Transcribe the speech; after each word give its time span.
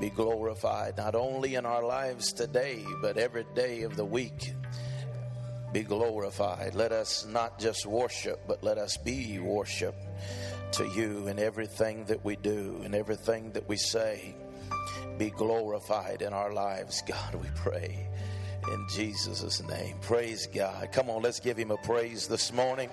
be 0.00 0.10
glorified, 0.10 0.96
not 0.96 1.14
only 1.14 1.56
in 1.56 1.66
our 1.66 1.84
lives 1.84 2.32
today, 2.32 2.84
but 3.02 3.18
every 3.18 3.44
day 3.54 3.82
of 3.82 3.96
the 3.96 4.04
week. 4.04 4.54
Be 5.72 5.82
glorified. 5.82 6.74
Let 6.74 6.90
us 6.90 7.26
not 7.26 7.58
just 7.58 7.86
worship, 7.86 8.40
but 8.48 8.64
let 8.64 8.78
us 8.78 8.96
be 8.96 9.38
worship 9.38 9.94
to 10.72 10.84
you 10.88 11.28
in 11.28 11.38
everything 11.38 12.04
that 12.06 12.24
we 12.24 12.36
do 12.36 12.80
and 12.84 12.94
everything 12.94 13.52
that 13.52 13.68
we 13.68 13.76
say. 13.76 14.34
Be 15.18 15.30
glorified 15.30 16.22
in 16.22 16.32
our 16.32 16.52
lives, 16.52 17.02
God, 17.06 17.34
we 17.34 17.48
pray. 17.54 18.08
In 18.72 18.86
Jesus' 18.90 19.62
name. 19.68 19.96
Praise 20.00 20.46
God. 20.46 20.90
Come 20.92 21.10
on, 21.10 21.22
let's 21.22 21.40
give 21.40 21.56
him 21.56 21.70
a 21.70 21.76
praise 21.78 22.26
this 22.26 22.52
morning. 22.52 22.90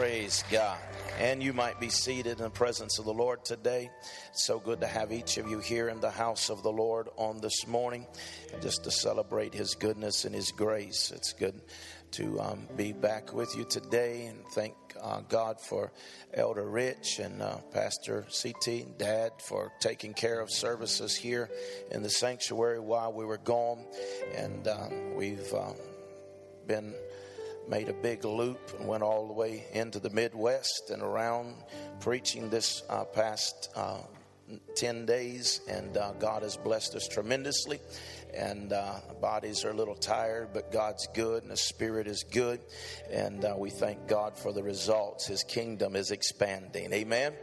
Praise 0.00 0.44
God. 0.50 0.78
And 1.18 1.42
you 1.42 1.52
might 1.52 1.78
be 1.78 1.90
seated 1.90 2.38
in 2.38 2.44
the 2.44 2.48
presence 2.48 2.98
of 2.98 3.04
the 3.04 3.12
Lord 3.12 3.44
today. 3.44 3.90
It's 4.30 4.46
so 4.46 4.58
good 4.58 4.80
to 4.80 4.86
have 4.86 5.12
each 5.12 5.36
of 5.36 5.46
you 5.46 5.58
here 5.58 5.90
in 5.90 6.00
the 6.00 6.10
house 6.10 6.48
of 6.48 6.62
the 6.62 6.72
Lord 6.72 7.10
on 7.18 7.42
this 7.42 7.66
morning, 7.66 8.06
just 8.62 8.84
to 8.84 8.90
celebrate 8.90 9.52
His 9.52 9.74
goodness 9.74 10.24
and 10.24 10.34
His 10.34 10.52
grace. 10.52 11.12
It's 11.14 11.34
good 11.34 11.60
to 12.12 12.40
um, 12.40 12.66
be 12.78 12.94
back 12.94 13.34
with 13.34 13.54
you 13.54 13.64
today 13.64 14.24
and 14.24 14.42
thank 14.54 14.72
uh, 15.02 15.20
God 15.28 15.60
for 15.60 15.92
Elder 16.32 16.66
Rich 16.66 17.18
and 17.18 17.42
uh, 17.42 17.58
Pastor 17.70 18.24
CT 18.42 18.68
and 18.68 18.96
Dad 18.96 19.32
for 19.38 19.70
taking 19.80 20.14
care 20.14 20.40
of 20.40 20.50
services 20.50 21.14
here 21.14 21.50
in 21.90 22.02
the 22.02 22.08
sanctuary 22.08 22.80
while 22.80 23.12
we 23.12 23.26
were 23.26 23.36
gone. 23.36 23.84
And 24.34 24.66
um, 24.66 25.14
we've 25.14 25.52
um, 25.52 25.74
been 26.66 26.94
made 27.70 27.88
a 27.88 27.94
big 27.94 28.24
loop 28.24 28.58
and 28.78 28.88
went 28.88 29.02
all 29.02 29.28
the 29.28 29.32
way 29.32 29.64
into 29.72 30.00
the 30.00 30.10
Midwest 30.10 30.90
and 30.90 31.02
around 31.02 31.54
preaching 32.00 32.50
this 32.50 32.82
uh, 32.90 33.04
past 33.04 33.70
uh, 33.76 33.98
10 34.74 35.06
days. 35.06 35.60
And 35.68 35.96
uh, 35.96 36.12
God 36.18 36.42
has 36.42 36.56
blessed 36.56 36.96
us 36.96 37.06
tremendously. 37.06 37.78
And 38.34 38.72
uh, 38.72 38.94
bodies 39.20 39.64
are 39.64 39.70
a 39.70 39.74
little 39.74 39.94
tired, 39.94 40.48
but 40.52 40.72
God's 40.72 41.06
good 41.14 41.42
and 41.42 41.50
the 41.50 41.56
Spirit 41.56 42.08
is 42.08 42.24
good. 42.24 42.60
And 43.10 43.44
uh, 43.44 43.54
we 43.56 43.70
thank 43.70 44.08
God 44.08 44.36
for 44.36 44.52
the 44.52 44.62
results. 44.62 45.26
His 45.26 45.44
kingdom 45.44 45.94
is 45.94 46.10
expanding. 46.10 46.92
Amen. 46.92 47.34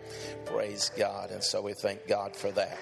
Praise 0.45 0.91
God. 0.97 1.31
And 1.31 1.43
so 1.43 1.61
we 1.61 1.73
thank 1.73 2.05
God 2.07 2.35
for 2.35 2.51
that. 2.51 2.77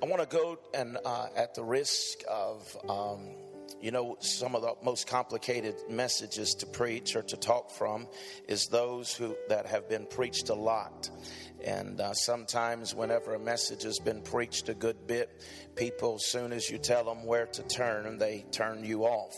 I 0.00 0.06
want 0.06 0.30
to 0.30 0.36
go 0.36 0.58
and, 0.74 0.96
uh, 1.04 1.26
at 1.34 1.56
the 1.56 1.64
risk 1.64 2.20
of, 2.30 2.76
um, 2.88 3.30
you 3.80 3.90
know, 3.90 4.16
some 4.20 4.54
of 4.54 4.62
the 4.62 4.74
most 4.84 5.08
complicated 5.08 5.74
messages 5.90 6.54
to 6.54 6.66
preach 6.66 7.16
or 7.16 7.22
to 7.22 7.36
talk 7.36 7.72
from 7.72 8.06
is 8.46 8.66
those 8.66 9.12
who 9.12 9.36
that 9.48 9.66
have 9.66 9.88
been 9.88 10.06
preached 10.06 10.50
a 10.50 10.54
lot. 10.54 11.10
And 11.64 12.00
uh, 12.00 12.12
sometimes, 12.12 12.94
whenever 12.94 13.34
a 13.34 13.40
message 13.40 13.82
has 13.82 13.98
been 13.98 14.22
preached 14.22 14.68
a 14.68 14.74
good 14.74 15.08
bit, 15.08 15.42
people, 15.74 16.14
as 16.14 16.26
soon 16.26 16.52
as 16.52 16.70
you 16.70 16.78
tell 16.78 17.02
them 17.02 17.26
where 17.26 17.46
to 17.46 17.62
turn, 17.64 18.18
they 18.18 18.46
turn 18.52 18.84
you 18.84 19.02
off, 19.02 19.34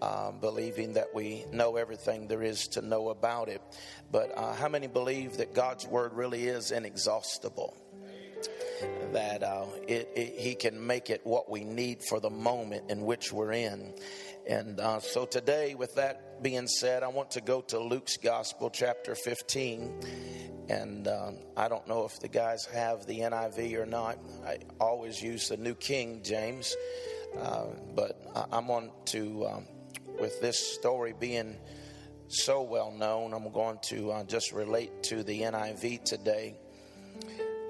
um, 0.00 0.38
believing 0.38 0.92
that 0.92 1.12
we 1.12 1.44
know 1.52 1.74
everything 1.74 2.28
there 2.28 2.44
is 2.44 2.68
to 2.68 2.80
know 2.80 3.08
about 3.08 3.48
it. 3.48 3.60
But 4.12 4.38
uh, 4.38 4.52
how 4.52 4.68
many 4.68 4.86
believe 4.86 5.38
that 5.38 5.52
God's 5.52 5.84
word 5.84 6.12
really 6.12 6.46
is 6.46 6.70
inexhaustible? 6.70 7.76
That 9.12 9.42
uh, 9.42 9.66
it, 9.86 10.10
it, 10.14 10.34
he 10.38 10.54
can 10.54 10.86
make 10.86 11.10
it 11.10 11.20
what 11.24 11.50
we 11.50 11.64
need 11.64 12.02
for 12.08 12.20
the 12.20 12.30
moment 12.30 12.90
in 12.90 13.02
which 13.02 13.32
we're 13.32 13.52
in. 13.52 13.94
And 14.48 14.78
uh, 14.78 15.00
so 15.00 15.26
today, 15.26 15.74
with 15.74 15.94
that 15.96 16.42
being 16.42 16.68
said, 16.68 17.02
I 17.02 17.08
want 17.08 17.32
to 17.32 17.40
go 17.40 17.62
to 17.62 17.78
Luke's 17.78 18.16
Gospel, 18.16 18.70
chapter 18.70 19.14
15. 19.14 19.92
And 20.68 21.08
uh, 21.08 21.32
I 21.56 21.68
don't 21.68 21.86
know 21.88 22.04
if 22.04 22.20
the 22.20 22.28
guys 22.28 22.64
have 22.66 23.06
the 23.06 23.20
NIV 23.20 23.74
or 23.74 23.86
not. 23.86 24.18
I 24.46 24.58
always 24.80 25.20
use 25.20 25.48
the 25.48 25.56
New 25.56 25.74
King 25.74 26.20
James. 26.22 26.76
Uh, 27.38 27.66
but 27.94 28.24
I'm 28.52 28.70
on 28.70 28.90
to, 29.06 29.46
um, 29.46 29.66
with 30.18 30.40
this 30.40 30.74
story 30.74 31.14
being 31.18 31.56
so 32.28 32.62
well 32.62 32.92
known, 32.92 33.34
I'm 33.34 33.50
going 33.52 33.78
to 33.84 34.12
uh, 34.12 34.24
just 34.24 34.52
relate 34.52 35.02
to 35.04 35.22
the 35.22 35.42
NIV 35.42 36.04
today. 36.04 36.56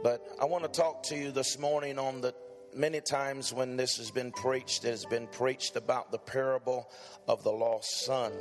But 0.02 0.26
I 0.40 0.44
want 0.44 0.64
to 0.64 0.70
talk 0.70 1.02
to 1.04 1.16
you 1.16 1.32
this 1.32 1.58
morning 1.58 1.98
on 1.98 2.20
the 2.20 2.34
many 2.74 3.00
times 3.00 3.52
when 3.52 3.76
this 3.76 3.96
has 3.96 4.10
been 4.10 4.30
preached, 4.30 4.84
it 4.84 4.90
has 4.90 5.06
been 5.06 5.26
preached 5.26 5.76
about 5.76 6.12
the 6.12 6.18
parable 6.18 6.90
of 7.26 7.42
the 7.42 7.50
lost 7.50 8.04
son, 8.04 8.32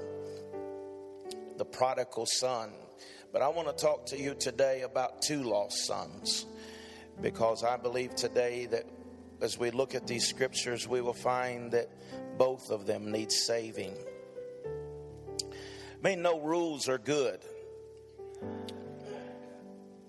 the 1.57 1.65
prodigal 1.65 2.25
son. 2.25 2.71
But 3.31 3.41
I 3.41 3.47
want 3.47 3.67
to 3.67 3.73
talk 3.73 4.05
to 4.07 4.19
you 4.19 4.35
today 4.35 4.81
about 4.81 5.21
two 5.21 5.43
lost 5.43 5.85
sons 5.85 6.45
because 7.21 7.63
I 7.63 7.77
believe 7.77 8.15
today 8.15 8.65
that 8.67 8.85
as 9.41 9.57
we 9.57 9.71
look 9.71 9.95
at 9.95 10.07
these 10.07 10.27
scriptures, 10.27 10.87
we 10.87 11.01
will 11.01 11.13
find 11.13 11.71
that 11.71 11.89
both 12.37 12.69
of 12.69 12.85
them 12.85 13.11
need 13.11 13.31
saving. 13.31 13.95
I 15.41 16.07
mean, 16.07 16.21
no 16.21 16.39
rules 16.39 16.87
are 16.89 16.97
good. 16.97 17.39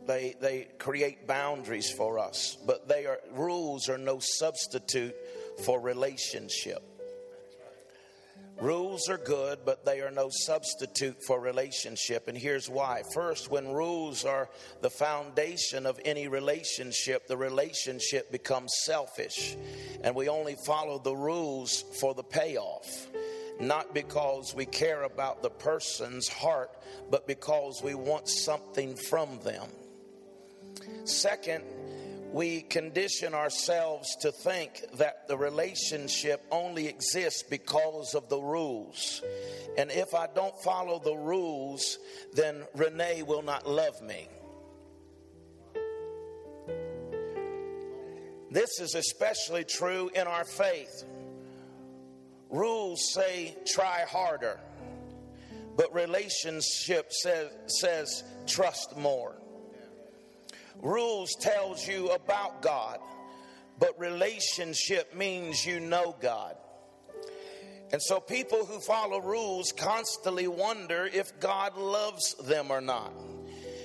They, 0.06 0.36
they 0.40 0.68
create 0.78 1.26
boundaries 1.26 1.90
for 1.90 2.18
us, 2.18 2.56
but 2.66 2.88
they 2.88 3.06
are, 3.06 3.18
rules 3.32 3.88
are 3.88 3.98
no 3.98 4.18
substitute 4.20 5.14
for 5.64 5.80
relationship. 5.80 6.82
Rules 8.60 9.10
are 9.10 9.18
good, 9.18 9.58
but 9.66 9.84
they 9.84 10.00
are 10.00 10.10
no 10.10 10.30
substitute 10.30 11.22
for 11.26 11.38
relationship. 11.38 12.26
And 12.26 12.38
here's 12.38 12.70
why. 12.70 13.02
First, 13.12 13.50
when 13.50 13.68
rules 13.68 14.24
are 14.24 14.48
the 14.80 14.88
foundation 14.88 15.84
of 15.84 16.00
any 16.06 16.26
relationship, 16.26 17.26
the 17.26 17.36
relationship 17.36 18.32
becomes 18.32 18.72
selfish. 18.84 19.56
And 20.02 20.14
we 20.14 20.30
only 20.30 20.54
follow 20.54 20.98
the 20.98 21.14
rules 21.14 21.84
for 22.00 22.14
the 22.14 22.22
payoff. 22.22 23.08
Not 23.60 23.92
because 23.92 24.54
we 24.54 24.64
care 24.64 25.02
about 25.02 25.42
the 25.42 25.50
person's 25.50 26.26
heart, 26.28 26.70
but 27.10 27.26
because 27.26 27.82
we 27.82 27.94
want 27.94 28.26
something 28.26 28.96
from 28.96 29.38
them. 29.40 29.68
Second, 31.04 31.64
we 32.32 32.62
condition 32.62 33.34
ourselves 33.34 34.16
to 34.16 34.32
think 34.32 34.84
that 34.94 35.28
the 35.28 35.36
relationship 35.36 36.44
only 36.50 36.86
exists 36.86 37.42
because 37.42 38.14
of 38.14 38.28
the 38.28 38.38
rules. 38.38 39.22
And 39.78 39.90
if 39.90 40.14
I 40.14 40.26
don't 40.34 40.56
follow 40.62 40.98
the 40.98 41.16
rules, 41.16 41.98
then 42.34 42.64
Renee 42.74 43.22
will 43.22 43.42
not 43.42 43.68
love 43.68 44.00
me. 44.02 44.28
This 48.50 48.80
is 48.80 48.94
especially 48.94 49.64
true 49.64 50.10
in 50.14 50.26
our 50.26 50.44
faith. 50.44 51.04
Rules 52.48 53.12
say 53.12 53.56
try 53.66 54.04
harder, 54.08 54.60
but 55.76 55.92
relationship 55.94 57.12
says, 57.12 57.50
says 57.66 58.24
trust 58.46 58.96
more. 58.96 59.36
Rules 60.82 61.34
tells 61.40 61.86
you 61.86 62.10
about 62.10 62.62
God, 62.62 62.98
but 63.78 63.98
relationship 63.98 65.14
means 65.14 65.64
you 65.64 65.80
know 65.80 66.14
God. 66.20 66.56
And 67.92 68.02
so 68.02 68.20
people 68.20 68.64
who 68.64 68.80
follow 68.80 69.20
rules 69.20 69.72
constantly 69.72 70.48
wonder 70.48 71.06
if 71.06 71.38
God 71.38 71.76
loves 71.76 72.34
them 72.34 72.70
or 72.70 72.80
not 72.80 73.12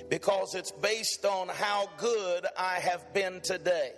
because 0.10 0.56
it's 0.56 0.72
based 0.72 1.24
on 1.24 1.48
how 1.48 1.90
good 1.98 2.46
I 2.58 2.80
have 2.80 3.14
been 3.14 3.40
today. 3.42 3.94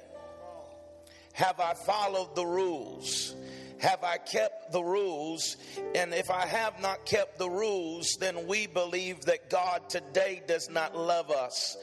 Have 1.34 1.60
I 1.60 1.74
followed 1.74 2.36
the 2.36 2.46
rules? 2.46 3.34
Have 3.80 4.04
I 4.04 4.18
kept 4.18 4.72
the 4.72 4.84
rules? 4.84 5.58
And 5.96 6.14
if 6.14 6.30
I 6.30 6.46
have 6.46 6.80
not 6.80 7.06
kept 7.06 7.40
the 7.40 7.50
rules, 7.50 8.16
then 8.20 8.46
we 8.46 8.68
believe 8.68 9.22
that 9.26 9.50
God 9.50 9.90
today 9.90 10.44
does 10.48 10.70
not 10.70 10.96
love 10.96 11.32
us. 11.32 11.76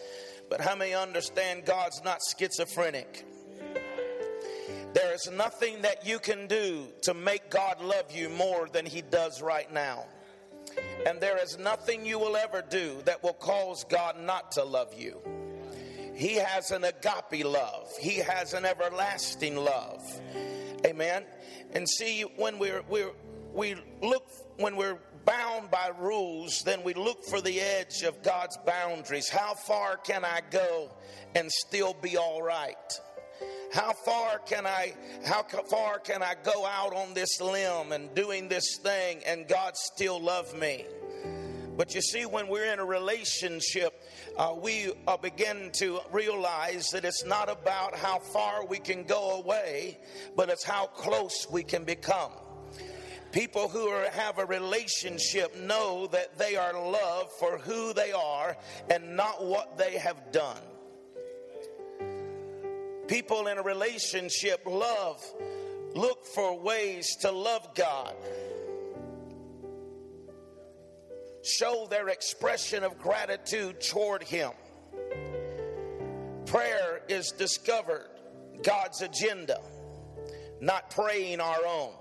But 0.51 0.61
how 0.61 0.75
many 0.75 0.93
understand 0.93 1.65
God's 1.65 2.03
not 2.05 2.19
schizophrenic? 2.37 3.25
There 4.93 5.15
is 5.15 5.31
nothing 5.33 5.83
that 5.83 6.05
you 6.05 6.19
can 6.19 6.49
do 6.49 6.89
to 7.03 7.15
make 7.15 7.49
God 7.49 7.81
love 7.81 8.11
you 8.11 8.29
more 8.29 8.69
than 8.69 8.85
He 8.85 9.03
does 9.03 9.41
right 9.41 9.73
now. 9.73 10.07
And 11.07 11.21
there 11.21 11.39
is 11.43 11.57
nothing 11.59 12.05
you 12.05 12.19
will 12.19 12.37
ever 12.37 12.63
do 12.69 13.01
that 13.05 13.23
will 13.23 13.35
cause 13.35 13.85
God 13.85 14.21
not 14.21 14.51
to 14.53 14.65
love 14.65 14.93
you. 14.99 15.21
He 16.17 16.35
has 16.35 16.73
an 16.73 16.85
agape 16.85 17.45
love, 17.45 17.89
He 18.01 18.17
has 18.17 18.53
an 18.53 18.65
everlasting 18.65 19.57
love. 19.57 20.03
Amen. 20.85 21.25
And 21.73 21.89
see, 21.89 22.23
when 22.37 22.59
we're, 22.59 22.83
we're, 22.89 23.13
we 23.55 23.77
look, 24.03 24.27
when 24.57 24.75
we're 24.75 24.99
bound 25.25 25.71
by 25.71 25.91
rules, 25.99 26.63
then 26.65 26.83
we 26.83 26.95
look 26.95 27.25
for 27.25 27.41
the 27.41 27.61
edge 27.61 28.03
of 28.03 28.23
God's 28.23 28.57
boundaries. 28.67 29.29
How 29.29 29.55
far 29.55 29.97
can 29.97 30.25
I 30.25 30.41
go 30.51 30.91
and 31.35 31.51
still 31.51 31.95
be 32.01 32.17
all 32.17 32.43
right? 32.43 33.01
how 33.73 33.93
far 33.93 34.39
can 34.41 34.67
I 34.67 34.95
how 35.25 35.43
far 35.43 35.99
can 36.01 36.23
I 36.23 36.35
go 36.43 36.67
out 36.67 36.93
on 36.93 37.15
this 37.15 37.41
limb 37.41 37.93
and 37.93 38.13
doing 38.15 38.49
this 38.49 38.79
thing 38.83 39.21
and 39.25 39.47
God 39.47 39.77
still 39.77 40.21
love 40.21 40.59
me? 40.59 40.87
But 41.77 41.95
you 41.95 42.03
see, 42.03 42.27
when 42.27 42.49
we're 42.49 42.71
in 42.71 42.79
a 42.79 42.85
relationship, 42.85 43.95
uh, 44.37 44.55
we 44.61 44.93
uh, 45.07 45.17
begin 45.17 45.71
to 45.75 46.01
realize 46.13 46.89
that 46.89 47.07
it's 47.07 47.25
not 47.25 47.49
about 47.49 47.97
how 47.97 48.19
far 48.19 48.67
we 48.67 48.79
can 48.79 49.05
go 49.05 49.39
away, 49.39 49.99
but 50.37 50.51
it's 50.51 50.65
how 50.65 50.89
close 50.89 51.47
we 51.51 51.63
can 51.63 51.85
become. 51.85 52.33
People 53.33 53.69
who 53.69 53.87
are, 53.89 54.11
have 54.11 54.39
a 54.39 54.45
relationship 54.45 55.57
know 55.57 56.09
that 56.09 56.37
they 56.37 56.57
are 56.57 56.73
loved 56.73 57.31
for 57.39 57.59
who 57.59 57.93
they 57.93 58.11
are 58.11 58.57
and 58.89 59.17
not 59.17 59.45
what 59.45 59.79
they 59.79 59.99
have 59.99 60.33
done. 60.33 60.61
People 63.07 63.47
in 63.47 63.59
a 63.59 63.63
relationship 63.63 64.63
love, 64.67 65.25
look 65.95 66.25
for 66.27 66.59
ways 66.59 67.17
to 67.21 67.31
love 67.31 67.75
God, 67.75 68.15
show 71.43 71.87
their 71.89 72.09
expression 72.09 72.83
of 72.83 72.99
gratitude 72.99 73.81
toward 73.81 74.23
Him. 74.23 74.51
Prayer 76.47 77.01
is 77.09 77.31
discovered 77.33 78.09
God's 78.63 79.03
agenda, 79.03 79.61
not 80.61 80.91
praying 80.91 81.41
our 81.41 81.65
own. 81.67 81.93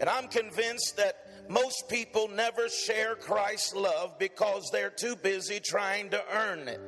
And 0.00 0.08
I'm 0.08 0.28
convinced 0.28 0.96
that 0.96 1.16
most 1.48 1.88
people 1.88 2.28
never 2.28 2.68
share 2.68 3.14
Christ's 3.14 3.74
love 3.74 4.18
because 4.18 4.70
they're 4.72 4.90
too 4.90 5.14
busy 5.16 5.60
trying 5.60 6.10
to 6.10 6.22
earn 6.32 6.68
it. 6.68 6.80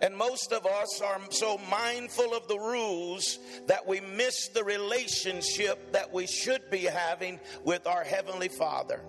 And 0.00 0.16
most 0.16 0.52
of 0.52 0.66
us 0.66 1.00
are 1.00 1.20
so 1.30 1.58
mindful 1.70 2.34
of 2.34 2.48
the 2.48 2.58
rules 2.58 3.38
that 3.66 3.86
we 3.86 4.00
miss 4.00 4.48
the 4.48 4.64
relationship 4.64 5.92
that 5.92 6.12
we 6.12 6.26
should 6.26 6.70
be 6.70 6.80
having 6.80 7.40
with 7.64 7.86
our 7.86 8.04
Heavenly 8.04 8.48
Father. 8.48 9.00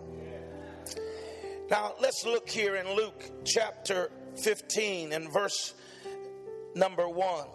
Now, 1.69 1.95
let's 1.99 2.25
look 2.25 2.47
here 2.49 2.75
in 2.75 2.95
Luke 2.95 3.29
chapter 3.43 4.11
15 4.37 5.13
and 5.13 5.31
verse 5.31 5.73
number 6.75 7.09
1. 7.09 7.47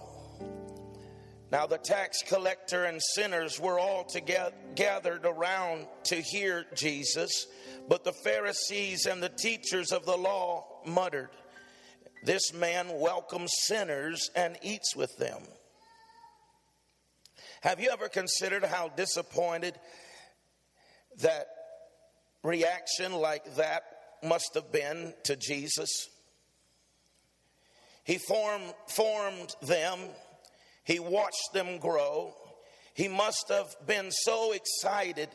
Now, 1.50 1.66
the 1.66 1.78
tax 1.78 2.22
collector 2.22 2.84
and 2.84 3.00
sinners 3.14 3.58
were 3.58 3.80
all 3.80 4.04
together, 4.04 4.54
gathered 4.76 5.26
around 5.26 5.88
to 6.04 6.14
hear 6.14 6.64
Jesus, 6.76 7.48
but 7.88 8.04
the 8.04 8.12
Pharisees 8.12 9.06
and 9.06 9.20
the 9.20 9.30
teachers 9.30 9.90
of 9.90 10.06
the 10.06 10.16
law 10.16 10.80
muttered, 10.86 11.30
This 12.24 12.52
man 12.52 12.86
welcomes 13.00 13.50
sinners 13.62 14.30
and 14.36 14.58
eats 14.62 14.94
with 14.94 15.10
them. 15.18 15.42
Have 17.62 17.80
you 17.80 17.90
ever 17.90 18.08
considered 18.08 18.64
how 18.64 18.88
disappointed 18.88 19.74
that 21.18 21.46
reaction 22.44 23.12
like 23.12 23.56
that 23.56 23.82
must 24.22 24.54
have 24.54 24.70
been 24.70 25.14
to 25.24 25.34
Jesus? 25.34 26.08
He 28.04 28.18
formed, 28.18 28.72
formed 28.86 29.54
them 29.62 29.98
he 30.90 30.98
watched 30.98 31.52
them 31.52 31.78
grow. 31.78 32.34
He 32.94 33.06
must 33.06 33.48
have 33.48 33.76
been 33.86 34.10
so 34.10 34.50
excited 34.50 35.28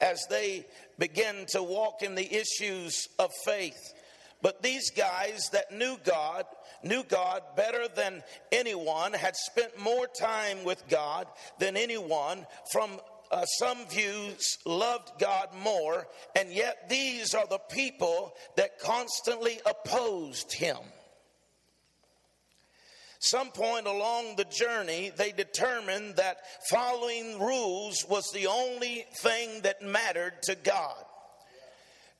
as 0.00 0.26
they 0.30 0.64
began 0.98 1.44
to 1.48 1.62
walk 1.62 2.02
in 2.02 2.14
the 2.14 2.34
issues 2.34 3.08
of 3.18 3.30
faith. 3.44 3.92
But 4.40 4.62
these 4.62 4.90
guys 4.90 5.50
that 5.52 5.70
knew 5.70 5.98
God, 6.02 6.46
knew 6.82 7.04
God 7.04 7.42
better 7.56 7.88
than 7.94 8.22
anyone, 8.52 9.12
had 9.12 9.36
spent 9.36 9.78
more 9.78 10.06
time 10.06 10.64
with 10.64 10.82
God 10.88 11.26
than 11.58 11.76
anyone 11.76 12.46
from 12.72 12.98
uh, 13.30 13.44
some 13.44 13.86
views 13.88 14.56
loved 14.64 15.10
God 15.20 15.48
more, 15.62 16.08
and 16.34 16.50
yet 16.50 16.88
these 16.88 17.34
are 17.34 17.46
the 17.46 17.60
people 17.70 18.32
that 18.56 18.78
constantly 18.78 19.60
opposed 19.66 20.54
him 20.54 20.78
some 23.24 23.50
point 23.50 23.86
along 23.86 24.34
the 24.34 24.44
journey, 24.44 25.12
they 25.16 25.30
determined 25.30 26.16
that 26.16 26.38
following 26.68 27.38
rules 27.38 28.04
was 28.08 28.28
the 28.32 28.48
only 28.48 29.04
thing 29.18 29.60
that 29.62 29.80
mattered 29.80 30.42
to 30.42 30.56
God. 30.56 30.96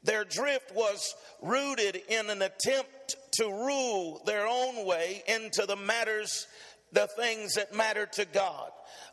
Their 0.04 0.24
drift 0.24 0.72
was 0.74 1.14
rooted 1.40 2.00
in 2.08 2.30
an 2.30 2.42
attempt 2.42 3.16
to 3.32 3.46
rule 3.46 4.22
their 4.26 4.46
own 4.46 4.86
way 4.86 5.24
into 5.26 5.66
the 5.66 5.76
matters, 5.76 6.46
the 6.92 7.08
things 7.16 7.54
that 7.54 7.74
matter 7.74 8.06
to 8.12 8.24
God. 8.24 8.70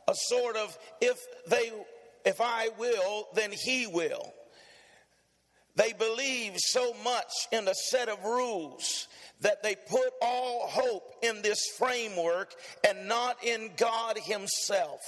A 0.07 0.13
sort 0.15 0.57
of, 0.57 0.77
if 1.01 1.17
they, 1.47 1.71
if 2.23 2.39
I 2.39 2.69
will, 2.77 3.29
then 3.33 3.51
he 3.51 3.87
will. 3.87 4.31
They 5.79 5.93
believe 5.93 6.55
so 6.57 6.93
much 7.05 7.31
in 7.53 7.65
a 7.65 7.73
set 7.73 8.09
of 8.09 8.21
rules 8.25 9.07
that 9.39 9.63
they 9.63 9.75
put 9.75 10.11
all 10.21 10.67
hope 10.67 11.15
in 11.21 11.41
this 11.41 11.69
framework 11.77 12.53
and 12.85 13.07
not 13.07 13.41
in 13.45 13.71
God 13.77 14.17
Himself. 14.17 14.99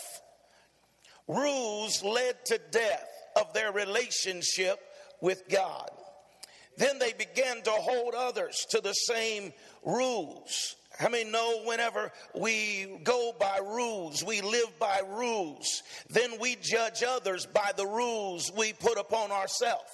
Rules 1.27 2.01
led 2.05 2.45
to 2.45 2.59
death 2.71 3.09
of 3.35 3.51
their 3.53 3.73
relationship 3.73 4.79
with 5.19 5.43
God. 5.49 5.89
Then 6.77 6.99
they 6.99 7.11
began 7.11 7.61
to 7.63 7.71
hold 7.71 8.13
others 8.13 8.65
to 8.69 8.79
the 8.79 8.93
same 8.93 9.51
rules. 9.83 10.77
How 10.97 11.09
many 11.09 11.29
know 11.29 11.63
whenever 11.65 12.13
we 12.33 13.01
go 13.03 13.33
by 13.37 13.57
rules, 13.57 14.23
we 14.23 14.39
live 14.39 14.79
by 14.79 15.01
rules, 15.05 15.83
then 16.09 16.39
we 16.39 16.55
judge 16.61 17.03
others 17.03 17.45
by 17.45 17.73
the 17.75 17.85
rules 17.85 18.49
we 18.55 18.71
put 18.71 18.97
upon 18.97 19.33
ourselves? 19.33 19.91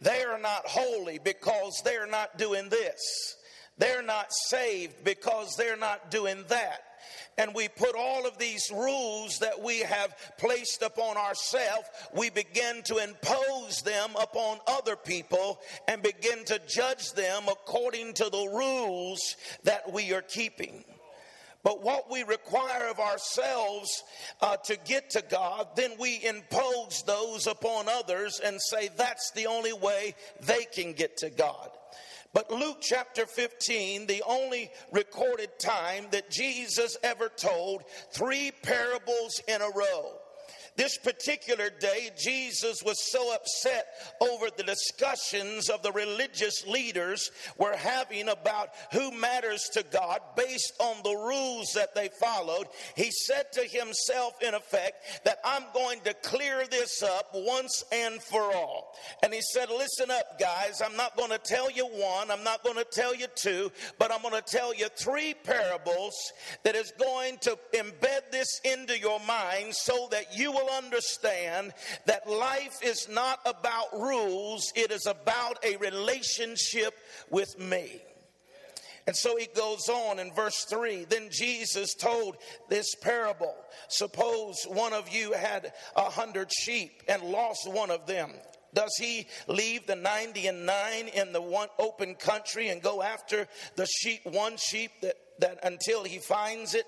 They 0.00 0.22
are 0.22 0.38
not 0.38 0.66
holy 0.66 1.18
because 1.18 1.80
they're 1.84 2.06
not 2.06 2.38
doing 2.38 2.68
this. 2.68 3.36
They're 3.78 4.02
not 4.02 4.32
saved 4.48 5.04
because 5.04 5.54
they're 5.56 5.76
not 5.76 6.10
doing 6.10 6.44
that. 6.48 6.80
And 7.38 7.54
we 7.54 7.68
put 7.68 7.94
all 7.94 8.26
of 8.26 8.38
these 8.38 8.70
rules 8.70 9.40
that 9.40 9.62
we 9.62 9.80
have 9.80 10.16
placed 10.38 10.80
upon 10.80 11.18
ourselves, 11.18 11.86
we 12.14 12.30
begin 12.30 12.82
to 12.84 12.96
impose 12.96 13.82
them 13.82 14.10
upon 14.20 14.58
other 14.66 14.96
people 14.96 15.60
and 15.86 16.02
begin 16.02 16.44
to 16.46 16.60
judge 16.66 17.12
them 17.12 17.44
according 17.48 18.14
to 18.14 18.24
the 18.24 18.50
rules 18.54 19.36
that 19.64 19.92
we 19.92 20.14
are 20.14 20.22
keeping. 20.22 20.84
But 21.66 21.82
what 21.82 22.08
we 22.08 22.22
require 22.22 22.86
of 22.86 23.00
ourselves 23.00 24.04
uh, 24.40 24.56
to 24.66 24.78
get 24.84 25.10
to 25.10 25.24
God, 25.28 25.66
then 25.74 25.90
we 25.98 26.24
impose 26.24 27.02
those 27.04 27.48
upon 27.48 27.88
others 27.88 28.38
and 28.38 28.62
say 28.70 28.88
that's 28.96 29.32
the 29.32 29.48
only 29.48 29.72
way 29.72 30.14
they 30.42 30.64
can 30.66 30.92
get 30.92 31.16
to 31.16 31.30
God. 31.30 31.70
But 32.32 32.52
Luke 32.52 32.78
chapter 32.80 33.26
15, 33.26 34.06
the 34.06 34.22
only 34.28 34.70
recorded 34.92 35.58
time 35.58 36.06
that 36.12 36.30
Jesus 36.30 36.96
ever 37.02 37.28
told 37.30 37.82
three 38.12 38.52
parables 38.62 39.40
in 39.48 39.60
a 39.60 39.68
row. 39.68 40.20
This 40.76 40.98
particular 40.98 41.70
day, 41.70 42.10
Jesus 42.18 42.82
was 42.84 43.10
so 43.10 43.34
upset 43.34 43.86
over 44.20 44.48
the 44.54 44.62
discussions 44.62 45.70
of 45.70 45.82
the 45.82 45.92
religious 45.92 46.66
leaders 46.66 47.30
were 47.56 47.76
having 47.76 48.28
about 48.28 48.68
who 48.92 49.10
matters 49.10 49.70
to 49.72 49.82
God 49.90 50.20
based 50.36 50.74
on 50.78 50.96
the 51.02 51.16
rules 51.16 51.72
that 51.74 51.94
they 51.94 52.10
followed. 52.20 52.66
He 52.94 53.10
said 53.10 53.52
to 53.52 53.62
himself, 53.62 54.34
in 54.42 54.54
effect, 54.54 55.24
that 55.24 55.38
I'm 55.44 55.64
going 55.72 56.00
to 56.00 56.14
clear 56.14 56.66
this 56.70 57.02
up 57.02 57.30
once 57.32 57.82
and 57.90 58.22
for 58.22 58.42
all. 58.54 58.94
And 59.22 59.32
he 59.32 59.40
said, 59.40 59.70
Listen 59.70 60.10
up, 60.10 60.38
guys. 60.38 60.82
I'm 60.84 60.96
not 60.96 61.16
going 61.16 61.30
to 61.30 61.38
tell 61.38 61.70
you 61.70 61.86
one, 61.86 62.30
I'm 62.30 62.44
not 62.44 62.62
going 62.62 62.76
to 62.76 62.84
tell 62.84 63.14
you 63.14 63.26
two, 63.34 63.72
but 63.98 64.12
I'm 64.12 64.22
going 64.22 64.34
to 64.34 64.42
tell 64.42 64.74
you 64.74 64.88
three 64.96 65.34
parables 65.34 66.14
that 66.64 66.74
is 66.74 66.92
going 66.98 67.38
to 67.38 67.58
embed 67.74 68.30
this 68.30 68.60
into 68.64 68.98
your 68.98 69.20
mind 69.20 69.74
so 69.74 70.08
that 70.10 70.36
you 70.36 70.52
will 70.52 70.65
will 70.66 70.76
understand 70.76 71.72
that 72.06 72.28
life 72.28 72.78
is 72.82 73.08
not 73.08 73.40
about 73.44 73.92
rules, 73.92 74.72
it 74.74 74.90
is 74.90 75.06
about 75.06 75.64
a 75.64 75.76
relationship 75.76 76.94
with 77.30 77.58
me. 77.58 78.02
And 79.06 79.14
so 79.14 79.36
he 79.36 79.46
goes 79.54 79.88
on 79.88 80.18
in 80.18 80.32
verse 80.32 80.64
3. 80.68 81.04
Then 81.04 81.28
Jesus 81.30 81.94
told 81.94 82.36
this 82.68 82.94
parable. 82.96 83.54
Suppose 83.88 84.64
one 84.64 84.92
of 84.92 85.08
you 85.08 85.32
had 85.32 85.72
a 85.94 86.10
hundred 86.10 86.52
sheep 86.52 87.04
and 87.08 87.22
lost 87.22 87.70
one 87.70 87.90
of 87.90 88.06
them. 88.06 88.32
Does 88.74 88.94
he 88.98 89.26
leave 89.46 89.86
the 89.86 89.96
90 89.96 90.48
and 90.48 90.66
9 90.66 91.08
in 91.08 91.32
the 91.32 91.40
one 91.40 91.68
open 91.78 92.14
country 92.16 92.68
and 92.68 92.82
go 92.82 93.00
after 93.00 93.46
the 93.76 93.86
sheep, 93.86 94.20
one 94.24 94.56
sheep 94.56 94.90
that, 95.02 95.14
that 95.38 95.60
until 95.62 96.02
he 96.02 96.18
finds 96.18 96.74
it? 96.74 96.84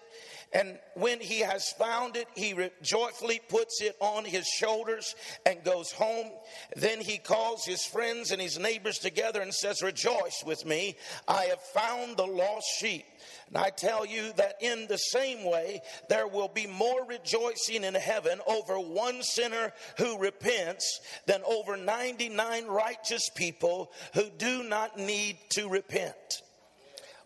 And 0.53 0.79
when 0.95 1.21
he 1.21 1.41
has 1.41 1.73
found 1.73 2.17
it, 2.17 2.27
he 2.35 2.55
joyfully 2.83 3.41
puts 3.49 3.83
it 3.83 3.97
on 4.01 4.25
his 4.25 4.47
shoulders 4.47 5.15
and 5.45 5.63
goes 5.63 5.93
home. 5.93 6.31
Then 6.75 7.01
he 7.01 7.19
calls 7.19 7.67
his 7.67 7.85
friends 7.85 8.31
and 8.31 8.41
his 8.41 8.59
neighbors 8.59 8.99
together 8.99 9.43
and 9.43 9.53
says, 9.53 9.83
Rejoice 9.83 10.43
with 10.47 10.65
me, 10.65 10.97
I 11.27 11.45
have 11.45 11.61
found 11.61 12.17
the 12.17 12.27
lost 12.27 12.67
sheep. 12.79 13.05
And 13.49 13.59
I 13.59 13.71
tell 13.71 14.07
you 14.07 14.33
that 14.37 14.57
in 14.61 14.87
the 14.87 14.97
same 14.97 15.45
way, 15.45 15.83
there 16.09 16.27
will 16.27 16.49
be 16.49 16.67
more 16.67 17.05
rejoicing 17.05 17.85
in 17.85 17.95
heaven 17.95 18.41
over 18.47 18.81
one 18.81 19.23
sinner 19.23 19.73
who 19.99 20.19
repents 20.19 21.01
than 21.27 21.43
over 21.47 21.77
99 21.77 22.67
righteous 22.67 23.29
people 23.35 23.93
who 24.15 24.31
do 24.39 24.63
not 24.63 24.99
need 24.99 25.39
to 25.51 25.69
repent. 25.69 26.43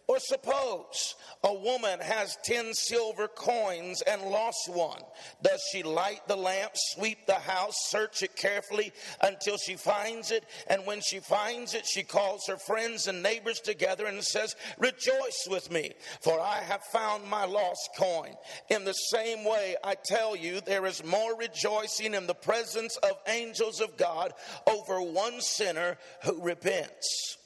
Or 0.09 0.19
suppose 0.19 1.15
a 1.45 1.55
woman 1.55 2.01
has 2.01 2.37
10 2.45 2.75
silver 2.75 3.29
coins 3.29 4.03
and 4.03 4.23
lost 4.23 4.69
one. 4.69 5.01
Does 5.43 5.63
she 5.71 5.83
light 5.83 6.27
the 6.27 6.37
lamp, 6.37 6.73
sweep 6.75 7.27
the 7.27 7.35
house, 7.35 7.75
search 7.89 8.23
it 8.23 8.37
carefully 8.37 8.93
until 9.23 9.57
she 9.59 9.77
finds 9.77 10.31
it? 10.31 10.45
And 10.67 10.85
when 10.87 11.01
she 11.01 11.21
finds 11.21 11.75
it, 11.75 11.87
she 11.87 12.03
calls 12.03 12.47
her 12.49 12.57
friends 12.57 13.07
and 13.07 13.23
neighbors 13.23 13.61
together 13.61 14.07
and 14.07 14.23
says, 14.23 14.57
Rejoice 14.79 15.47
with 15.49 15.71
me, 15.71 15.93
for 16.21 16.41
I 16.41 16.59
have 16.59 16.83
found 16.85 17.25
my 17.25 17.45
lost 17.45 17.91
coin. 17.97 18.35
In 18.71 18.85
the 18.85 18.93
same 18.93 19.45
way, 19.45 19.77
I 19.85 19.95
tell 19.95 20.35
you, 20.35 20.61
there 20.61 20.87
is 20.87 21.05
more 21.05 21.37
rejoicing 21.37 22.15
in 22.15 22.27
the 22.27 22.35
presence 22.35 22.97
of 22.99 23.13
angels 23.29 23.81
of 23.81 23.97
God 23.97 24.35
over 24.67 25.01
one 25.01 25.41
sinner 25.41 25.97
who 26.25 26.43
repents. 26.43 27.39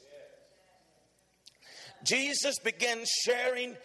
Jesus 2.07 2.59
began 2.61 3.05
sharing 3.25 3.77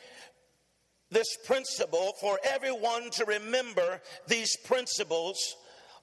this 1.09 1.27
principle 1.45 2.13
for 2.21 2.39
everyone 2.43 3.09
to 3.11 3.25
remember 3.25 3.99
these 4.27 4.55
principles 4.63 5.37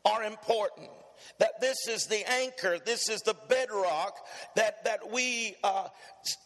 are 0.04 0.24
important. 0.24 0.90
That 1.38 1.60
this 1.60 1.76
is 1.88 2.06
the 2.06 2.28
anchor 2.30 2.78
this 2.84 3.08
is 3.08 3.22
the 3.22 3.34
bedrock 3.48 4.14
that 4.54 4.84
that 4.84 5.10
we 5.12 5.56
uh, 5.64 5.88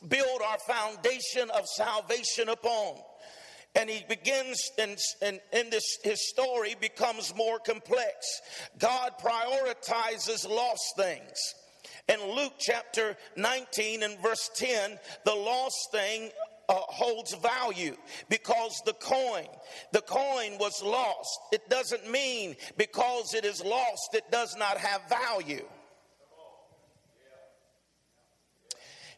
build 0.09 0.41
our 0.43 0.59
foundation 0.67 1.51
of 1.51 1.67
salvation 1.67 2.49
upon. 2.49 2.97
And 3.75 3.89
he 3.89 4.05
begins 4.07 4.71
in, 4.79 4.97
in, 5.23 5.41
in, 5.53 5.71
this 5.71 5.99
his 6.05 6.29
story 6.29 6.75
becomes 6.79 7.35
more 7.35 7.59
complex. 7.59 8.41
God 8.79 9.13
prioritizes 9.23 10.49
lost 10.49 10.85
things 10.97 11.55
in 12.13 12.35
Luke 12.35 12.55
chapter 12.59 13.17
19 13.37 14.03
and 14.03 14.19
verse 14.21 14.51
10, 14.55 14.99
the 15.25 15.35
lost 15.35 15.91
thing 15.91 16.31
uh, 16.69 16.75
holds 16.75 17.35
value 17.37 17.97
because 18.29 18.81
the 18.87 18.93
coin 18.95 19.47
the 19.93 20.01
coin 20.03 20.57
was 20.59 20.81
lost 20.81 21.41
it 21.51 21.69
doesn't 21.69 22.09
mean 22.09 22.55
because 22.79 23.35
it 23.35 23.45
is 23.45 23.63
lost 23.65 24.11
it 24.15 24.23
does 24.31 24.57
not 24.57 24.79
have 24.79 25.01
value 25.09 25.65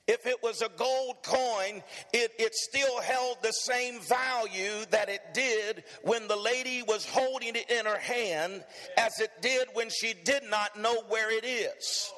If 0.07 0.27
it 0.27 0.43
was 0.43 0.61
a 0.61 0.69
gold 0.77 1.17
coin, 1.23 1.83
it, 2.13 2.33
it 2.39 2.55
still 2.55 3.01
held 3.01 3.39
the 3.43 3.53
same 3.53 4.01
value 4.01 4.85
that 4.91 5.09
it 5.09 5.23
did 5.33 5.85
when 6.03 6.29
the 6.29 6.37
lady 6.37 6.83
was 6.83 7.07
holding 7.07 7.57
it 7.57 7.71
in 7.71 7.87
her 7.87 7.99
hand 7.99 8.65
as 8.99 9.19
it 9.19 9.31
did 9.41 9.69
when 9.73 9.89
she 9.89 10.13
did 10.13 10.43
not 10.51 10.79
know 10.79 11.05
where 11.09 11.31
it 11.31 11.47
is. 11.47 12.13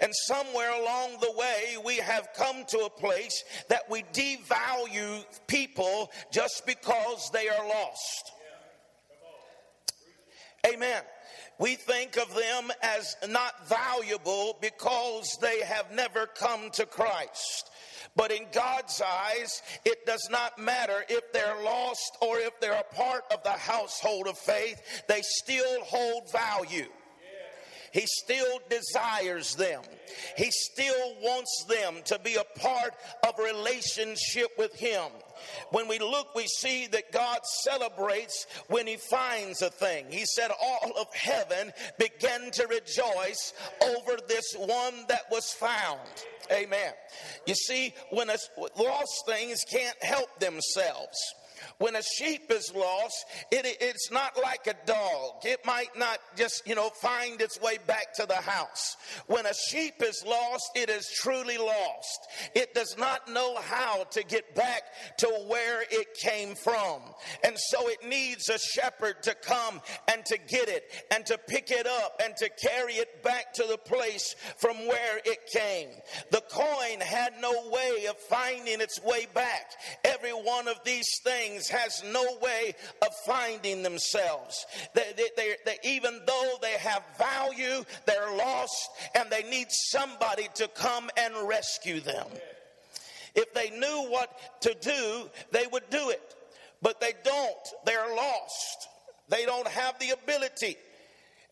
And 0.00 0.12
somewhere 0.14 0.72
along 0.80 1.18
the 1.20 1.32
way, 1.36 1.76
we 1.84 1.96
have 1.96 2.28
come 2.36 2.64
to 2.68 2.80
a 2.80 2.90
place 2.90 3.44
that 3.68 3.88
we 3.90 4.02
devalue 4.12 5.24
people 5.46 6.10
just 6.30 6.66
because 6.66 7.30
they 7.32 7.48
are 7.48 7.66
lost. 7.66 8.32
Amen. 10.66 11.02
We 11.58 11.76
think 11.76 12.16
of 12.18 12.34
them 12.34 12.70
as 12.82 13.16
not 13.28 13.66
valuable 13.68 14.58
because 14.60 15.38
they 15.40 15.60
have 15.60 15.90
never 15.92 16.26
come 16.26 16.70
to 16.72 16.84
Christ. 16.84 17.70
But 18.14 18.30
in 18.30 18.46
God's 18.52 19.00
eyes, 19.00 19.62
it 19.84 20.06
does 20.06 20.28
not 20.30 20.58
matter 20.58 21.04
if 21.08 21.32
they're 21.32 21.62
lost 21.62 22.16
or 22.20 22.38
if 22.38 22.58
they're 22.60 22.72
a 22.72 22.94
part 22.94 23.24
of 23.30 23.42
the 23.42 23.50
household 23.50 24.26
of 24.26 24.38
faith, 24.38 25.04
they 25.06 25.20
still 25.22 25.82
hold 25.84 26.30
value. 26.32 26.88
He 27.92 28.04
still 28.06 28.60
desires 28.68 29.54
them. 29.54 29.82
He 30.36 30.50
still 30.50 31.14
wants 31.22 31.64
them 31.68 31.96
to 32.06 32.18
be 32.18 32.36
a 32.36 32.60
part 32.60 32.94
of 33.26 33.38
relationship 33.38 34.48
with 34.58 34.74
Him. 34.74 35.10
When 35.70 35.88
we 35.88 35.98
look, 35.98 36.34
we 36.34 36.46
see 36.46 36.86
that 36.88 37.12
God 37.12 37.38
celebrates 37.62 38.46
when 38.68 38.86
He 38.86 38.96
finds 38.96 39.62
a 39.62 39.70
thing. 39.70 40.06
He 40.10 40.24
said, 40.24 40.50
All 40.62 40.92
of 40.98 41.12
heaven 41.14 41.72
began 41.98 42.50
to 42.52 42.66
rejoice 42.66 43.52
over 43.82 44.18
this 44.28 44.54
one 44.56 45.06
that 45.08 45.24
was 45.30 45.50
found. 45.52 46.00
Amen. 46.50 46.92
You 47.46 47.54
see, 47.54 47.94
when 48.10 48.28
lost 48.78 49.26
things 49.26 49.64
can't 49.68 50.02
help 50.02 50.38
themselves. 50.38 51.16
When 51.78 51.96
a 51.96 52.02
sheep 52.02 52.50
is 52.50 52.72
lost, 52.74 53.26
it, 53.50 53.66
it's 53.80 54.10
not 54.10 54.38
like 54.42 54.66
a 54.66 54.74
dog. 54.86 55.44
It 55.44 55.64
might 55.64 55.96
not 55.96 56.18
just, 56.36 56.66
you 56.66 56.74
know, 56.74 56.90
find 56.90 57.40
its 57.40 57.60
way 57.60 57.78
back 57.86 58.14
to 58.14 58.26
the 58.26 58.34
house. 58.34 58.96
When 59.26 59.46
a 59.46 59.54
sheep 59.68 59.94
is 60.02 60.24
lost, 60.26 60.70
it 60.74 60.90
is 60.90 61.08
truly 61.22 61.58
lost. 61.58 62.28
It 62.54 62.74
does 62.74 62.96
not 62.98 63.28
know 63.30 63.56
how 63.56 64.04
to 64.10 64.22
get 64.24 64.54
back 64.54 64.82
to 65.18 65.26
where 65.48 65.82
it 65.90 66.14
came 66.14 66.54
from. 66.54 67.00
And 67.44 67.56
so 67.58 67.88
it 67.88 68.06
needs 68.06 68.48
a 68.48 68.58
shepherd 68.58 69.22
to 69.22 69.34
come 69.34 69.80
and 70.12 70.24
to 70.26 70.38
get 70.38 70.68
it 70.68 70.84
and 71.10 71.24
to 71.26 71.38
pick 71.48 71.70
it 71.70 71.86
up 71.86 72.20
and 72.24 72.36
to 72.36 72.48
carry 72.48 72.94
it 72.94 73.22
back 73.22 73.52
to 73.54 73.64
the 73.68 73.78
place 73.78 74.34
from 74.56 74.76
where 74.86 75.18
it 75.24 75.46
came. 75.52 75.88
The 76.30 76.42
coin 76.50 77.00
had 77.00 77.34
no 77.40 77.52
way 77.70 78.06
of 78.08 78.16
finding 78.16 78.80
its 78.80 79.02
way 79.02 79.26
back. 79.34 79.72
Every 80.04 80.30
one 80.30 80.68
of 80.68 80.80
these 80.84 81.08
things 81.22 81.55
has 81.68 82.02
no 82.12 82.24
way 82.42 82.74
of 83.02 83.08
finding 83.26 83.82
themselves. 83.82 84.66
They, 84.94 85.12
they, 85.16 85.28
they, 85.36 85.54
they, 85.64 85.78
even 85.84 86.20
though 86.26 86.54
they 86.60 86.72
have 86.72 87.02
value, 87.18 87.84
they're 88.06 88.36
lost 88.36 88.90
and 89.14 89.30
they 89.30 89.42
need 89.44 89.68
somebody 89.70 90.48
to 90.54 90.68
come 90.68 91.10
and 91.16 91.34
rescue 91.48 92.00
them. 92.00 92.26
If 93.34 93.52
they 93.52 93.70
knew 93.70 94.06
what 94.10 94.30
to 94.62 94.74
do, 94.80 95.30
they 95.52 95.66
would 95.66 95.88
do 95.90 96.10
it. 96.10 96.34
But 96.82 97.00
they 97.00 97.12
don't. 97.24 97.68
They're 97.84 98.14
lost. 98.14 98.88
They 99.28 99.44
don't 99.44 99.68
have 99.68 99.98
the 99.98 100.10
ability. 100.10 100.76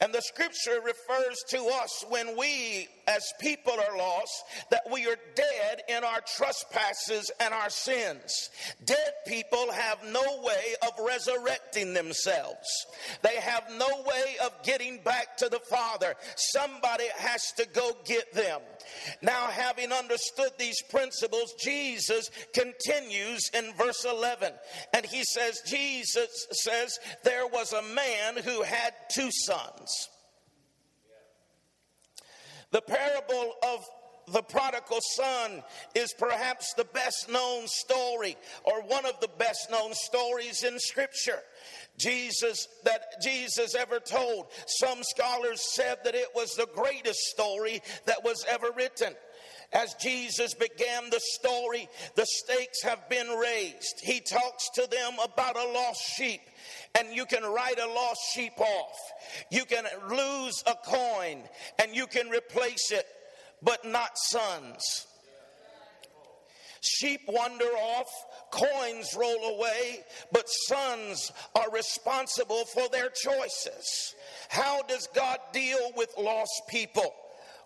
And 0.01 0.13
the 0.13 0.23
scripture 0.23 0.81
refers 0.81 1.43
to 1.49 1.65
us 1.83 2.05
when 2.09 2.37
we, 2.37 2.89
as 3.07 3.23
people, 3.41 3.73
are 3.73 3.97
lost, 3.97 4.45
that 4.71 4.83
we 4.91 5.07
are 5.07 5.17
dead 5.35 5.83
in 5.89 6.05
our 6.05 6.21
trespasses 6.37 7.31
and 7.41 7.53
our 7.53 7.71
sins. 7.71 8.51
Dead 8.85 9.13
people 9.27 9.71
have 9.73 9.99
no 10.05 10.23
way 10.43 10.75
of 10.83 10.93
resurrecting 11.05 11.95
themselves, 11.95 12.69
they 13.23 13.37
have 13.37 13.65
no 13.79 13.89
way 14.07 14.37
of 14.45 14.53
getting 14.63 14.99
back 14.99 15.37
to 15.37 15.49
the 15.49 15.61
Father. 15.71 16.15
Somebody 16.37 17.05
has 17.17 17.53
to 17.57 17.67
go 17.73 17.93
get 18.05 18.33
them. 18.35 18.61
Now, 19.23 19.47
having 19.47 19.93
understood 19.93 20.51
these 20.59 20.81
principles, 20.91 21.55
Jesus 21.61 22.31
continues 22.53 23.51
in 23.55 23.73
verse 23.75 24.05
11. 24.05 24.53
And 24.93 25.07
he 25.07 25.25
says, 25.25 25.63
Jesus 25.67 26.47
says, 26.53 26.99
there 27.23 27.47
was 27.47 27.73
a 27.73 27.83
man 27.95 28.37
who 28.43 28.63
had 28.63 28.93
two 29.11 29.31
sons. 29.33 30.09
The 32.75 32.83
parable 32.83 33.53
of 33.63 33.87
the 34.33 34.43
prodigal 34.43 34.99
son 35.15 35.63
is 35.95 36.13
perhaps 36.19 36.75
the 36.75 36.87
best 36.87 37.31
known 37.31 37.69
story 37.69 38.37
or 38.65 38.83
one 38.83 39.07
of 39.07 39.21
the 39.21 39.31
best 39.39 39.71
known 39.71 39.95
stories 39.95 40.65
in 40.65 40.81
scripture. 40.81 41.39
Jesus 41.99 42.67
that 42.83 43.23
Jesus 43.23 43.77
ever 43.77 44.01
told. 44.01 44.47
Some 44.67 45.05
scholars 45.05 45.63
said 45.73 45.99
that 46.03 46.17
it 46.17 46.31
was 46.35 46.51
the 46.55 46.67
greatest 46.75 47.21
story 47.21 47.81
that 48.07 48.25
was 48.25 48.45
ever 48.51 48.73
written. 48.77 49.15
As 49.73 49.95
Jesus 49.95 50.55
began 50.55 51.11
the 51.11 51.21
story, 51.21 51.89
the 52.17 52.27
stakes 52.27 52.83
have 52.83 53.09
been 53.09 53.29
raised. 53.29 54.01
He 54.03 54.21
talks 54.21 54.69
to 54.75 54.89
them 54.91 55.15
about 55.23 55.57
a 55.57 55.73
lost 55.73 56.03
sheep, 56.17 56.41
and 56.99 57.13
you 57.13 57.27
can 57.27 57.43
write 57.43 57.79
a 57.79 57.87
lost 57.87 58.21
sheep 58.33 58.59
off. 58.59 58.99
You 59.51 59.65
can 59.65 59.85
lose 60.09 60.63
a 60.67 60.75
coin, 60.85 61.43
and 61.83 61.95
you 61.95 62.07
can 62.07 62.29
replace 62.29 62.91
it, 62.91 63.07
but 63.63 63.85
not 63.85 64.17
sons. 64.17 65.07
Sheep 66.81 67.23
wander 67.27 67.65
off, 67.65 68.11
coins 68.51 69.17
roll 69.19 69.57
away, 69.57 70.05
but 70.33 70.45
sons 70.47 71.33
are 71.55 71.71
responsible 71.71 72.67
for 72.67 72.89
their 72.91 73.09
choices. 73.09 74.15
How 74.51 74.83
does 74.83 75.09
God 75.15 75.39
deal 75.53 75.93
with 75.97 76.15
lost 76.19 76.63
people? 76.69 77.15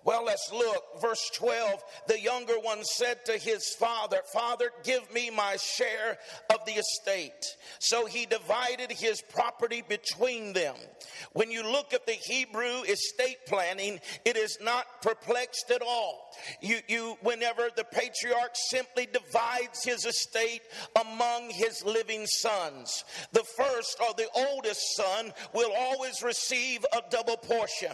Well, 0.04 0.24
let's 0.24 0.50
look. 0.52 1.00
Verse 1.00 1.30
12 1.34 1.82
the 2.06 2.20
younger 2.20 2.54
one 2.54 2.84
said 2.84 3.24
to 3.26 3.32
his 3.32 3.74
father, 3.78 4.18
Father, 4.32 4.70
give 4.82 5.12
me 5.12 5.30
my 5.30 5.56
share 5.56 6.18
of 6.50 6.64
the 6.66 6.72
estate. 6.72 7.56
So 7.78 8.06
he 8.06 8.26
divided 8.26 8.90
his 8.92 9.22
property 9.22 9.82
between 9.86 10.52
them. 10.52 10.74
When 11.32 11.50
you 11.50 11.62
look 11.62 11.92
at 11.92 12.06
the 12.06 12.12
Hebrew 12.12 12.82
estate 12.82 13.38
planning, 13.46 14.00
it 14.24 14.36
is 14.36 14.58
not 14.60 15.02
perplexed 15.02 15.70
at 15.70 15.82
all. 15.82 16.30
You, 16.60 16.78
you, 16.88 17.16
whenever 17.22 17.68
the 17.74 17.84
patriarch 17.84 18.54
simply 18.70 19.06
divides 19.06 19.84
his 19.84 20.04
estate 20.04 20.62
among 21.00 21.50
his 21.50 21.84
living 21.84 22.26
sons, 22.26 23.04
the 23.32 23.44
first 23.56 23.98
or 24.00 24.14
the 24.14 24.28
oldest 24.34 24.80
son 24.96 25.32
will 25.54 25.72
always 25.76 26.22
receive 26.22 26.84
a 26.92 27.02
double 27.10 27.36
portion. 27.36 27.92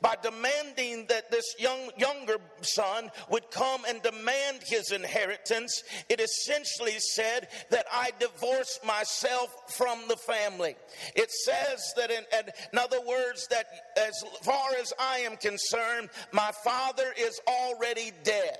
By 0.00 0.16
demanding 0.22 1.06
that 1.08 1.30
this 1.30 1.43
young, 1.58 1.90
younger 1.96 2.36
son 2.62 3.10
would 3.30 3.50
come 3.50 3.84
and 3.88 4.02
demand 4.02 4.60
his 4.64 4.92
inheritance, 4.92 5.82
it 6.08 6.20
essentially 6.20 6.98
said 6.98 7.48
that 7.70 7.86
I 7.92 8.10
divorce 8.18 8.80
myself 8.86 9.50
from 9.68 9.98
the 10.08 10.16
family. 10.16 10.76
It 11.14 11.30
says 11.30 11.92
that 11.96 12.10
in, 12.10 12.24
in 12.72 12.78
other 12.78 13.00
words, 13.00 13.46
that 13.48 13.66
as 13.96 14.12
far 14.42 14.70
as 14.80 14.92
I 14.98 15.18
am 15.18 15.36
concerned, 15.36 16.10
my 16.32 16.50
father 16.62 17.12
is 17.18 17.40
already 17.46 18.12
dead. 18.22 18.58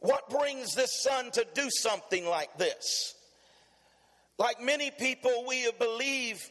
What 0.00 0.30
brings 0.30 0.74
this 0.74 1.02
son 1.02 1.30
to 1.32 1.46
do 1.54 1.68
something 1.70 2.26
like 2.26 2.56
this? 2.56 3.14
Like 4.38 4.62
many 4.62 4.92
people, 4.92 5.44
we 5.48 5.68
believe 5.78 6.48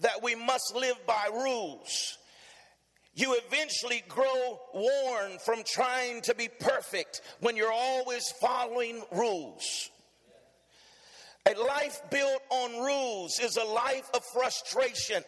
that 0.00 0.22
we 0.22 0.34
must 0.34 0.74
live 0.74 0.98
by 1.06 1.28
rules. 1.32 2.18
You 3.14 3.38
eventually 3.46 4.04
grow 4.08 4.58
worn 4.74 5.38
from 5.44 5.62
trying 5.66 6.20
to 6.22 6.34
be 6.34 6.48
perfect 6.60 7.22
when 7.40 7.56
you're 7.56 7.72
always 7.72 8.30
following 8.40 9.02
rules. 9.10 9.90
A 11.46 11.54
life 11.58 12.02
built 12.10 12.42
on 12.50 12.84
rules 12.84 13.38
is 13.38 13.56
a 13.56 13.64
life 13.64 14.10
of 14.12 14.22
frustration. 14.32 15.22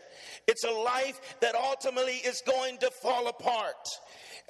It's 0.49 0.65
a 0.65 0.71
life 0.71 1.21
that 1.41 1.55
ultimately 1.55 2.17
is 2.17 2.43
going 2.45 2.79
to 2.79 2.91
fall 2.91 3.29
apart. 3.29 3.77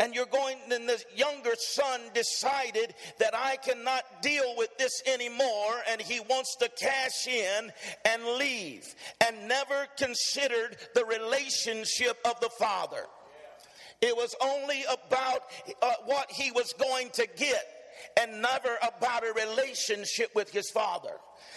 And 0.01 0.15
you're 0.15 0.27
going, 0.27 0.59
and 0.71 0.89
the 0.89 1.03
younger 1.17 1.55
son 1.57 2.01
decided 2.15 2.95
that 3.19 3.35
I 3.35 3.57
cannot 3.57 4.23
deal 4.23 4.55
with 4.57 4.71
this 4.79 5.03
anymore, 5.13 5.75
and 5.91 6.01
he 6.01 6.21
wants 6.21 6.55
to 6.57 6.69
cash 6.69 7.27
in 7.27 7.73
and 8.05 8.25
leave, 8.39 8.95
and 9.27 9.49
never 9.49 9.87
considered 9.97 10.77
the 10.95 11.05
relationship 11.05 12.17
of 12.25 12.39
the 12.41 12.51
father. 12.59 13.07
It 14.01 14.17
was 14.17 14.37
only 14.41 14.85
about 14.85 15.43
uh, 15.83 15.93
what 16.07 16.31
he 16.31 16.53
was 16.53 16.73
going 16.79 17.11
to 17.15 17.27
get, 17.37 17.65
and 18.21 18.41
never 18.41 18.79
about 18.83 19.25
a 19.25 19.33
relationship 19.33 20.31
with 20.37 20.51
his 20.51 20.71
father. 20.71 21.15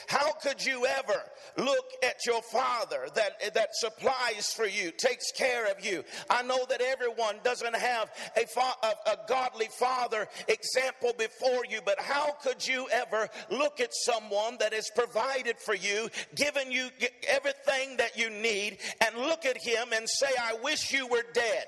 How 0.08 0.34
could 0.34 0.63
you 0.63 0.86
ever 0.86 1.22
look 1.58 1.86
at 2.03 2.25
your 2.25 2.41
father 2.41 3.08
that, 3.15 3.53
that 3.53 3.70
supplies 3.74 4.53
for 4.53 4.65
you, 4.65 4.91
takes 4.91 5.31
care 5.31 5.72
of 5.72 5.84
you? 5.86 6.03
I 6.29 6.43
know 6.43 6.65
that 6.70 6.81
everyone 6.81 7.38
doesn't 7.43 7.75
have 7.75 8.12
a, 8.36 8.46
fa- 8.48 8.75
a, 8.84 9.12
a 9.12 9.17
godly 9.27 9.70
father 9.79 10.27
example 10.48 11.13
before 11.17 11.63
you, 11.70 11.79
but 11.86 12.00
how 12.00 12.34
could 12.43 12.65
you 12.65 12.88
ever 12.91 13.29
look 13.50 13.79
at 13.79 13.93
someone 13.93 14.58
that 14.60 14.74
has 14.74 14.89
provided 14.96 15.58
for 15.58 15.75
you, 15.75 16.10
given 16.36 16.72
you 16.72 16.89
everything 17.27 17.98
that 17.98 18.17
you 18.17 18.29
need, 18.29 18.77
and 19.05 19.15
look 19.17 19.46
at 19.46 19.58
him 19.58 19.88
and 19.93 20.08
say, 20.10 20.29
I 20.39 20.55
wish 20.63 20.91
you 20.91 21.08
were 21.08 21.24
dead? 21.34 21.65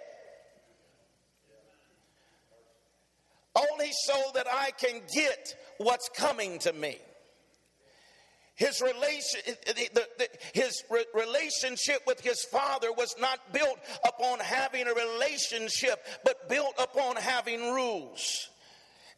Only 3.56 3.92
so 4.06 4.20
that 4.34 4.48
I 4.52 4.72
can 4.72 5.02
get 5.14 5.56
what's 5.78 6.10
coming 6.10 6.58
to 6.60 6.74
me. 6.74 6.98
His, 8.64 8.80
relation, 8.80 9.42
the, 9.66 10.08
the, 10.18 10.30
his 10.54 10.84
re- 10.90 11.04
relationship 11.14 12.02
with 12.08 12.22
his 12.22 12.46
father 12.46 12.94
was 12.94 13.14
not 13.20 13.52
built 13.52 13.78
upon 14.08 14.40
having 14.40 14.88
a 14.88 14.94
relationship, 14.94 16.00
but 16.24 16.48
built 16.48 16.74
upon 16.80 17.18
having 17.18 17.74
rules. 17.74 18.48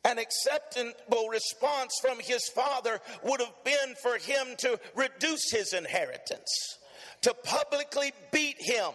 An 0.04 0.18
acceptable 0.18 1.30
response 1.30 1.94
from 2.02 2.18
his 2.20 2.50
father 2.56 3.00
would 3.24 3.40
have 3.40 3.64
been 3.64 3.94
for 4.02 4.18
him 4.18 4.56
to 4.58 4.80
reduce 4.96 5.52
his 5.52 5.74
inheritance, 5.74 6.80
to 7.22 7.32
publicly 7.44 8.14
beat 8.32 8.58
him, 8.58 8.94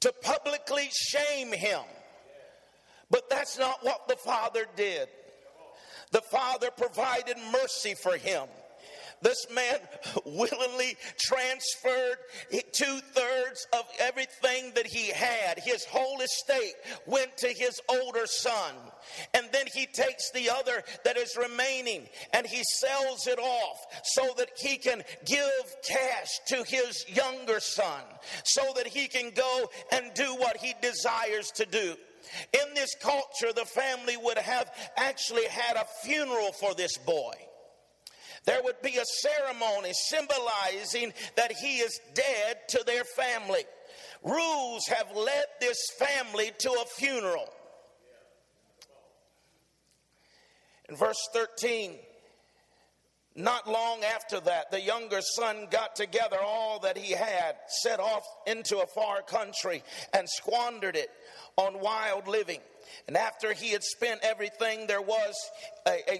to 0.00 0.10
publicly 0.22 0.88
shame 0.90 1.52
him. 1.52 1.82
But 3.10 3.28
that's 3.28 3.58
not 3.58 3.84
what 3.84 4.08
the 4.08 4.16
father 4.16 4.64
did. 4.74 5.08
The 6.12 6.22
father 6.22 6.70
provided 6.70 7.36
mercy 7.52 7.92
for 7.92 8.16
him. 8.16 8.46
This 9.22 9.46
man 9.52 9.78
willingly 10.24 10.96
transferred 11.18 12.18
two 12.72 13.00
thirds 13.14 13.66
of 13.72 13.84
everything 13.98 14.72
that 14.74 14.86
he 14.86 15.08
had. 15.08 15.58
His 15.58 15.84
whole 15.84 16.20
estate 16.20 16.74
went 17.06 17.36
to 17.38 17.48
his 17.48 17.80
older 17.88 18.26
son. 18.26 18.74
And 19.34 19.46
then 19.52 19.66
he 19.72 19.86
takes 19.86 20.30
the 20.32 20.50
other 20.50 20.82
that 21.04 21.16
is 21.16 21.36
remaining 21.36 22.08
and 22.32 22.46
he 22.46 22.62
sells 22.64 23.26
it 23.26 23.38
off 23.38 23.86
so 24.04 24.34
that 24.36 24.50
he 24.58 24.76
can 24.76 25.02
give 25.24 25.76
cash 25.88 26.28
to 26.48 26.64
his 26.64 27.04
younger 27.08 27.60
son 27.60 28.02
so 28.44 28.62
that 28.76 28.86
he 28.86 29.08
can 29.08 29.30
go 29.30 29.70
and 29.92 30.12
do 30.14 30.34
what 30.36 30.56
he 30.56 30.74
desires 30.82 31.50
to 31.52 31.66
do. 31.66 31.94
In 32.52 32.74
this 32.74 32.94
culture, 33.00 33.52
the 33.54 33.64
family 33.64 34.16
would 34.16 34.38
have 34.38 34.70
actually 34.96 35.46
had 35.46 35.76
a 35.76 35.86
funeral 36.02 36.52
for 36.52 36.74
this 36.74 36.96
boy. 36.98 37.34
There 38.46 38.62
would 38.62 38.80
be 38.80 38.96
a 38.96 39.04
ceremony 39.04 39.92
symbolizing 39.92 41.12
that 41.36 41.52
he 41.52 41.78
is 41.78 42.00
dead 42.14 42.56
to 42.68 42.84
their 42.86 43.04
family. 43.04 43.64
Rules 44.22 44.86
have 44.86 45.14
led 45.14 45.44
this 45.60 45.78
family 45.98 46.52
to 46.58 46.70
a 46.70 46.84
funeral. 46.96 47.48
In 50.88 50.96
verse 50.96 51.28
13, 51.32 51.92
not 53.34 53.68
long 53.68 54.02
after 54.04 54.40
that, 54.40 54.70
the 54.70 54.80
younger 54.80 55.20
son 55.20 55.66
got 55.70 55.96
together 55.96 56.38
all 56.40 56.78
that 56.80 56.96
he 56.96 57.12
had, 57.12 57.56
set 57.82 57.98
off 57.98 58.22
into 58.46 58.78
a 58.78 58.86
far 58.86 59.22
country, 59.22 59.82
and 60.14 60.28
squandered 60.28 60.96
it 60.96 61.10
on 61.56 61.80
wild 61.80 62.28
living. 62.28 62.60
And 63.08 63.16
after 63.16 63.52
he 63.52 63.72
had 63.72 63.82
spent 63.82 64.20
everything, 64.22 64.86
there 64.86 65.02
was 65.02 65.34
a, 65.86 65.98
a, 66.08 66.18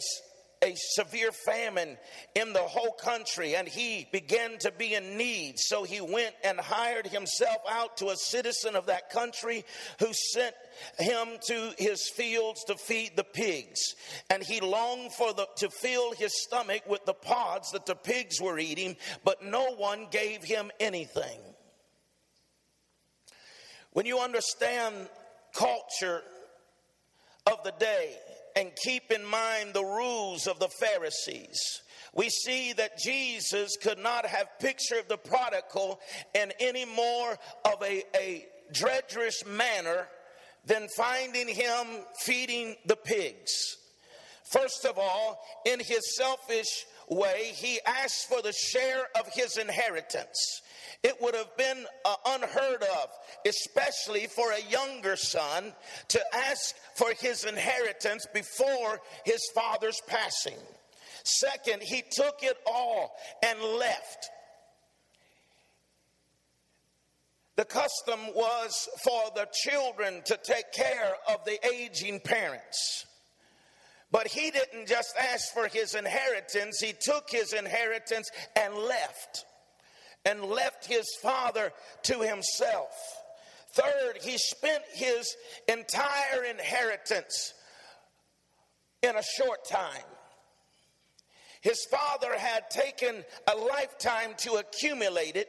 a 0.67 0.75
severe 0.77 1.31
famine 1.33 1.97
in 2.35 2.53
the 2.53 2.59
whole 2.59 2.93
country, 2.93 3.55
and 3.55 3.69
he 3.69 4.09
began 4.11 4.59
to 4.59 4.73
be 4.73 4.95
in 4.95 5.17
need. 5.17 5.55
So 5.59 5.85
he 5.85 6.01
went 6.01 6.35
and 6.43 6.59
hired 6.59 7.07
himself 7.07 7.59
out 7.71 7.97
to 7.99 8.09
a 8.09 8.17
citizen 8.17 8.75
of 8.75 8.87
that 8.87 9.11
country 9.11 9.65
who 10.01 10.13
sent 10.13 10.55
him 10.99 11.29
to 11.47 11.73
his 11.79 12.09
fields 12.09 12.65
to 12.65 12.75
feed 12.75 13.13
the 13.17 13.25
pigs. 13.25 13.95
And 14.29 14.43
he 14.43 14.61
longed 14.61 15.13
for 15.13 15.33
the, 15.33 15.47
to 15.59 15.71
fill 15.71 16.13
his 16.13 16.33
stomach 16.43 16.83
with 16.89 17.05
the 17.05 17.15
pods 17.15 17.71
that 17.73 17.87
the 17.87 17.95
pigs 17.95 18.41
were 18.41 18.59
eating, 18.59 18.97
but 19.25 19.45
no 19.45 19.75
one 19.77 20.09
gave 20.11 20.43
him 20.43 20.71
anything. 20.81 21.41
When 23.93 24.05
you 24.05 24.19
understand 24.19 24.95
culture 25.55 26.23
of 27.47 27.63
the 27.65 27.73
day, 27.79 28.17
and 28.57 28.75
keep 28.83 29.12
in 29.12 29.25
mind 29.25 29.75
the 29.75 29.85
rules 29.85 30.47
of 30.47 30.59
the 30.59 30.71
Pharisees. 30.81 31.59
We 32.14 32.31
see 32.31 32.73
that 32.73 32.99
Jesus 32.99 33.77
could 33.77 33.99
not 33.99 34.25
have 34.25 34.59
pictured 34.59 35.09
the 35.09 35.19
prodigal 35.19 36.01
in 36.35 36.51
any 36.59 36.87
more 36.87 37.37
of 37.66 37.83
a, 37.83 38.03
a 38.19 38.47
treacherous 38.73 39.45
manner 39.47 40.09
than 40.64 40.88
finding 40.97 41.47
him 41.47 41.87
feeding 42.25 42.75
the 42.87 42.97
pigs. 42.97 43.77
First 44.51 44.87
of 44.87 44.99
all, 44.99 45.38
in 45.66 45.79
his 45.79 46.16
selfish 46.16 46.87
way, 47.09 47.53
he 47.55 47.81
asked 47.87 48.29
for 48.29 48.40
the 48.40 48.53
share 48.53 49.07
of 49.19 49.29
his 49.33 49.59
inheritance. 49.59 50.62
It 51.07 51.23
would 51.23 51.37
have 51.37 51.57
been 51.57 51.87
uh, 52.05 52.16
unheard 52.27 52.83
of, 52.83 53.11
especially 53.47 54.27
for 54.27 54.51
a 54.51 54.61
younger 54.69 55.14
son, 55.14 55.73
to 56.09 56.21
ask 56.35 56.75
for 56.97 57.12
his 57.21 57.45
inheritance 57.45 58.27
before 58.35 59.01
his 59.25 59.38
father's 59.55 60.01
passing. 60.09 60.59
Second, 61.23 61.85
he 61.85 62.03
took 62.11 62.42
it 62.42 62.57
all 62.66 63.14
and 63.45 63.62
left. 63.79 64.31
The 67.55 67.66
custom 67.66 68.19
was 68.35 68.88
for 69.05 69.31
the 69.37 69.47
children 69.53 70.23
to 70.25 70.37
take 70.42 70.73
care 70.73 71.14
of 71.29 71.45
the 71.45 71.64
aging 71.64 72.19
parents. 72.19 73.07
But 74.11 74.27
he 74.27 74.51
didn't 74.51 74.88
just 74.88 75.14
ask 75.16 75.55
for 75.55 75.69
his 75.69 75.95
inheritance, 75.95 76.81
he 76.81 76.95
took 77.01 77.31
his 77.31 77.53
inheritance 77.53 78.29
and 78.57 78.75
left 78.75 79.45
and 80.27 80.43
left 80.43 80.85
his 80.85 81.07
father 81.23 81.73
to 82.03 82.21
himself. 82.21 82.91
Third, 83.73 84.19
he 84.21 84.37
spent 84.37 84.83
his 84.93 85.35
entire 85.69 86.43
inheritance 86.51 87.55
in 89.03 89.15
a 89.15 89.23
short 89.23 89.65
time. 89.65 90.03
His 91.61 91.87
father 91.91 92.37
had 92.37 92.69
taken 92.71 93.25
a 93.47 93.57
lifetime 93.57 94.35
to 94.39 94.55
accumulate 94.55 95.37
it, 95.37 95.49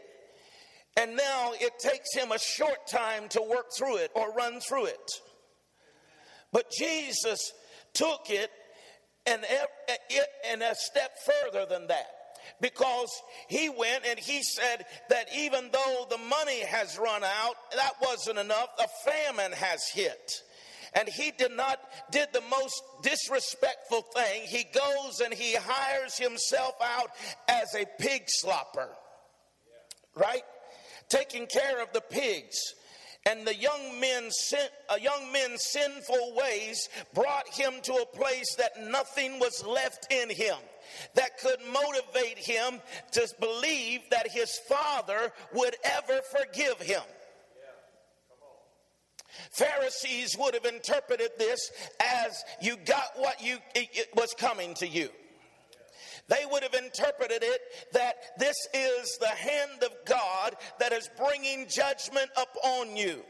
and 0.95 1.17
now 1.17 1.53
it 1.59 1.79
takes 1.79 2.13
him 2.13 2.31
a 2.31 2.39
short 2.39 2.87
time 2.87 3.29
to 3.29 3.41
work 3.41 3.67
through 3.75 3.97
it 3.97 4.11
or 4.15 4.31
run 4.33 4.59
through 4.59 4.85
it. 4.85 5.11
But 6.51 6.71
Jesus 6.71 7.51
took 7.93 8.29
it 8.29 8.51
and, 9.25 9.43
and 10.47 10.61
a 10.61 10.75
step 10.75 11.11
further 11.25 11.65
than 11.65 11.87
that 11.87 12.16
because 12.61 13.09
he 13.47 13.69
went 13.69 14.05
and 14.07 14.19
he 14.19 14.43
said 14.43 14.85
that 15.09 15.27
even 15.35 15.69
though 15.71 16.05
the 16.09 16.17
money 16.17 16.61
has 16.61 16.97
run 16.97 17.23
out, 17.23 17.55
that 17.75 17.93
wasn't 18.01 18.39
enough. 18.39 18.69
A 18.79 19.09
famine 19.09 19.51
has 19.53 19.87
hit. 19.87 20.41
And 20.93 21.07
he 21.07 21.31
did 21.37 21.51
not 21.51 21.79
did 22.11 22.29
the 22.33 22.43
most 22.49 22.81
disrespectful 23.03 24.01
thing. 24.15 24.43
He 24.45 24.65
goes 24.73 25.19
and 25.19 25.33
he 25.33 25.55
hires 25.55 26.17
himself 26.17 26.75
out 26.81 27.11
as 27.49 27.75
a 27.75 27.85
pig 27.99 28.23
slopper 28.43 28.89
right? 30.17 30.43
Taking 31.09 31.47
care 31.47 31.81
of 31.81 31.93
the 31.93 32.01
pigs. 32.01 32.57
And 33.25 33.45
the 33.45 33.55
young 33.55 33.99
men 33.99 34.29
uh, 34.89 34.95
young 34.95 35.31
men's 35.33 35.61
sinful 35.71 36.35
ways 36.35 36.87
brought 37.13 37.47
him 37.49 37.73
to 37.83 37.93
a 37.93 38.17
place 38.17 38.55
that 38.57 38.71
nothing 38.81 39.39
was 39.39 39.65
left 39.65 40.11
in 40.11 40.29
him 40.29 40.55
that 41.15 41.37
could 41.39 41.59
motivate 41.71 42.37
him 42.37 42.81
to 43.11 43.27
believe 43.39 44.01
that 44.11 44.29
his 44.29 44.59
father 44.67 45.31
would 45.53 45.75
ever 45.83 46.21
forgive 46.31 46.79
him 46.81 47.01
Pharisees 49.51 50.37
would 50.37 50.53
have 50.53 50.65
interpreted 50.65 51.31
this 51.37 51.71
as 51.99 52.43
you 52.61 52.77
got 52.77 53.11
what 53.15 53.41
you 53.43 53.57
it 53.75 54.09
was 54.15 54.33
coming 54.37 54.73
to 54.75 54.87
you. 54.87 55.09
They 56.27 56.45
would 56.51 56.63
have 56.63 56.73
interpreted 56.73 57.41
it 57.41 57.61
that 57.93 58.15
this 58.37 58.55
is 58.73 59.17
the 59.19 59.27
hand 59.27 59.83
of 59.83 59.91
God 60.05 60.55
that 60.79 60.91
is 60.91 61.09
bringing 61.17 61.67
judgment 61.69 62.29
upon 62.35 62.97
you. 62.97 63.23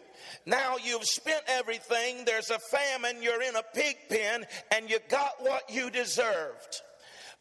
Now 0.47 0.77
you've 0.83 1.05
spent 1.05 1.43
everything, 1.47 2.25
there's 2.25 2.49
a 2.49 2.57
famine, 2.57 3.21
you're 3.21 3.41
in 3.43 3.55
a 3.55 3.63
pig 3.75 3.97
pen, 4.09 4.45
and 4.71 4.89
you 4.89 4.97
got 5.09 5.33
what 5.39 5.69
you 5.69 5.91
deserved. 5.91 6.81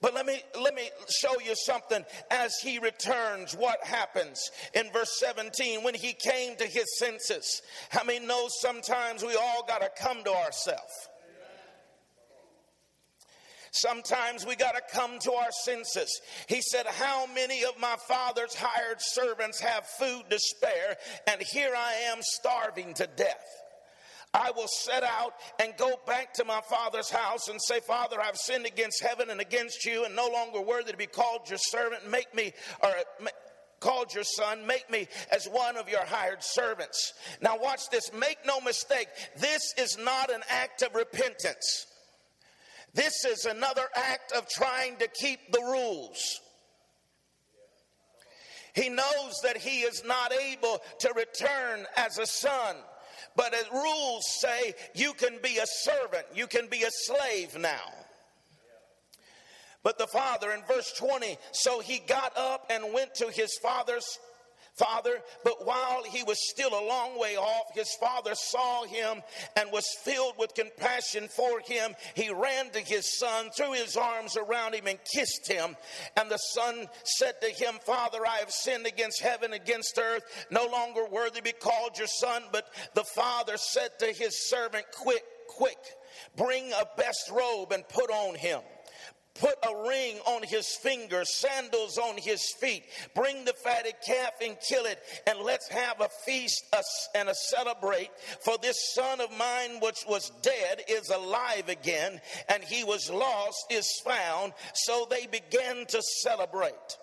But 0.03 0.15
let 0.15 0.27
me 0.27 0.43
let 0.61 0.75
me 0.75 0.91
show 1.09 1.41
you 1.41 1.55
something 1.55 2.05
as 2.31 2.55
he 2.63 2.79
returns 2.79 3.55
what 3.55 3.83
happens 3.83 4.51
in 4.75 4.93
verse 4.93 5.19
17 5.19 5.83
when 5.83 5.95
he 5.95 6.13
came 6.13 6.55
to 6.57 6.65
his 6.67 6.99
senses. 6.99 7.63
How 7.89 8.05
many 8.05 8.25
know 8.25 8.47
sometimes 8.61 9.23
we 9.23 9.35
all 9.37 9.65
got 9.67 9.81
to 9.81 9.91
come 10.03 10.23
to 10.25 10.31
ourselves? 10.31 11.09
Sometimes 13.73 14.47
we 14.47 14.57
got 14.57 14.75
to 14.75 14.83
come 14.97 15.19
to 15.21 15.33
our 15.33 15.51
senses. 15.65 16.21
He 16.49 16.63
said, 16.63 16.87
How 16.87 17.27
many 17.35 17.65
of 17.65 17.79
my 17.79 17.97
father's 18.09 18.55
hired 18.55 18.99
servants 19.01 19.61
have 19.61 19.87
food 19.99 20.25
to 20.31 20.39
spare? 20.39 20.97
And 21.27 21.43
here 21.43 21.73
I 21.77 21.93
am 22.11 22.19
starving 22.21 22.95
to 22.95 23.07
death. 23.17 23.45
I 24.37 24.51
will 24.55 24.69
set 24.69 25.03
out 25.03 25.33
and 25.59 25.73
go 25.79 25.95
back 26.07 26.35
to 26.35 26.45
my 26.45 26.61
father's 26.69 27.09
house 27.09 27.49
and 27.49 27.59
say, 27.63 27.81
Father, 27.81 28.21
I've 28.21 28.37
sinned 28.37 28.67
against 28.67 29.03
heaven 29.03 29.31
and 29.31 29.41
against 29.41 29.87
you, 29.87 30.05
and 30.05 30.15
no 30.15 30.29
longer 30.29 30.61
worthy 30.61 30.93
to 30.93 30.99
be 30.99 31.07
called 31.07 31.49
your 31.49 31.59
servant. 31.59 32.09
Make 32.11 32.35
me, 32.35 32.53
or 32.83 32.91
called 33.81 34.13
your 34.15 34.25
son, 34.25 34.67
make 34.67 34.91
me 34.91 35.09
as 35.33 35.47
one 35.47 35.77
of 35.79 35.89
your 35.89 36.05
hired 36.05 36.43
servants. 36.43 37.15
Now, 37.41 37.57
watch 37.59 37.89
this. 37.91 38.13
Make 38.13 38.39
no 38.47 38.61
mistake, 38.61 39.09
this 39.39 39.63
is 39.79 39.97
not 39.99 40.31
an 40.31 40.43
act 40.51 40.83
of 40.83 40.95
repentance. 40.95 41.87
This 42.93 43.25
is 43.25 43.47
another 43.47 43.89
act 43.95 44.33
of 44.33 44.49
trying 44.49 44.97
to 44.97 45.09
keep 45.09 45.51
the 45.51 45.61
rules. 45.61 46.41
He 48.75 48.91
knows 48.91 49.41
that 49.43 49.57
he 49.57 49.81
is 49.81 50.03
not 50.05 50.35
able 50.35 50.81
to 51.01 51.13
return 51.17 51.87
as 51.97 52.19
a 52.19 52.27
son. 52.27 52.77
But 53.37 53.55
as 53.55 53.71
rules 53.71 54.25
say, 54.41 54.75
you 54.95 55.13
can 55.13 55.39
be 55.43 55.59
a 55.59 55.67
servant, 55.67 56.27
you 56.35 56.47
can 56.47 56.69
be 56.69 56.83
a 56.83 56.91
slave 56.91 57.57
now. 57.59 57.93
But 59.83 59.99
the 59.99 60.07
father 60.07 60.51
in 60.51 60.63
verse 60.65 60.93
20, 60.99 61.39
so 61.53 61.81
he 61.81 62.01
got 62.09 62.37
up 62.37 62.67
and 62.71 62.93
went 62.93 63.15
to 63.17 63.31
his 63.31 63.57
father's 63.63 64.19
father. 64.77 65.23
But 65.45 65.67
while 65.67 66.03
he 66.05 66.23
was 66.23 66.39
still 66.51 66.71
a 66.71 66.87
long 66.87 67.19
way 67.19 67.37
off, 67.37 67.75
his 67.75 67.95
father 68.01 68.35
saw 68.35 68.85
him 68.85 69.23
and 69.57 69.71
was 69.73 69.87
filled 70.03 70.35
with 70.39 70.55
compassion 70.55 71.29
for 71.29 71.61
him. 71.61 71.95
He 72.15 72.31
ran 72.31 72.71
to 72.71 72.81
his 72.81 73.19
son, 73.19 73.51
threw 73.57 73.73
his 73.73 73.97
arms 73.97 74.37
around 74.37 74.75
him, 74.75 74.87
and 74.87 74.99
kissed 75.05 75.51
him. 75.51 75.77
And 76.17 76.31
the 76.31 76.39
son 76.39 76.89
said 77.05 77.41
to 77.41 77.49
him, 77.49 77.75
Father, 77.85 78.27
I 78.27 78.37
have 78.37 78.51
sinned 78.51 78.87
against 78.87 79.21
heaven, 79.21 79.53
against 79.53 79.99
earth, 79.99 80.47
no 80.51 80.67
longer 80.67 81.07
worthy 81.07 81.39
to 81.39 81.43
be 81.43 81.53
called 81.53 81.99
your 81.99 82.07
son. 82.07 82.45
But 82.53 82.69
the 82.95 83.05
father 83.05 83.57
said 83.57 83.99
to 84.01 84.07
his 84.07 84.49
servant, 84.49 84.85
Quick, 84.93 85.25
quick, 85.49 85.79
bring 86.37 86.73
a 86.73 86.87
best 86.97 87.31
robe 87.31 87.73
and 87.73 87.87
put 87.89 88.11
on 88.11 88.35
him 88.35 88.61
put 89.41 89.55
a 89.63 89.89
ring 89.89 90.19
on 90.27 90.43
his 90.43 90.67
finger, 90.83 91.25
sandals 91.25 91.99
on 91.99 92.17
his 92.17 92.43
feet. 92.61 92.85
Bring 93.15 93.45
the 93.45 93.55
fatted 93.65 93.95
calf 94.07 94.33
and 94.43 94.57
kill 94.69 94.85
it, 94.85 94.99
and 95.27 95.39
let's 95.41 95.69
have 95.69 96.01
a 96.01 96.09
feast 96.25 96.65
and 97.15 97.29
a 97.29 97.35
celebrate. 97.35 98.11
For 98.45 98.57
this 98.59 98.77
son 98.95 99.21
of 99.21 99.31
mine, 99.37 99.81
which 99.81 100.05
was 100.09 100.31
dead, 100.43 100.83
is 100.89 101.11
alive 101.11 101.69
again, 101.69 102.21
and 102.49 102.63
he 102.63 102.85
was 102.85 103.11
lost, 103.11 103.67
is 103.71 104.01
found. 104.05 104.53
So 104.75 105.07
they 105.11 105.27
began 105.27 105.87
to 105.87 106.03
celebrate. 106.23 106.99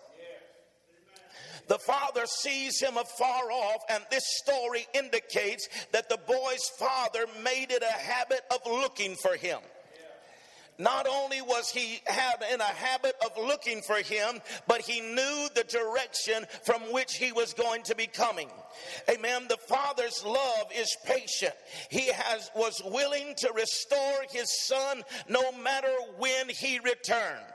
The 1.67 1.79
father 1.79 2.25
sees 2.25 2.81
him 2.81 2.97
afar 2.97 3.51
off, 3.51 3.81
and 3.89 4.03
this 4.11 4.23
story 4.43 4.85
indicates 4.93 5.69
that 5.93 6.09
the 6.09 6.19
boy's 6.27 6.69
father 6.77 7.25
made 7.41 7.71
it 7.71 7.81
a 7.81 7.99
habit 7.99 8.41
of 8.51 8.59
looking 8.65 9.15
for 9.15 9.37
him. 9.37 9.59
Not 10.77 11.07
only 11.07 11.41
was 11.41 11.69
he 11.69 12.01
in 12.51 12.61
a 12.61 12.63
habit 12.63 13.15
of 13.23 13.31
looking 13.37 13.81
for 13.81 13.97
him, 13.97 14.41
but 14.67 14.81
he 14.81 15.01
knew 15.01 15.47
the 15.53 15.65
direction 15.67 16.45
from 16.63 16.81
which 16.91 17.13
he 17.15 17.31
was 17.31 17.53
going 17.53 17.83
to 17.83 17.95
be 17.95 18.07
coming. 18.07 18.49
Amen. 19.09 19.47
The 19.47 19.57
father's 19.57 20.23
love 20.25 20.67
is 20.75 20.95
patient. 21.05 21.53
He 21.89 22.11
has 22.11 22.49
was 22.55 22.81
willing 22.85 23.35
to 23.37 23.51
restore 23.53 24.25
his 24.31 24.49
son 24.65 25.03
no 25.29 25.51
matter 25.51 25.93
when 26.17 26.49
he 26.49 26.79
returned. 26.79 27.53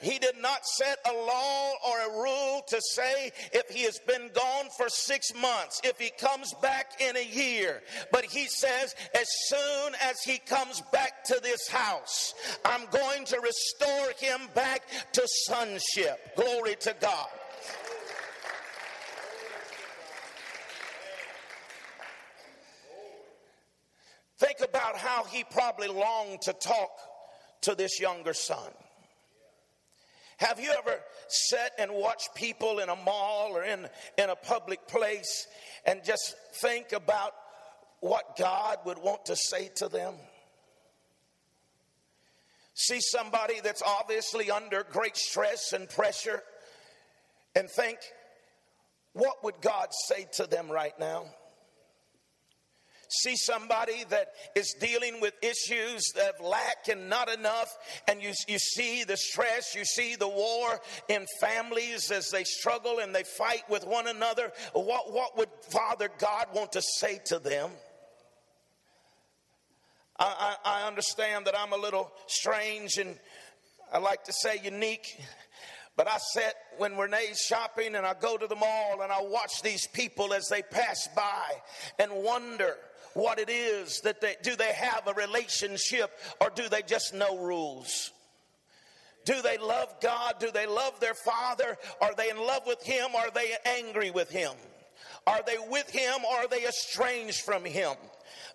He 0.00 0.18
did 0.18 0.36
not 0.40 0.66
set 0.66 0.98
a 1.08 1.12
law 1.12 1.72
or 1.88 2.00
a 2.00 2.22
rule 2.22 2.62
to 2.68 2.80
say 2.92 3.32
if 3.52 3.68
he 3.68 3.84
has 3.84 3.98
been 4.06 4.30
gone 4.34 4.66
for 4.76 4.88
six 4.88 5.34
months, 5.34 5.80
if 5.84 5.98
he 5.98 6.10
comes 6.18 6.54
back 6.62 7.00
in 7.00 7.16
a 7.16 7.24
year. 7.24 7.82
But 8.12 8.24
he 8.24 8.46
says, 8.46 8.94
as 9.14 9.26
soon 9.46 9.94
as 10.02 10.20
he 10.24 10.38
comes 10.38 10.82
back 10.92 11.24
to 11.24 11.40
this 11.42 11.68
house, 11.68 12.34
I'm 12.64 12.86
going 12.90 13.24
to 13.26 13.40
restore 13.40 14.12
him 14.18 14.48
back 14.54 14.82
to 15.12 15.22
sonship. 15.46 16.36
Glory 16.36 16.76
to 16.80 16.94
God. 17.00 17.28
Think 24.38 24.58
about 24.68 24.96
how 24.96 25.24
he 25.24 25.44
probably 25.44 25.88
longed 25.88 26.42
to 26.42 26.52
talk 26.52 26.90
to 27.62 27.74
this 27.74 27.98
younger 27.98 28.34
son. 28.34 28.70
Have 30.38 30.58
you 30.58 30.72
ever 30.76 30.98
sat 31.28 31.72
and 31.78 31.92
watched 31.92 32.34
people 32.34 32.80
in 32.80 32.88
a 32.88 32.96
mall 32.96 33.56
or 33.56 33.64
in, 33.64 33.86
in 34.18 34.30
a 34.30 34.36
public 34.36 34.86
place 34.88 35.46
and 35.86 36.02
just 36.04 36.34
think 36.54 36.92
about 36.92 37.32
what 38.00 38.36
God 38.36 38.78
would 38.84 38.98
want 38.98 39.26
to 39.26 39.36
say 39.36 39.70
to 39.76 39.88
them? 39.88 40.14
See 42.74 43.00
somebody 43.00 43.60
that's 43.60 43.82
obviously 43.82 44.50
under 44.50 44.84
great 44.90 45.16
stress 45.16 45.72
and 45.72 45.88
pressure 45.88 46.42
and 47.54 47.70
think, 47.70 47.98
what 49.12 49.44
would 49.44 49.60
God 49.60 49.88
say 50.06 50.26
to 50.32 50.46
them 50.46 50.68
right 50.68 50.98
now? 50.98 51.26
See 53.22 53.36
somebody 53.36 54.04
that 54.10 54.28
is 54.54 54.74
dealing 54.80 55.20
with 55.20 55.34
issues 55.42 56.12
of 56.16 56.44
lack 56.44 56.88
and 56.90 57.08
not 57.08 57.28
enough, 57.32 57.76
and 58.08 58.22
you, 58.22 58.32
you 58.48 58.58
see 58.58 59.04
the 59.04 59.16
stress, 59.16 59.74
you 59.74 59.84
see 59.84 60.16
the 60.16 60.28
war 60.28 60.80
in 61.08 61.26
families 61.40 62.10
as 62.10 62.30
they 62.30 62.44
struggle 62.44 62.98
and 62.98 63.14
they 63.14 63.24
fight 63.24 63.62
with 63.68 63.86
one 63.86 64.08
another, 64.08 64.52
what, 64.72 65.12
what 65.12 65.36
would 65.36 65.48
Father 65.70 66.10
God 66.18 66.46
want 66.54 66.72
to 66.72 66.82
say 66.98 67.20
to 67.26 67.38
them? 67.38 67.70
I, 70.18 70.56
I, 70.64 70.82
I 70.82 70.86
understand 70.86 71.46
that 71.46 71.58
I'm 71.58 71.72
a 71.72 71.76
little 71.76 72.12
strange 72.26 72.98
and 72.98 73.18
I 73.92 73.98
like 73.98 74.24
to 74.24 74.32
say 74.32 74.60
unique, 74.62 75.18
But 75.96 76.08
I 76.08 76.16
sit 76.18 76.54
when 76.78 76.96
Renee's 76.96 77.38
shopping 77.38 77.94
and 77.94 78.04
I 78.04 78.14
go 78.14 78.36
to 78.36 78.46
the 78.46 78.56
mall 78.56 79.02
and 79.02 79.12
I 79.12 79.22
watch 79.22 79.62
these 79.62 79.86
people 79.86 80.34
as 80.34 80.48
they 80.48 80.62
pass 80.62 81.08
by 81.14 81.52
and 81.98 82.10
wonder 82.12 82.76
what 83.14 83.38
it 83.38 83.48
is 83.48 84.00
that 84.02 84.20
they 84.20 84.36
do 84.42 84.56
they 84.56 84.72
have 84.72 85.06
a 85.06 85.14
relationship 85.14 86.10
or 86.40 86.50
do 86.54 86.68
they 86.68 86.82
just 86.82 87.14
know 87.14 87.38
rules? 87.38 88.12
Do 89.24 89.40
they 89.40 89.56
love 89.56 89.94
God? 90.02 90.34
Do 90.38 90.50
they 90.50 90.66
love 90.66 91.00
their 91.00 91.14
father? 91.14 91.78
Are 92.00 92.14
they 92.14 92.28
in 92.28 92.36
love 92.36 92.62
with 92.66 92.82
him? 92.82 93.14
Are 93.16 93.30
they 93.30 93.54
angry 93.64 94.10
with 94.10 94.30
him? 94.30 94.52
Are 95.26 95.40
they 95.46 95.56
with 95.70 95.88
him 95.88 96.24
or 96.28 96.36
are 96.36 96.48
they 96.48 96.66
estranged 96.66 97.40
from 97.40 97.64
him? 97.64 97.94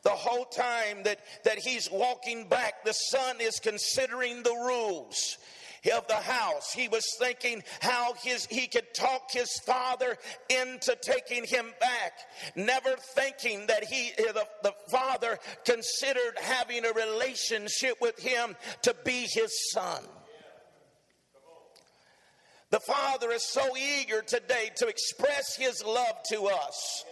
The 0.03 0.09
whole 0.09 0.45
time 0.45 1.03
that, 1.03 1.19
that 1.43 1.57
he's 1.57 1.89
walking 1.91 2.47
back, 2.47 2.85
the 2.85 2.93
son 2.93 3.37
is 3.41 3.59
considering 3.59 4.43
the 4.43 4.51
rules 4.51 5.37
of 5.95 6.07
the 6.07 6.15
house. 6.15 6.71
He 6.73 6.87
was 6.87 7.05
thinking 7.19 7.63
how 7.79 8.13
his, 8.21 8.45
he 8.47 8.67
could 8.67 8.93
talk 8.93 9.31
his 9.31 9.49
father 9.65 10.17
into 10.49 10.97
taking 11.01 11.45
him 11.45 11.67
back, 11.79 12.13
never 12.55 12.95
thinking 13.15 13.67
that 13.67 13.85
he, 13.85 14.11
the, 14.17 14.45
the 14.63 14.73
father 14.91 15.39
considered 15.65 16.37
having 16.41 16.85
a 16.85 16.91
relationship 16.93 17.95
with 18.01 18.19
him 18.19 18.55
to 18.83 18.95
be 19.05 19.27
his 19.31 19.71
son. 19.71 20.03
The 22.71 22.79
Father 22.79 23.31
is 23.31 23.43
so 23.43 23.75
eager 23.75 24.21
today 24.21 24.69
to 24.77 24.87
express 24.87 25.55
His 25.55 25.83
love 25.83 26.17
to 26.29 26.45
us. 26.45 27.03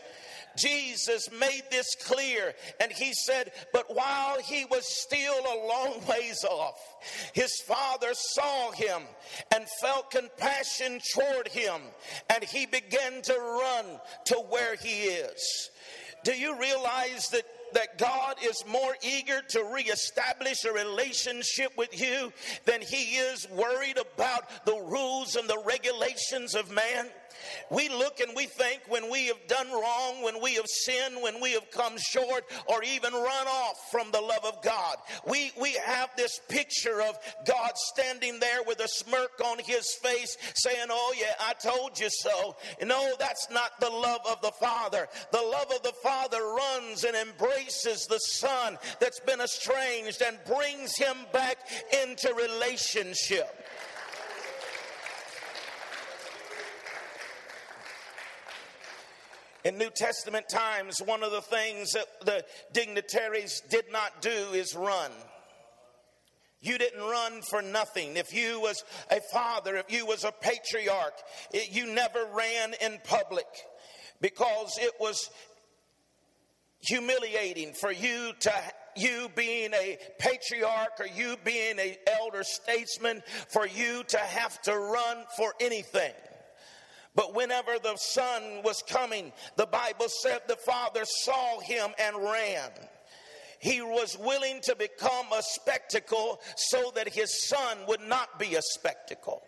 Jesus 0.58 1.30
made 1.32 1.64
this 1.72 1.96
clear, 2.04 2.54
and 2.82 2.92
he 2.92 3.14
said, 3.14 3.52
But 3.72 3.96
while 3.96 4.40
he 4.40 4.66
was 4.66 4.84
still 5.04 5.40
a 5.40 5.68
long 5.68 6.06
ways 6.08 6.44
off, 6.44 6.80
his 7.34 7.62
father 7.68 8.10
saw 8.14 8.72
him 8.72 9.04
and 9.54 9.66
felt 9.82 10.12
compassion 10.12 11.00
toward 11.14 11.48
him, 11.48 11.82
and 12.30 12.44
he 12.44 12.66
began 12.66 13.22
to 13.24 13.34
run 13.34 13.86
to 14.26 14.36
where 14.50 14.76
he 14.76 15.04
is. 15.04 15.70
Do 16.24 16.34
you 16.34 16.60
realize 16.60 17.30
that 17.30 17.46
that 17.74 17.98
God 17.98 18.38
is 18.44 18.64
more 18.68 18.96
eager 19.02 19.42
to 19.50 19.64
reestablish 19.64 20.64
a 20.66 20.72
relationship 20.72 21.78
with 21.78 22.00
you 22.00 22.32
than 22.66 22.82
he 22.82 23.18
is 23.18 23.48
worried 23.50 23.98
about 23.98 24.66
the 24.66 24.80
rules 24.90 25.36
and 25.36 25.50
the 25.50 25.62
regulations 25.66 26.56
of 26.56 26.72
man? 26.72 27.08
We 27.70 27.90
look 27.90 28.20
and 28.20 28.32
we 28.36 28.46
think 28.46 28.82
when 28.88 29.12
we 29.12 29.28
have 29.28 29.48
done 29.48 29.70
wrong, 29.72 30.24
when 30.24 30.42
we 30.42 30.56
have 30.56 30.68
sinned, 30.68 31.22
when 31.22 31.42
we 31.42 31.54
have 31.54 31.70
come 31.72 31.98
short, 31.98 32.46
or 32.68 32.84
even 32.84 33.14
run 33.14 33.48
off 33.48 33.92
from 33.92 34.12
the 34.12 34.22
love 34.22 34.46
of 34.46 34.62
God. 34.62 34.98
We, 35.28 35.52
we 35.60 35.74
have 35.74 36.10
this 36.16 36.40
picture 36.48 37.02
of 37.02 37.18
God 37.46 37.72
standing 37.76 38.40
there 38.40 38.64
with 38.66 38.80
a 38.80 38.88
smirk 38.88 39.42
on 39.44 39.60
his 39.60 39.94
face 40.02 40.38
saying, 40.56 40.88
Oh, 40.90 41.14
yeah, 41.18 41.34
I 41.40 41.54
told 41.54 42.00
you 42.00 42.10
so. 42.10 42.56
No, 42.84 43.14
that's 43.20 43.48
not 43.52 43.80
the 43.80 43.90
love 43.90 44.22
of 44.30 44.42
the 44.42 44.52
Father. 44.60 45.08
The 45.32 45.42
love 45.42 45.72
of 45.72 45.84
the 45.84 45.94
Father 46.04 46.42
runs 46.42 47.04
and 47.04 47.16
embraces 47.16 48.06
the 48.06 48.20
Son 48.20 48.78
that's 49.00 49.20
been 49.22 49.42
estranged 49.42 50.22
and 50.22 50.38
brings 50.46 50.96
him 50.98 51.18
back 51.34 51.58
into 52.04 52.34
relationship. 52.34 53.48
In 59.68 59.78
New 59.78 59.90
Testament 59.90 60.48
times, 60.48 61.02
one 61.02 61.24
of 61.24 61.34
the 61.34 61.42
things 61.42 61.92
that 61.92 62.06
the 62.24 62.46
dignitaries 62.72 63.62
did 63.70 63.92
not 63.92 64.22
do 64.22 64.30
is 64.54 64.74
run. 64.74 65.12
You 66.62 66.78
didn't 66.78 67.02
run 67.02 67.42
for 67.50 67.62
nothing. 67.62 68.16
If 68.16 68.34
you 68.34 68.62
was 68.62 68.82
a 69.12 69.20
father, 69.34 69.76
if 69.76 69.92
you 69.92 70.06
was 70.06 70.24
a 70.24 70.32
patriarch, 70.32 71.16
it, 71.52 71.70
you 71.70 71.86
never 71.86 72.26
ran 72.34 72.76
in 72.80 73.00
public 73.04 73.46
because 74.22 74.72
it 74.80 74.94
was 75.02 75.30
humiliating 76.80 77.74
for 77.74 77.92
you 77.92 78.32
to 78.40 78.54
you 78.96 79.30
being 79.36 79.74
a 79.74 79.98
patriarch 80.18 80.98
or 80.98 81.08
you 81.08 81.36
being 81.44 81.78
a 81.78 81.98
elder 82.22 82.44
statesman 82.44 83.22
for 83.50 83.68
you 83.68 84.06
to 84.08 84.18
have 84.18 84.62
to 84.62 84.78
run 84.78 85.26
for 85.36 85.54
anything 85.60 86.14
but 87.18 87.34
whenever 87.34 87.80
the 87.82 87.96
son 87.98 88.62
was 88.64 88.84
coming, 88.88 89.34
the 89.56 89.66
Bible 89.66 90.06
said 90.22 90.42
the 90.48 90.56
father 90.56 91.02
saw 91.04 91.60
him 91.60 91.90
and 92.00 92.16
ran. 92.16 92.70
He 93.60 93.82
was 93.82 94.16
willing 94.20 94.62
to 94.62 94.76
become 94.76 95.26
a 95.34 95.42
spectacle 95.42 96.40
so 96.56 96.92
that 96.94 97.12
his 97.12 97.50
son 97.50 97.80
would 97.88 98.02
not 98.02 98.38
be 98.38 98.54
a 98.54 98.62
spectacle. 98.62 99.42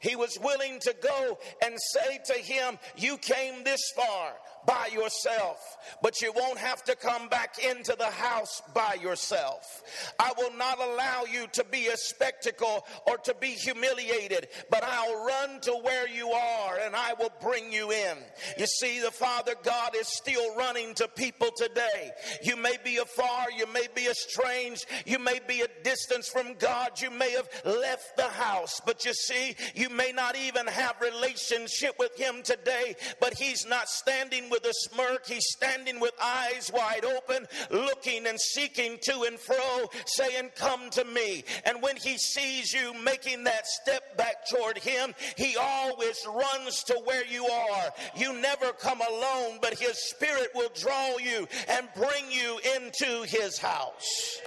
He 0.00 0.16
was 0.16 0.36
willing 0.42 0.80
to 0.80 0.96
go 1.00 1.38
and 1.64 1.76
say 1.78 2.18
to 2.26 2.32
him, 2.32 2.76
You 2.96 3.18
came 3.18 3.62
this 3.62 3.92
far 3.94 4.32
by 4.66 4.88
yourself, 4.92 5.76
but 6.02 6.20
you 6.20 6.32
won't 6.32 6.58
have 6.58 6.82
to 6.84 6.96
come 6.96 7.28
back 7.28 7.56
into 7.58 7.94
the 7.98 8.10
house 8.10 8.62
by 8.74 8.96
yourself. 9.02 9.82
I 10.18 10.32
will 10.36 10.54
not 10.56 10.78
allow 10.78 11.24
you 11.30 11.46
to 11.52 11.64
be 11.64 11.88
a 11.88 11.96
spectacle 11.96 12.86
or 13.06 13.18
to 13.18 13.34
be 13.34 13.48
humiliated, 13.48 14.48
but 14.70 14.84
I'll 14.84 15.24
run 15.24 15.60
to 15.62 15.72
where 15.72 16.08
you 16.08 16.30
are 16.30 16.78
and 16.78 16.94
I 16.94 17.14
will 17.18 17.32
bring 17.40 17.72
you 17.72 17.90
in. 17.90 18.18
You 18.58 18.66
see, 18.66 19.00
the 19.00 19.10
Father 19.10 19.54
God 19.62 19.94
is 19.96 20.08
still 20.08 20.54
running 20.56 20.94
to 20.94 21.08
people 21.08 21.50
today. 21.56 22.10
You 22.42 22.56
may 22.56 22.76
be 22.84 22.98
afar, 22.98 23.46
you 23.56 23.66
may 23.72 23.86
be 23.94 24.06
estranged, 24.06 24.86
you 25.06 25.18
may 25.18 25.40
be 25.46 25.62
a 25.62 25.82
distance 25.82 26.28
from 26.28 26.54
God, 26.58 27.00
you 27.00 27.10
may 27.10 27.32
have 27.32 27.48
left 27.64 28.16
the 28.16 28.28
house, 28.28 28.80
but 28.84 29.04
you 29.04 29.14
see, 29.14 29.56
you 29.74 29.88
may 29.88 30.12
not 30.12 30.36
even 30.36 30.66
have 30.66 30.96
relationship 31.00 31.96
with 31.98 32.16
Him 32.16 32.42
today, 32.42 32.94
but 33.20 33.34
He's 33.34 33.66
not 33.66 33.88
standing 33.88 34.50
with 34.52 34.64
a 34.66 34.72
smirk. 34.72 35.26
He's 35.26 35.46
standing 35.48 35.98
with 35.98 36.12
eyes 36.22 36.70
wide 36.72 37.04
open, 37.04 37.48
looking 37.70 38.26
and 38.26 38.38
seeking 38.40 38.98
to 39.02 39.22
and 39.22 39.38
fro, 39.38 39.88
saying, 40.06 40.50
Come 40.54 40.90
to 40.90 41.04
me. 41.04 41.44
And 41.64 41.82
when 41.82 41.96
he 41.96 42.18
sees 42.18 42.72
you 42.72 42.94
making 43.02 43.44
that 43.44 43.66
step 43.66 44.16
back 44.16 44.46
toward 44.48 44.78
him, 44.78 45.14
he 45.36 45.56
always 45.56 46.24
runs 46.26 46.84
to 46.84 46.94
where 47.04 47.26
you 47.26 47.46
are. 47.46 47.90
You 48.14 48.40
never 48.40 48.72
come 48.72 49.00
alone, 49.00 49.58
but 49.60 49.78
his 49.78 49.98
spirit 50.10 50.50
will 50.54 50.70
draw 50.78 51.16
you 51.16 51.48
and 51.68 51.88
bring 51.96 52.30
you 52.30 52.60
into 52.76 53.22
his 53.22 53.58
house. 53.58 54.40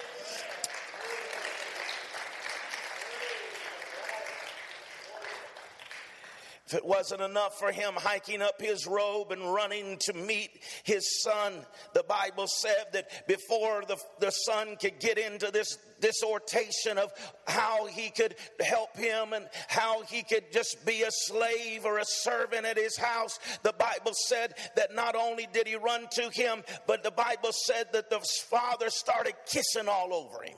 If 6.68 6.74
it 6.74 6.86
wasn't 6.86 7.22
enough 7.22 7.60
for 7.60 7.72
him 7.72 7.94
hiking 7.94 8.42
up 8.42 8.60
his 8.60 8.88
robe 8.88 9.32
and 9.32 9.54
running 9.54 9.98
to 10.02 10.14
meet 10.14 10.50
his 10.84 11.22
son, 11.22 11.54
the 11.94 12.02
Bible 12.02 12.48
said 12.48 12.88
that 12.94 13.28
before 13.28 13.84
the, 13.88 13.98
the 14.20 14.32
son 14.32 14.76
could 14.78 15.00
get 15.00 15.20
into 15.20 15.52
this 15.52 15.78
dissertation 16.02 16.98
of 16.98 17.12
how 17.46 17.86
he 17.86 18.10
could 18.10 18.34
help 18.60 18.98
him 18.98 19.34
and 19.34 19.48
how 19.68 20.02
he 20.04 20.24
could 20.24 20.52
just 20.52 20.84
be 20.88 21.04
a 21.04 21.12
slave 21.12 21.86
or 21.86 22.00
a 22.00 22.06
servant 22.06 22.66
at 22.66 22.78
his 22.78 22.98
house, 22.98 23.40
the 23.62 23.74
Bible 23.74 24.14
said 24.28 24.56
that 24.76 24.96
not 24.96 25.16
only 25.16 25.48
did 25.54 25.68
he 25.68 25.76
run 25.76 26.08
to 26.14 26.32
him, 26.34 26.64
but 26.88 27.04
the 27.04 27.12
Bible 27.12 27.52
said 27.52 27.94
that 27.94 28.10
the 28.10 28.22
father 28.50 28.90
started 28.90 29.36
kissing 29.46 29.88
all 29.88 30.16
over 30.16 30.44
him. 30.44 30.58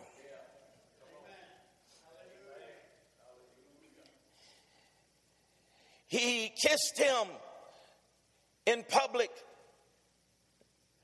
He 6.08 6.52
kissed 6.62 6.98
him 6.98 7.28
in 8.66 8.84
public 8.88 9.30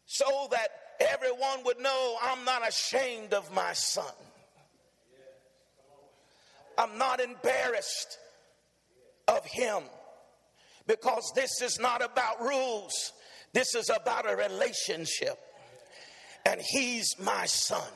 so 0.05 0.47
that 0.51 0.69
everyone 0.99 1.63
would 1.65 1.79
know 1.79 2.15
I'm 2.21 2.45
not 2.45 2.67
ashamed 2.67 3.33
of 3.33 3.53
my 3.53 3.73
son. 3.73 4.05
I'm 6.77 6.97
not 6.97 7.19
embarrassed 7.19 8.17
of 9.27 9.45
him 9.45 9.83
because 10.87 11.31
this 11.35 11.61
is 11.61 11.79
not 11.79 12.03
about 12.03 12.41
rules, 12.41 13.13
this 13.53 13.75
is 13.75 13.89
about 13.89 14.29
a 14.29 14.35
relationship. 14.35 15.37
And 16.45 16.59
he's 16.61 17.15
my 17.19 17.45
son. 17.45 17.87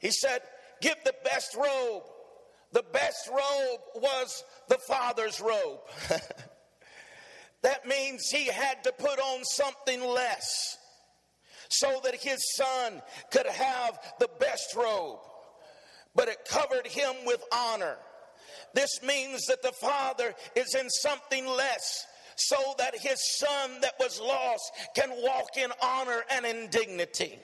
He 0.00 0.10
said, 0.10 0.40
Give 0.80 0.96
the 1.04 1.14
best 1.22 1.54
robe 1.54 2.02
the 2.72 2.84
best 2.92 3.28
robe 3.28 3.80
was 3.96 4.44
the 4.68 4.78
father's 4.78 5.40
robe. 5.40 5.80
that 7.62 7.86
means 7.86 8.28
he 8.30 8.46
had 8.46 8.84
to 8.84 8.92
put 8.92 9.18
on 9.18 9.44
something 9.44 10.02
less 10.02 10.78
so 11.68 12.00
that 12.04 12.14
his 12.14 12.38
son 12.56 13.00
could 13.30 13.46
have 13.46 13.98
the 14.18 14.28
best 14.38 14.74
robe, 14.76 15.20
but 16.14 16.28
it 16.28 16.38
covered 16.48 16.86
him 16.86 17.14
with 17.24 17.42
honor. 17.52 17.96
This 18.74 19.00
means 19.02 19.46
that 19.46 19.62
the 19.62 19.72
father 19.72 20.34
is 20.54 20.74
in 20.74 20.88
something 20.90 21.46
less 21.46 22.06
so 22.36 22.56
that 22.78 22.94
his 22.96 23.18
son 23.38 23.80
that 23.82 23.94
was 23.98 24.20
lost 24.20 24.72
can 24.94 25.10
walk 25.22 25.56
in 25.56 25.70
honor 25.82 26.24
and 26.30 26.46
in 26.46 26.68
dignity. 26.70 27.38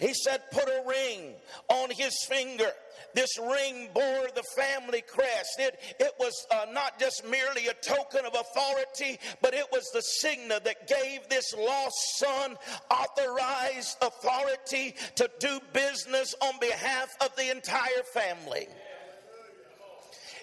He 0.00 0.14
said, 0.14 0.42
Put 0.50 0.68
a 0.68 0.82
ring 0.86 1.34
on 1.68 1.90
his 1.90 2.14
finger 2.28 2.70
this 3.14 3.38
ring 3.38 3.88
bore 3.94 4.28
the 4.34 4.44
family 4.56 5.02
crest. 5.02 5.58
It, 5.58 5.78
it 5.98 6.12
was 6.18 6.34
uh, 6.50 6.66
not 6.72 6.98
just 6.98 7.24
merely 7.28 7.68
a 7.68 7.74
token 7.74 8.24
of 8.24 8.34
authority, 8.34 9.18
but 9.40 9.54
it 9.54 9.66
was 9.72 9.88
the 9.92 10.02
signal 10.02 10.60
that 10.64 10.88
gave 10.88 11.28
this 11.28 11.54
lost 11.54 12.18
son 12.18 12.56
authorized 12.90 13.96
authority 14.02 14.94
to 15.16 15.30
do 15.38 15.60
business 15.72 16.34
on 16.42 16.54
behalf 16.60 17.08
of 17.20 17.34
the 17.36 17.50
entire 17.50 18.02
family. 18.14 18.68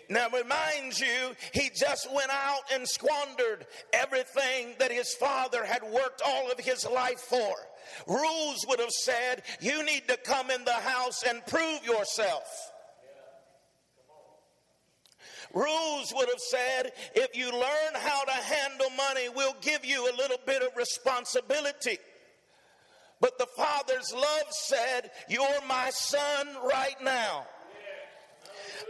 Now, 0.10 0.28
reminds 0.30 1.00
you, 1.00 1.36
he 1.54 1.70
just 1.70 2.12
went 2.12 2.32
out 2.32 2.62
and 2.74 2.88
squandered 2.88 3.68
everything 3.94 4.74
that 4.80 4.92
his 4.92 5.14
father 5.14 5.64
had 5.64 5.84
worked 5.84 6.24
all 6.26 6.52
of 6.52 6.60
his 6.60 6.84
life 6.88 7.20
for. 7.20 7.54
Rules 8.08 8.66
would 8.68 8.80
have 8.80 8.90
said, 8.90 9.44
you 9.62 9.86
need 9.86 10.08
to 10.08 10.18
come 10.18 10.50
in 10.50 10.66
the 10.66 10.74
house 10.74 11.22
and 11.28 11.46
prove 11.46 11.86
yourself. 11.86 12.44
Rules 15.54 16.12
would 16.16 16.30
have 16.30 16.40
said, 16.40 16.92
if 17.14 17.36
you 17.36 17.52
learn 17.52 17.94
how 17.94 18.24
to 18.24 18.32
handle 18.32 18.90
money, 18.98 19.30
we'll 19.36 19.56
give 19.62 19.86
you 19.86 20.10
a 20.10 20.18
little 20.18 20.38
bit 20.46 20.64
of 20.64 20.76
responsibility. 20.76 21.98
But 23.22 23.38
the 23.38 23.48
father's 23.48 24.14
love 24.14 24.48
said, 24.52 25.12
You're 25.28 25.62
my 25.68 25.90
son 25.90 26.48
right 26.64 26.96
now. 27.04 27.46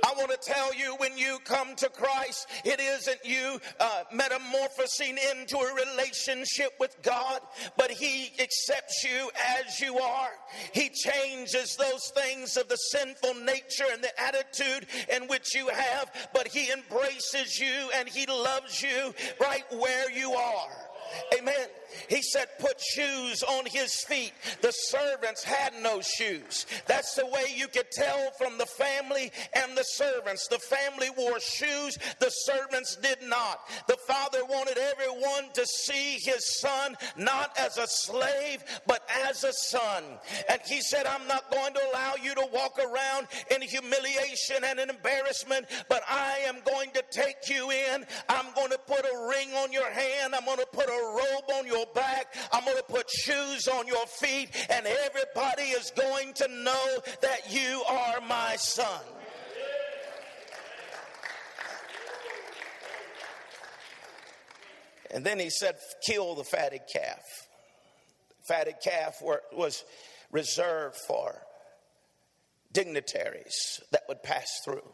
I 0.06 0.14
want 0.18 0.32
to 0.32 0.38
tell 0.38 0.74
you 0.74 0.96
when 0.98 1.18
you 1.18 1.40
come 1.44 1.76
to 1.76 1.90
Christ, 1.90 2.48
it 2.66 2.80
isn't 2.80 3.20
you 3.24 3.60
uh, 3.80 4.04
metamorphosing 4.12 5.18
into 5.32 5.58
a 5.58 5.74
relationship 5.74 6.74
with 6.80 6.96
God, 7.02 7.42
but 7.78 7.92
He 7.92 8.32
accepts 8.40 9.04
you 9.04 9.30
as 9.58 9.80
you 9.80 9.98
are. 9.98 10.32
He 10.74 10.90
changes 10.90 11.76
those 11.76 12.12
things 12.16 12.58
of 12.58 12.68
the 12.68 12.76
sinful 12.76 13.36
nature 13.36 13.86
and 13.92 14.04
the 14.04 14.22
attitude 14.22 14.88
in 15.14 15.28
which 15.28 15.56
you 15.56 15.68
have, 15.68 16.12
but 16.34 16.48
He 16.48 16.72
embraces 16.72 17.60
you 17.60 17.90
and 17.96 18.08
He 18.08 18.26
loves 18.26 18.82
you 18.82 19.14
right 19.40 19.66
where 19.72 20.12
you 20.12 20.34
are. 20.34 20.88
Amen. 21.38 21.67
He 22.08 22.22
said, 22.22 22.48
put 22.60 22.80
shoes 22.80 23.43
on 23.43 23.65
his 23.65 24.04
feet. 24.04 24.34
The 24.62 24.72
servants 24.72 25.43
had 25.43 25.74
no 25.82 26.02
shoes. 26.02 26.65
That's 26.88 27.15
the 27.15 27.26
way 27.26 27.45
you 27.56 27.67
could 27.67 27.89
tell 27.91 28.32
from 28.38 28.58
the 28.58 28.65
family 28.65 29.32
and 29.54 29.78
the 29.78 29.84
servants. 29.84 30.48
The 30.48 30.60
family 30.60 31.10
wore 31.17 31.39
shoes, 31.39 31.98
the 32.19 32.30
servants 32.30 32.95
did 32.98 33.22
not. 33.24 33.62
The 33.88 33.98
father 34.08 34.45
wanted 34.45 34.78
everyone 34.78 35.52
to 35.54 35.65
see 35.65 36.17
his 36.19 36.60
son 36.60 36.95
not 37.17 37.58
as 37.60 37.78
a 37.78 37.88
slave, 37.88 38.63
but 38.88 39.08
as 39.28 39.43
a 39.43 39.54
son. 39.54 40.04
And 40.50 40.62
he 40.67 40.82
said, 40.82 41.06
I'm 41.06 41.28
not 41.28 41.52
going 41.52 41.74
to 41.74 41.82
allow 41.91 42.13
you 42.22 42.36
to 42.36 42.48
walk 42.54 42.78
around 42.80 43.28
in 43.52 43.62
humiliation 43.62 44.63
and 44.63 44.80
in 44.80 44.89
embarrassment, 44.89 45.65
but 45.89 46.04
I 46.08 46.39
am 46.45 46.58
going 46.65 46.91
to 46.91 47.04
take 47.10 47.50
you 47.50 47.72
in. 47.72 48.06
I'm 48.28 48.54
going 48.56 48.72
to 48.72 48.80
put 48.80 49.06
a 49.06 49.28
ring 49.30 49.54
on 49.56 49.72
your 49.72 49.89
hand. 49.89 50.36
I'm 50.36 50.45
going 50.45 50.58
to 50.58 50.67
put 50.72 50.88
a 50.88 50.99
robe 51.02 51.60
on 51.60 51.68
your 51.68 51.86
back. 51.94 52.36
I'm 52.52 52.66
going 52.66 52.78
to 52.78 52.84
put 52.84 53.10
shoes 53.10 53.68
on 53.68 53.88
your 53.88 54.06
feet, 54.06 54.50
and 54.70 54.86
everybody 54.86 55.64
is 55.64 55.92
going 55.92 56.34
to 56.34 56.48
know 56.48 57.00
that 57.22 57.52
you 57.52 57.84
are 57.88 58.22
my 58.22 58.56
son. 58.58 59.02
And 65.12 65.26
then 65.26 65.40
he 65.40 65.50
said, 65.50 65.76
Kill 66.06 66.36
the 66.36 66.44
fatted 66.44 66.82
calf. 66.92 67.24
Fatted 68.48 68.76
calf 68.84 69.22
was 69.22 69.84
reserved 70.32 70.96
for 71.08 71.36
dignitaries 72.72 73.82
that 73.92 74.04
would 74.08 74.24
pass 74.24 74.48
through. 74.64 74.88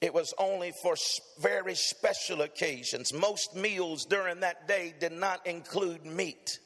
It 0.00 0.14
was 0.14 0.32
only 0.38 0.72
for 0.82 0.94
very 1.40 1.74
special 1.74 2.42
occasions. 2.42 3.12
Most 3.12 3.56
meals 3.56 4.04
during 4.04 4.40
that 4.40 4.68
day 4.68 4.94
did 4.98 5.12
not 5.12 5.44
include 5.46 6.06
meat. 6.06 6.60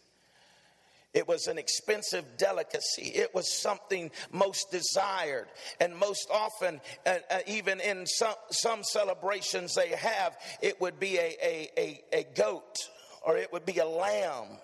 It 1.15 1.29
was 1.29 1.47
an 1.47 1.59
expensive 1.59 2.25
delicacy. 2.39 3.13
It 3.15 3.35
was 3.35 3.61
something 3.61 4.11
most 4.33 4.71
desired. 4.71 5.49
And 5.81 5.97
most 5.97 6.29
often, 6.33 6.81
uh, 7.05 7.17
uh, 7.31 7.39
even 7.47 7.81
in 7.81 8.07
some, 8.07 8.35
some 8.51 8.83
celebrations 8.83 9.75
they 9.75 9.91
have, 9.91 10.37
it 10.63 10.81
would 10.81 10.99
be 10.99 11.19
a, 11.19 11.37
a, 11.43 11.71
a, 11.79 12.05
a 12.13 12.27
goat 12.35 12.77
or 13.25 13.37
it 13.37 13.53
would 13.53 13.67
be 13.67 13.79
a 13.79 13.87
lamb 13.87 14.59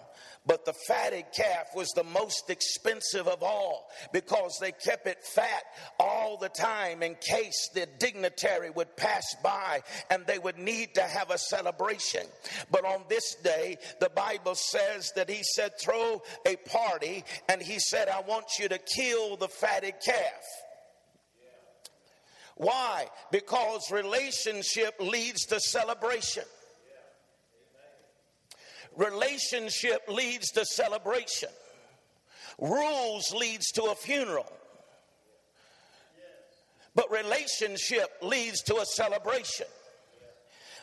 but 0.47 0.65
the 0.65 0.75
fatted 0.87 1.27
calf 1.35 1.69
was 1.75 1.89
the 1.95 2.05
most 2.05 2.49
expensive 2.49 3.29
of 3.29 3.43
all 3.43 3.89
because 4.13 4.57
they 4.61 4.73
kept 4.73 5.07
it 5.07 5.23
fat 5.25 5.63
all 5.99 6.39
the 6.39 6.49
time 6.49 7.03
in 7.03 7.17
case 7.17 7.69
the 7.75 7.87
dignitary 7.99 8.71
would 8.71 8.97
pass 8.97 9.25
by 9.43 9.81
and 10.11 10.27
they 10.27 10.39
would 10.39 10.59
need 10.59 10.95
to 10.95 11.03
have 11.03 11.31
a 11.31 11.39
celebration. 11.39 12.23
But 12.71 12.85
on 12.85 13.03
this 13.09 13.35
day, 13.37 13.77
the 14.01 14.11
Bible 14.11 14.55
says 14.55 15.13
that 15.17 15.29
he 15.29 15.43
said, 15.43 15.73
throw 15.81 16.23
a 16.47 16.57
party, 16.57 17.25
and 17.49 17.61
he 17.61 17.79
said, 17.79 18.09
I 18.09 18.21
want 18.21 18.47
you 18.59 18.69
to 18.69 18.79
kill 18.79 19.37
the 19.37 19.49
fatted 19.49 19.95
calf. 20.05 20.45
Why? 22.57 23.07
Because 23.31 23.91
relationship 23.93 24.95
leads 24.99 25.47
to 25.47 25.61
celebration. 25.61 26.45
Relationship 28.99 30.03
leads 30.09 30.51
to 30.51 30.65
celebration. 30.65 31.51
Rules 32.59 33.33
leads 33.33 33.71
to 33.73 33.85
a 33.85 33.95
funeral. 33.95 34.53
But 36.97 37.09
relationship 37.13 38.11
leads 38.23 38.61
to 38.65 38.75
a 38.79 38.85
celebration. 38.85 39.69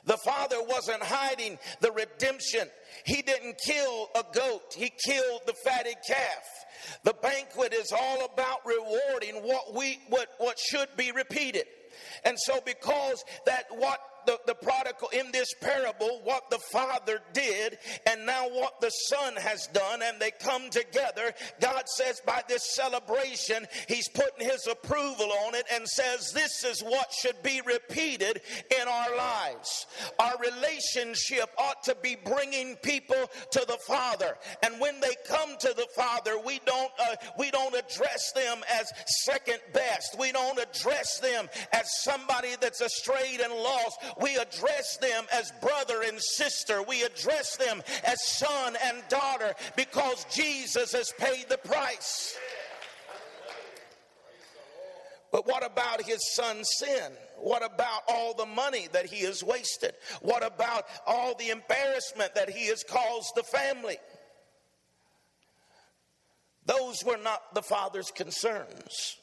The 0.05 0.15
father 0.17 0.57
wasn't 0.61 1.03
hiding 1.03 1.59
the 1.81 1.91
redemption. 1.91 2.69
He 3.05 3.21
didn't 3.21 3.57
kill 3.65 4.09
a 4.15 4.23
goat, 4.33 4.73
he 4.77 4.93
killed 5.05 5.41
the 5.45 5.55
fatted 5.65 5.97
calf. 6.07 6.43
The 7.03 7.15
banquet 7.21 7.73
is 7.73 7.91
all 7.91 8.23
about 8.25 8.65
rewarding 8.65 9.41
what 9.41 9.73
we 9.75 9.99
what, 10.07 10.29
what 10.37 10.57
should 10.57 10.87
be 10.95 11.11
repeated. 11.11 11.65
And 12.23 12.37
so 12.39 12.61
because 12.65 13.25
that 13.45 13.65
what 13.71 13.99
the, 14.25 14.39
the 14.45 14.55
prodigal 14.55 15.09
in 15.09 15.31
this 15.31 15.53
parable 15.61 16.21
what 16.23 16.49
the 16.49 16.59
father 16.71 17.19
did 17.33 17.77
and 18.07 18.25
now 18.25 18.47
what 18.49 18.81
the 18.81 18.89
son 18.89 19.35
has 19.37 19.67
done, 19.67 20.01
and 20.03 20.19
they 20.19 20.31
come 20.39 20.69
together. 20.69 21.33
God 21.61 21.83
says 21.87 22.21
by 22.25 22.41
this 22.47 22.75
celebration, 22.75 23.65
He's 23.87 24.07
putting 24.09 24.47
His 24.47 24.67
approval 24.67 25.31
on 25.45 25.55
it 25.55 25.65
and 25.71 25.87
says 25.87 26.31
this 26.31 26.63
is 26.63 26.81
what 26.81 27.11
should 27.13 27.41
be 27.43 27.61
repeated 27.65 28.41
in 28.79 28.87
our 28.87 29.15
lives. 29.15 29.85
Our 30.19 30.35
relationship 30.39 31.49
ought 31.57 31.83
to 31.83 31.95
be 32.01 32.15
bringing 32.15 32.75
people 32.77 33.29
to 33.51 33.65
the 33.67 33.77
Father, 33.87 34.37
and 34.63 34.79
when 34.79 34.99
they 34.99 35.15
come 35.27 35.55
to 35.59 35.73
the 35.75 35.87
Father, 35.95 36.37
we 36.45 36.59
don't 36.65 36.91
uh, 36.99 37.15
we 37.37 37.51
don't 37.51 37.75
address 37.75 38.31
them 38.33 38.59
as 38.79 38.91
second 39.25 39.59
best. 39.73 40.17
We 40.19 40.31
don't 40.31 40.59
address 40.59 41.19
them 41.19 41.47
as 41.71 41.83
somebody 42.03 42.49
that's 42.59 42.81
astray 42.81 43.37
and 43.43 43.53
lost. 43.53 43.99
We 44.21 44.35
address 44.37 44.97
them 44.97 45.25
as 45.33 45.51
brother 45.61 46.01
and 46.01 46.19
sister. 46.21 46.81
We 46.81 47.03
address 47.03 47.57
them 47.57 47.83
as 48.03 48.23
son 48.25 48.75
and 48.83 49.03
daughter 49.09 49.53
because 49.75 50.25
Jesus 50.31 50.93
has 50.93 51.11
paid 51.17 51.47
the 51.49 51.57
price. 51.57 52.37
But 55.31 55.47
what 55.47 55.65
about 55.65 56.01
his 56.01 56.33
son's 56.33 56.69
sin? 56.77 57.11
What 57.37 57.65
about 57.65 58.03
all 58.07 58.33
the 58.33 58.45
money 58.45 58.87
that 58.93 59.05
he 59.05 59.25
has 59.25 59.43
wasted? 59.43 59.93
What 60.21 60.45
about 60.45 60.85
all 61.05 61.35
the 61.35 61.49
embarrassment 61.49 62.35
that 62.35 62.49
he 62.49 62.67
has 62.67 62.83
caused 62.83 63.35
the 63.35 63.43
family? 63.43 63.97
Those 66.65 67.03
were 67.05 67.17
not 67.17 67.53
the 67.53 67.61
father's 67.61 68.11
concerns. 68.11 69.17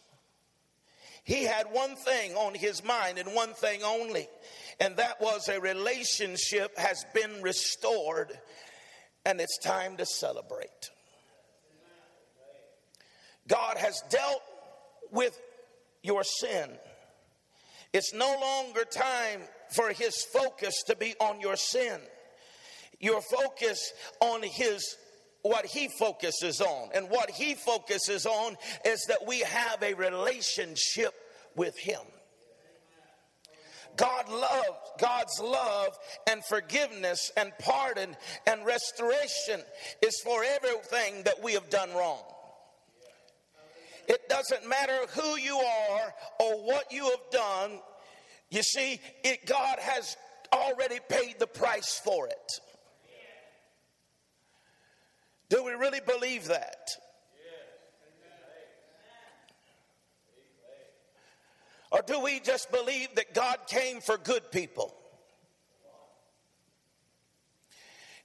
He 1.24 1.44
had 1.44 1.66
one 1.72 1.96
thing 1.96 2.34
on 2.34 2.54
his 2.54 2.84
mind 2.84 3.18
and 3.18 3.34
one 3.34 3.54
thing 3.54 3.82
only, 3.82 4.28
and 4.80 4.96
that 4.96 5.20
was 5.20 5.48
a 5.48 5.60
relationship 5.60 6.76
has 6.78 7.04
been 7.14 7.42
restored, 7.42 8.38
and 9.24 9.40
it's 9.40 9.58
time 9.58 9.96
to 9.98 10.06
celebrate. 10.06 10.90
God 13.48 13.76
has 13.76 14.02
dealt 14.10 14.42
with 15.10 15.38
your 16.02 16.24
sin. 16.24 16.70
It's 17.92 18.14
no 18.14 18.38
longer 18.40 18.84
time 18.84 19.40
for 19.74 19.90
his 19.90 20.24
focus 20.32 20.82
to 20.86 20.96
be 20.96 21.14
on 21.20 21.40
your 21.40 21.56
sin. 21.56 22.00
Your 23.00 23.20
focus 23.20 23.92
on 24.20 24.42
his 24.42 24.96
what 25.42 25.66
he 25.66 25.88
focuses 25.88 26.60
on. 26.60 26.90
And 26.94 27.10
what 27.10 27.30
he 27.30 27.54
focuses 27.54 28.26
on 28.26 28.56
is 28.84 29.04
that 29.08 29.26
we 29.26 29.40
have 29.40 29.82
a 29.82 29.94
relationship 29.94 31.12
with 31.56 31.76
him. 31.76 32.00
God 33.96 34.28
loves 34.28 34.78
God's 34.98 35.40
love 35.40 35.98
and 36.28 36.44
forgiveness 36.44 37.30
and 37.36 37.52
pardon 37.58 38.16
and 38.46 38.64
restoration 38.64 39.60
is 40.00 40.20
for 40.24 40.44
everything 40.44 41.22
that 41.24 41.42
we 41.42 41.52
have 41.54 41.68
done 41.70 41.92
wrong. 41.94 42.22
It 44.08 44.28
doesn't 44.28 44.68
matter 44.68 44.98
who 45.14 45.36
you 45.36 45.56
are 45.56 46.14
or 46.40 46.66
what 46.66 46.92
you 46.92 47.04
have 47.04 47.30
done. 47.30 47.80
You 48.50 48.62
see, 48.62 49.00
it, 49.24 49.46
God 49.46 49.78
has 49.78 50.16
already 50.52 50.98
paid 51.08 51.38
the 51.38 51.46
price 51.46 52.00
for 52.04 52.26
it. 52.26 52.60
Do 55.48 55.62
we 55.64 55.72
really 55.72 56.00
believe 56.06 56.46
that? 56.48 56.90
Or 61.92 62.00
do 62.06 62.20
we 62.20 62.40
just 62.40 62.72
believe 62.72 63.14
that 63.16 63.34
God 63.34 63.58
came 63.68 64.00
for 64.00 64.16
good 64.16 64.50
people? 64.50 64.94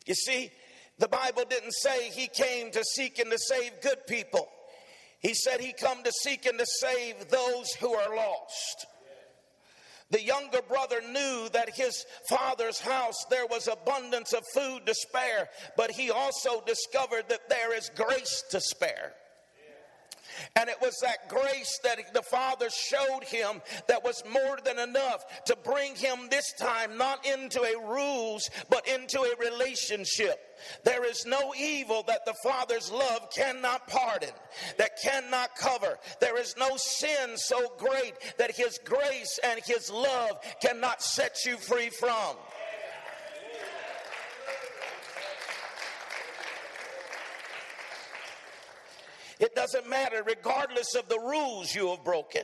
You 0.06 0.16
see, 0.16 0.50
the 0.98 1.10
Bible 1.10 1.44
didn't 1.50 1.74
say 1.74 2.10
he 2.10 2.30
came 2.30 2.72
to 2.72 2.84
seek 2.96 3.20
and 3.20 3.30
to 3.30 3.38
save 3.38 3.82
good 3.82 4.08
people. 4.08 4.48
He 5.20 5.34
said 5.34 5.60
he 5.60 5.74
come 5.74 6.02
to 6.04 6.12
seek 6.24 6.46
and 6.46 6.58
to 6.58 6.66
save 6.80 7.28
those 7.28 7.70
who 7.82 7.94
are 7.94 8.16
lost. 8.16 8.86
The 10.12 10.24
younger 10.24 10.62
brother 10.62 11.02
knew 11.02 11.50
that 11.52 11.76
his 11.76 12.06
father's 12.30 12.80
house 12.80 13.26
there 13.30 13.48
was 13.48 13.68
abundance 13.68 14.32
of 14.32 14.44
food 14.54 14.86
to 14.86 14.96
spare, 14.96 15.50
but 15.76 15.92
he 15.92 16.10
also 16.10 16.64
discovered 16.66 17.28
that 17.28 17.50
there 17.50 17.76
is 17.76 17.92
grace 17.94 18.46
to 18.52 18.62
spare. 18.62 19.14
And 20.56 20.70
it 20.70 20.78
was 20.82 20.98
that 21.02 21.30
grace 21.30 21.80
that 21.84 22.14
the 22.14 22.22
Father 22.22 22.70
showed 22.70 23.24
him 23.24 23.62
that 23.88 24.04
was 24.04 24.24
more 24.32 24.60
than 24.64 24.80
enough 24.80 25.26
to 25.46 25.56
bring 25.64 25.96
him 25.96 26.28
this 26.30 26.54
time 26.54 26.98
not 26.98 27.26
into 27.26 27.62
a 27.62 27.88
rules, 27.88 28.50
but 28.70 28.88
into 28.88 29.20
a 29.22 29.36
relationship. 29.40 30.40
There 30.84 31.06
is 31.06 31.26
no 31.26 31.54
evil 31.56 32.04
that 32.08 32.26
the 32.26 32.34
Father's 32.44 32.92
love 32.92 33.30
cannot 33.36 33.88
pardon, 33.88 34.32
that 34.78 35.00
cannot 35.02 35.56
cover. 35.56 35.98
There 36.20 36.38
is 36.40 36.56
no 36.58 36.78
sin 36.78 37.38
so 37.38 37.74
great 37.78 38.14
that 38.38 38.56
His 38.56 38.80
grace 38.84 39.40
and 39.44 39.62
His 39.64 39.92
love 39.92 40.40
cannot 40.62 41.02
set 41.02 41.46
you 41.46 41.58
free 41.58 41.90
from. 41.90 42.36
It 49.40 49.56
doesn't 49.56 49.88
matter, 49.90 50.24
regardless 50.24 50.96
of 50.96 51.10
the 51.10 51.20
rules 51.20 51.74
you 51.74 51.90
have 51.90 52.04
broken. 52.04 52.44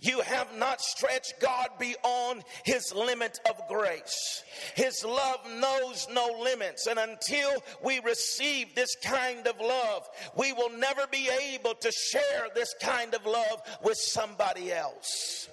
You 0.00 0.20
have 0.20 0.56
not 0.56 0.80
stretched 0.80 1.34
God 1.40 1.68
beyond 1.78 2.44
his 2.64 2.92
limit 2.94 3.38
of 3.48 3.60
grace. 3.68 4.42
His 4.74 5.04
love 5.04 5.40
knows 5.58 6.06
no 6.12 6.38
limits. 6.42 6.86
And 6.86 6.98
until 6.98 7.50
we 7.82 8.00
receive 8.00 8.74
this 8.74 8.94
kind 9.02 9.46
of 9.46 9.58
love, 9.60 10.08
we 10.36 10.52
will 10.52 10.70
never 10.70 11.06
be 11.06 11.28
able 11.54 11.74
to 11.74 11.92
share 11.92 12.48
this 12.54 12.74
kind 12.80 13.14
of 13.14 13.24
love 13.24 13.62
with 13.82 13.96
somebody 13.96 14.72
else. 14.72 15.48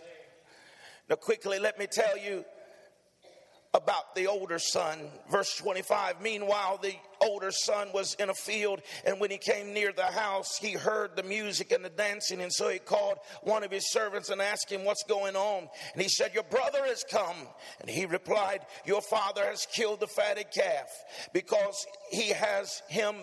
Now, 1.10 1.16
quickly, 1.16 1.60
let 1.60 1.78
me 1.80 1.88
tell 1.90 2.18
you 2.18 2.46
about 3.74 4.16
the 4.16 4.28
older 4.28 4.60
son. 4.60 5.00
Verse 5.30 5.56
25 5.58 6.22
Meanwhile, 6.22 6.80
the 6.82 6.96
older 7.24 7.52
son 7.52 7.90
was 7.94 8.14
in 8.16 8.30
a 8.30 8.34
field, 8.34 8.82
and 9.06 9.20
when 9.20 9.32
he 9.32 9.38
came 9.38 9.74
near 9.74 9.92
the 9.92 10.06
house, 10.06 10.58
he 10.58 10.74
heard 10.74 11.16
the 11.16 11.24
music 11.24 11.72
and 11.72 11.84
the 11.84 11.90
dancing. 11.90 12.42
And 12.42 12.52
so 12.52 12.70
he 12.70 12.80
called 12.80 13.18
one 13.42 13.64
of 13.64 13.72
his 13.72 13.92
servants 13.92 14.30
and 14.30 14.42
asked 14.42 14.72
him, 14.72 14.86
What's 14.86 15.04
going 15.04 15.36
on? 15.36 15.70
And 15.94 16.02
he 16.02 16.10
said, 16.10 16.34
Your 16.34 16.44
brother 16.44 16.86
has 16.86 17.04
come. 17.10 17.36
And 17.82 17.90
he 17.90 18.06
replied, 18.06 18.62
Your 18.86 19.02
father 19.02 19.46
has 19.46 19.66
killed 19.66 20.00
the 20.00 20.08
fatted 20.08 20.52
calf 20.52 20.88
because 21.34 21.86
he 22.12 22.30
has 22.30 22.82
him 22.90 23.16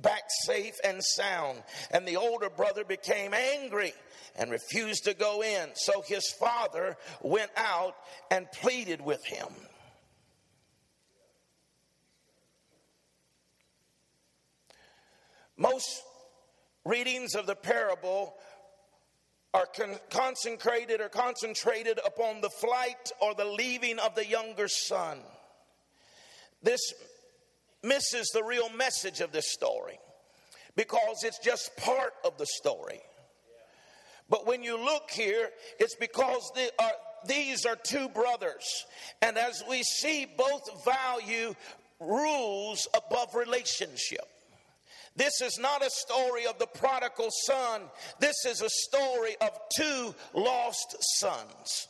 back 0.00 0.22
safe 0.44 0.74
and 0.84 1.02
sound. 1.02 1.62
And 1.90 2.06
the 2.06 2.16
older 2.16 2.50
brother 2.50 2.84
became 2.84 3.34
angry 3.34 3.92
and 4.36 4.50
refused 4.50 5.04
to 5.04 5.14
go 5.14 5.42
in. 5.42 5.70
So 5.74 6.02
his 6.06 6.30
father 6.38 6.96
went 7.20 7.50
out 7.56 7.94
and 8.30 8.50
pleaded 8.52 9.00
with 9.00 9.24
him. 9.24 9.48
Most 15.62 16.02
readings 16.84 17.36
of 17.36 17.46
the 17.46 17.54
parable 17.54 18.34
are 19.54 19.66
con- 19.66 19.94
or 20.10 21.08
concentrated 21.08 22.00
upon 22.04 22.40
the 22.40 22.50
flight 22.50 23.12
or 23.20 23.32
the 23.34 23.44
leaving 23.44 24.00
of 24.00 24.16
the 24.16 24.26
younger 24.26 24.66
son. 24.66 25.20
This 26.64 26.80
misses 27.84 28.28
the 28.34 28.42
real 28.42 28.70
message 28.70 29.20
of 29.20 29.30
this 29.30 29.52
story 29.52 30.00
because 30.74 31.22
it's 31.22 31.38
just 31.38 31.76
part 31.76 32.14
of 32.24 32.36
the 32.38 32.46
story. 32.46 33.00
But 34.28 34.48
when 34.48 34.64
you 34.64 34.76
look 34.76 35.12
here, 35.12 35.48
it's 35.78 35.94
because 35.94 36.50
are, 36.80 36.86
uh, 36.86 36.90
these 37.28 37.66
are 37.66 37.76
two 37.76 38.08
brothers. 38.08 38.84
And 39.20 39.38
as 39.38 39.62
we 39.70 39.84
see, 39.84 40.26
both 40.36 40.84
value 40.84 41.54
rules 42.00 42.88
above 42.94 43.36
relationship. 43.36 44.26
This 45.14 45.40
is 45.42 45.58
not 45.58 45.84
a 45.84 45.90
story 45.90 46.46
of 46.46 46.58
the 46.58 46.66
prodigal 46.66 47.28
son. 47.46 47.82
This 48.18 48.44
is 48.46 48.62
a 48.62 48.70
story 48.70 49.36
of 49.40 49.50
two 49.76 50.14
lost 50.34 50.96
sons. 51.18 51.88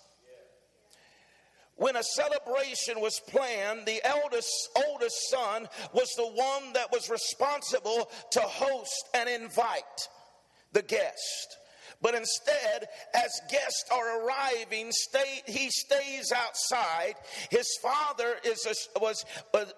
When 1.77 1.97
a 1.97 2.03
celebration 2.03 3.01
was 3.01 3.21
planned, 3.29 3.87
the 3.87 4.05
eldest, 4.05 4.51
oldest 4.89 5.17
son 5.31 5.69
was 5.93 6.09
the 6.17 6.27
one 6.27 6.73
that 6.75 6.93
was 6.93 7.11
responsible 7.11 8.11
to 8.33 8.41
host 8.41 9.09
and 9.15 9.29
invite 9.29 10.09
the 10.73 10.83
guest. 10.83 11.57
But 12.03 12.17
instead, 12.17 12.89
as 13.15 13.31
guests 13.49 13.85
are 13.93 14.21
arriving, 14.21 14.91
stay, 14.91 15.43
he 15.47 15.71
stays 15.71 16.33
outside. 16.33 17.15
His 17.49 17.69
father 17.81 18.35
is 18.45 18.67
a, 18.67 19.01
was 19.01 19.25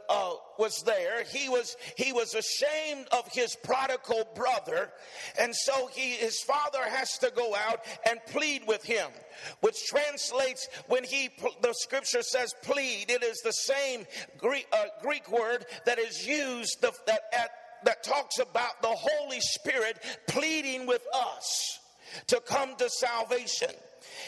uh, 0.09 0.33
was 0.59 0.83
there. 0.87 1.25
He 1.25 1.51
was 1.51 1.77
he 1.97 2.15
was 2.15 2.35
ashamed 2.35 3.09
of 3.13 3.29
his 3.31 3.55
prodigal 3.63 4.27
brother, 4.35 4.91
and 5.39 5.55
so 5.55 5.89
he 5.89 6.13
his 6.13 6.41
father 6.41 6.83
has 6.83 7.19
to 7.19 7.31
go 7.37 7.55
out 7.55 7.81
and 8.09 8.19
plead 8.29 8.67
with 8.67 8.83
him, 8.83 9.11
which 9.61 9.85
translates 9.87 10.67
when 10.89 11.05
he 11.05 11.29
the 11.61 11.75
scripture 11.75 12.23
says 12.23 12.55
plead. 12.63 13.11
It 13.11 13.23
is 13.23 13.41
the 13.45 13.53
same 13.53 14.07
Greek, 14.39 14.67
uh, 14.73 14.87
Greek 15.03 15.31
word 15.31 15.67
that 15.85 15.99
is 15.99 16.27
used 16.27 16.81
that 16.81 17.21
at, 17.39 17.51
that 17.85 18.03
talks 18.03 18.39
about 18.39 18.81
the 18.81 18.89
Holy 18.89 19.41
Spirit 19.41 19.99
pleading 20.27 20.87
with 20.87 21.03
us 21.15 21.81
to 22.29 22.41
come 22.41 22.77
to 22.77 22.89
salvation. 22.89 23.71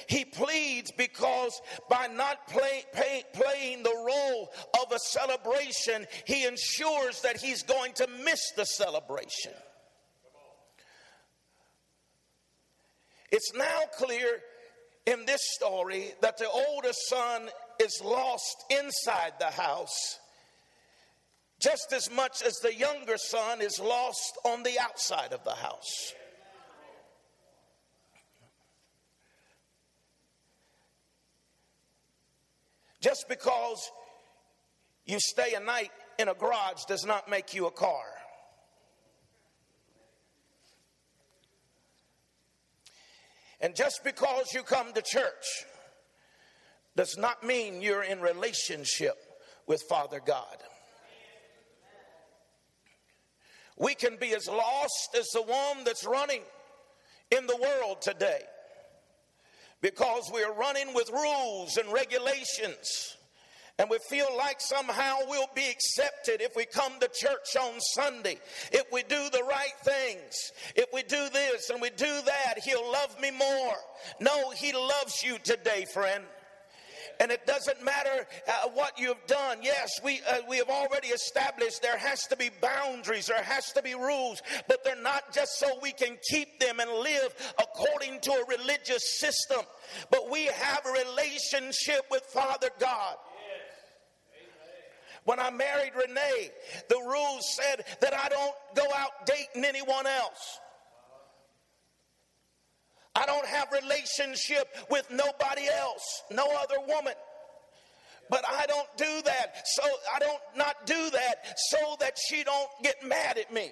He 0.09 0.25
pleads 0.25 0.91
because 0.93 1.61
by 1.89 2.07
not 2.07 2.47
play, 2.49 2.85
pay, 2.93 3.25
playing 3.33 3.83
the 3.83 3.95
role 3.95 4.51
of 4.83 4.93
a 4.93 4.99
celebration, 4.99 6.07
he 6.25 6.45
ensures 6.45 7.21
that 7.23 7.37
he's 7.37 7.63
going 7.63 7.93
to 7.95 8.09
miss 8.25 8.53
the 8.57 8.65
celebration. 8.65 9.53
It's 13.31 13.53
now 13.55 13.83
clear 13.99 14.41
in 15.07 15.27
this 15.27 15.41
story 15.55 16.13
that 16.23 16.39
the 16.39 16.49
oldest 16.49 16.99
son 17.09 17.49
is 17.81 18.01
lost 18.03 18.65
inside 18.71 19.33
the 19.39 19.47
house 19.51 20.19
just 21.61 21.93
as 21.93 22.11
much 22.11 22.43
as 22.43 22.55
the 22.63 22.75
younger 22.75 23.17
son 23.17 23.61
is 23.61 23.81
lost 23.81 24.39
on 24.45 24.63
the 24.63 24.79
outside 24.79 25.33
of 25.33 25.43
the 25.45 25.55
house. 25.55 26.15
Just 33.01 33.29
because 33.29 33.91
you 35.05 35.19
stay 35.21 35.55
a 35.55 35.61
night 35.61 35.91
in 36.19 36.29
a 36.29 36.35
garage 36.35 36.85
does 36.89 37.05
not 37.05 37.29
make 37.29 37.55
you 37.55 37.67
a 37.67 37.71
car. 37.71 38.05
And 43.61 43.75
just 43.75 44.05
because 44.05 44.53
you 44.53 44.63
come 44.63 44.93
to 44.93 45.03
church 45.03 45.65
does 46.95 47.17
not 47.17 47.45
mean 47.45 47.83
you're 47.83 48.03
in 48.03 48.21
relationship 48.21 49.17
with 49.67 49.83
Father 49.89 50.21
God. 50.25 50.57
We 53.79 53.95
can 53.95 54.17
be 54.17 54.35
as 54.35 54.49
lost 54.49 55.17
as 55.19 55.27
the 55.35 55.43
one 55.43 55.85
that's 55.85 56.07
running 56.07 56.43
in 57.31 57.47
the 57.47 57.57
world 57.57 58.01
today 58.01 58.41
because 59.81 60.31
we're 60.33 60.53
running 60.53 60.95
with 60.95 61.11
rules 61.11 61.77
and 61.77 61.93
regulations. 61.93 63.17
And 63.79 63.91
we 63.91 63.99
feel 64.09 64.29
like 64.39 64.59
somehow 64.59 65.17
we'll 65.29 65.51
be 65.55 65.69
accepted 65.69 66.41
if 66.41 66.57
we 66.57 66.65
come 66.65 66.99
to 66.99 67.11
church 67.15 67.57
on 67.61 67.79
Sunday. 67.95 68.39
If 68.73 68.85
we 68.91 69.03
do 69.03 69.29
the 69.31 69.43
right 69.47 69.75
things. 69.85 70.35
If 70.75 70.87
we 70.95 71.03
do 71.03 71.29
this 71.31 71.69
and 71.69 71.83
we 71.83 71.91
do 71.91 72.07
that, 72.25 72.55
He'll 72.65 72.91
love 72.91 73.21
me 73.21 73.31
more. 73.33 73.75
No, 74.19 74.51
He 74.51 74.73
loves 74.73 75.23
you 75.23 75.37
today, 75.45 75.85
friend. 75.93 76.25
And 77.21 77.31
it 77.31 77.47
doesn't 77.47 77.83
matter 77.83 78.27
uh, 78.47 78.69
what 78.75 78.99
you've 78.99 79.25
done. 79.27 79.59
Yes, 79.63 79.91
we, 80.05 80.21
uh, 80.31 80.39
we 80.49 80.59
have 80.59 80.69
already 80.69 81.09
established 81.09 81.83
there 81.83 81.99
has 81.99 82.27
to 82.27 82.37
be 82.37 82.51
boundaries, 82.61 83.27
there 83.27 83.43
has 83.43 83.73
to 83.73 83.83
be 83.83 83.95
rules, 83.95 84.43
but 84.69 84.85
they're 84.85 85.01
not 85.01 85.33
just 85.33 85.59
so 85.59 85.79
we 85.83 85.93
can 85.93 86.17
keep 86.31 86.61
them 86.61 86.81
and 86.81 86.91
live 86.91 87.55
according 87.59 88.21
to 88.21 88.33
a 88.33 88.45
religious 88.59 89.19
system, 89.19 89.61
but 90.11 90.31
we 90.31 90.47
have 90.47 90.85
a 90.85 90.93
relationship 90.93 92.03
with 92.11 92.23
Father 92.23 92.69
God. 92.79 93.17
When 95.25 95.41
I 95.41 95.51
married 95.51 95.93
Renee, 95.97 96.51
the 96.89 97.01
rules 97.05 97.57
said 97.57 97.85
that 98.01 98.15
I 98.15 98.29
don't 98.29 98.55
go 98.77 98.85
out 98.97 99.27
dating 99.27 99.65
anyone 99.65 100.07
else. 100.07 100.61
I 103.17 103.25
don't 103.25 103.47
have 103.47 103.69
relationship 103.73 104.69
with 104.91 105.11
nobody 105.11 105.69
else, 105.75 106.23
no 106.31 106.47
other 106.63 106.77
woman. 106.87 107.15
But 108.29 108.45
I 108.47 108.67
don't 108.67 108.89
do 108.99 109.23
that. 109.25 109.63
So 109.65 109.83
I 110.15 110.19
don't 110.19 110.41
not 110.55 110.85
do 110.85 111.11
that 111.11 111.59
so 111.71 111.97
that 112.01 112.19
she 112.29 112.45
don't 112.45 112.69
get 112.83 112.97
mad 113.07 113.39
at 113.39 113.53
me. 113.53 113.71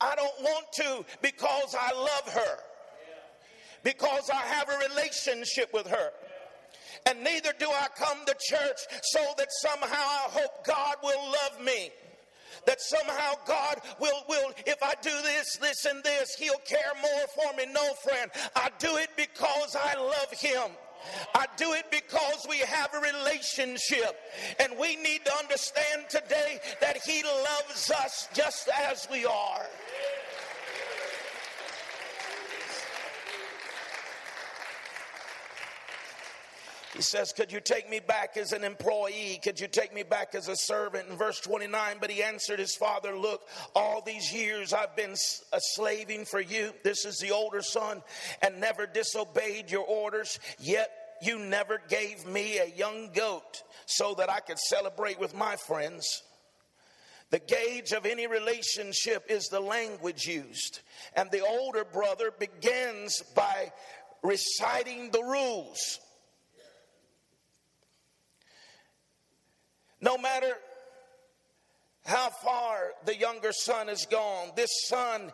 I 0.00 0.14
don't 0.14 0.42
want 0.42 0.66
to 0.76 1.04
because 1.20 1.74
I 1.78 1.92
love 1.92 2.32
her. 2.32 2.56
Because 3.82 4.30
I 4.30 4.40
have 4.40 4.68
a 4.70 4.88
relationship 4.88 5.74
with 5.74 5.86
her. 5.88 6.10
And 7.06 7.22
neither 7.22 7.52
do 7.58 7.68
I 7.68 7.88
come 7.98 8.24
to 8.26 8.34
church 8.48 8.78
so 9.02 9.20
that 9.36 9.48
somehow 9.60 9.86
I 9.94 10.28
hope 10.30 10.66
God 10.66 10.96
will 11.02 11.24
love 11.26 11.62
me 11.62 11.90
that 12.66 12.80
somehow 12.80 13.32
God 13.46 13.80
will, 14.00 14.24
will, 14.28 14.52
if 14.66 14.82
I 14.82 14.94
do 15.00 15.10
this, 15.22 15.56
this, 15.56 15.84
and 15.84 16.02
this, 16.02 16.34
He'll 16.34 16.58
care 16.64 16.92
more 17.00 17.26
for 17.34 17.56
me. 17.56 17.72
No, 17.72 17.94
friend. 17.94 18.30
I 18.54 18.68
do 18.78 18.96
it 18.96 19.10
because 19.16 19.76
I 19.76 19.94
love 19.94 20.32
Him. 20.32 20.72
I 21.34 21.46
do 21.56 21.72
it 21.74 21.84
because 21.90 22.46
we 22.48 22.58
have 22.58 22.90
a 22.94 23.00
relationship. 23.00 24.18
And 24.58 24.72
we 24.78 24.96
need 24.96 25.24
to 25.24 25.34
understand 25.36 26.06
today 26.08 26.58
that 26.80 26.98
He 26.98 27.22
loves 27.22 27.90
us 27.90 28.28
just 28.34 28.68
as 28.88 29.06
we 29.10 29.24
are. 29.24 29.66
He 36.96 37.02
says, 37.02 37.32
Could 37.32 37.52
you 37.52 37.60
take 37.60 37.90
me 37.90 38.00
back 38.00 38.38
as 38.38 38.52
an 38.52 38.64
employee? 38.64 39.38
Could 39.44 39.60
you 39.60 39.68
take 39.68 39.94
me 39.94 40.02
back 40.02 40.34
as 40.34 40.48
a 40.48 40.56
servant? 40.56 41.10
In 41.10 41.18
verse 41.18 41.38
29, 41.40 41.98
but 42.00 42.10
he 42.10 42.22
answered 42.22 42.58
his 42.58 42.74
father, 42.74 43.14
Look, 43.14 43.42
all 43.74 44.00
these 44.00 44.32
years 44.32 44.72
I've 44.72 44.96
been 44.96 45.12
a 45.12 45.60
slaving 45.60 46.24
for 46.24 46.40
you. 46.40 46.72
This 46.84 47.04
is 47.04 47.18
the 47.18 47.32
older 47.32 47.60
son, 47.60 48.02
and 48.40 48.62
never 48.62 48.86
disobeyed 48.86 49.70
your 49.70 49.84
orders, 49.84 50.40
yet 50.58 50.90
you 51.20 51.38
never 51.38 51.82
gave 51.86 52.26
me 52.26 52.58
a 52.58 52.74
young 52.74 53.10
goat 53.12 53.62
so 53.84 54.14
that 54.14 54.30
I 54.30 54.40
could 54.40 54.58
celebrate 54.58 55.20
with 55.20 55.34
my 55.34 55.56
friends. 55.56 56.22
The 57.28 57.40
gauge 57.40 57.92
of 57.92 58.06
any 58.06 58.26
relationship 58.26 59.26
is 59.28 59.48
the 59.48 59.60
language 59.60 60.26
used. 60.26 60.80
And 61.14 61.30
the 61.30 61.44
older 61.44 61.84
brother 61.84 62.30
begins 62.38 63.22
by 63.34 63.72
reciting 64.22 65.10
the 65.10 65.22
rules. 65.22 66.00
No 70.00 70.18
matter 70.18 70.52
how 72.04 72.30
far 72.42 72.92
the 73.04 73.16
younger 73.16 73.52
son 73.52 73.88
has 73.88 74.06
gone, 74.06 74.50
this 74.56 74.70
son 74.88 75.32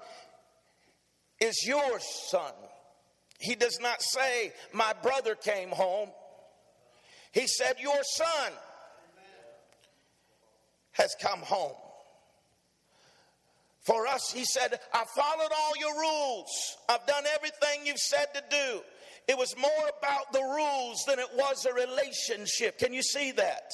is 1.41 1.65
your 1.67 1.99
son. 2.01 2.53
He 3.39 3.55
does 3.55 3.79
not 3.81 4.01
say, 4.03 4.53
My 4.73 4.93
brother 5.03 5.35
came 5.35 5.71
home. 5.71 6.11
He 7.33 7.47
said, 7.47 7.77
Your 7.81 8.03
son 8.03 8.53
has 10.93 11.15
come 11.21 11.41
home. 11.41 11.77
For 13.81 14.07
us, 14.07 14.31
he 14.33 14.45
said, 14.45 14.79
I 14.95 15.05
followed 15.17 15.51
all 15.51 15.77
your 15.79 15.99
rules. 15.99 16.77
I've 16.89 17.05
done 17.07 17.25
everything 17.35 17.85
you've 17.85 17.99
said 17.99 18.27
to 18.35 18.43
do. 18.49 18.81
It 19.27 19.37
was 19.37 19.57
more 19.57 19.91
about 19.99 20.33
the 20.33 20.41
rules 20.41 21.05
than 21.07 21.19
it 21.19 21.29
was 21.35 21.67
a 21.67 21.73
relationship. 21.73 22.79
Can 22.79 22.93
you 22.93 23.03
see 23.03 23.33
that? 23.33 23.73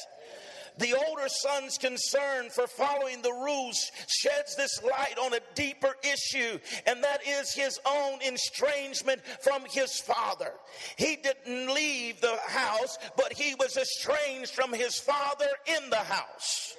The 0.79 0.95
older 0.95 1.29
son's 1.29 1.77
concern 1.77 2.51
for 2.51 2.67
following 2.69 3.21
the 3.23 3.33
rules 3.33 3.91
sheds 4.07 4.55
this 4.55 4.83
light 4.83 5.19
on 5.21 5.35
a 5.35 5.41
deeper 5.55 5.95
issue, 6.05 6.59
and 6.87 7.03
that 7.03 7.27
is 7.27 7.53
his 7.53 7.81
own 7.85 8.21
estrangement 8.23 9.23
from 9.43 9.65
his 9.69 10.01
father. 10.01 10.53
He 10.97 11.17
didn't 11.17 11.75
leave 11.75 12.21
the 12.21 12.39
house, 12.47 12.97
but 13.17 13.33
he 13.33 13.55
was 13.57 13.77
estranged 13.77 14.53
from 14.53 14.73
his 14.73 14.99
father 15.01 15.49
in 15.67 15.91
the 15.91 15.97
house. 15.97 16.77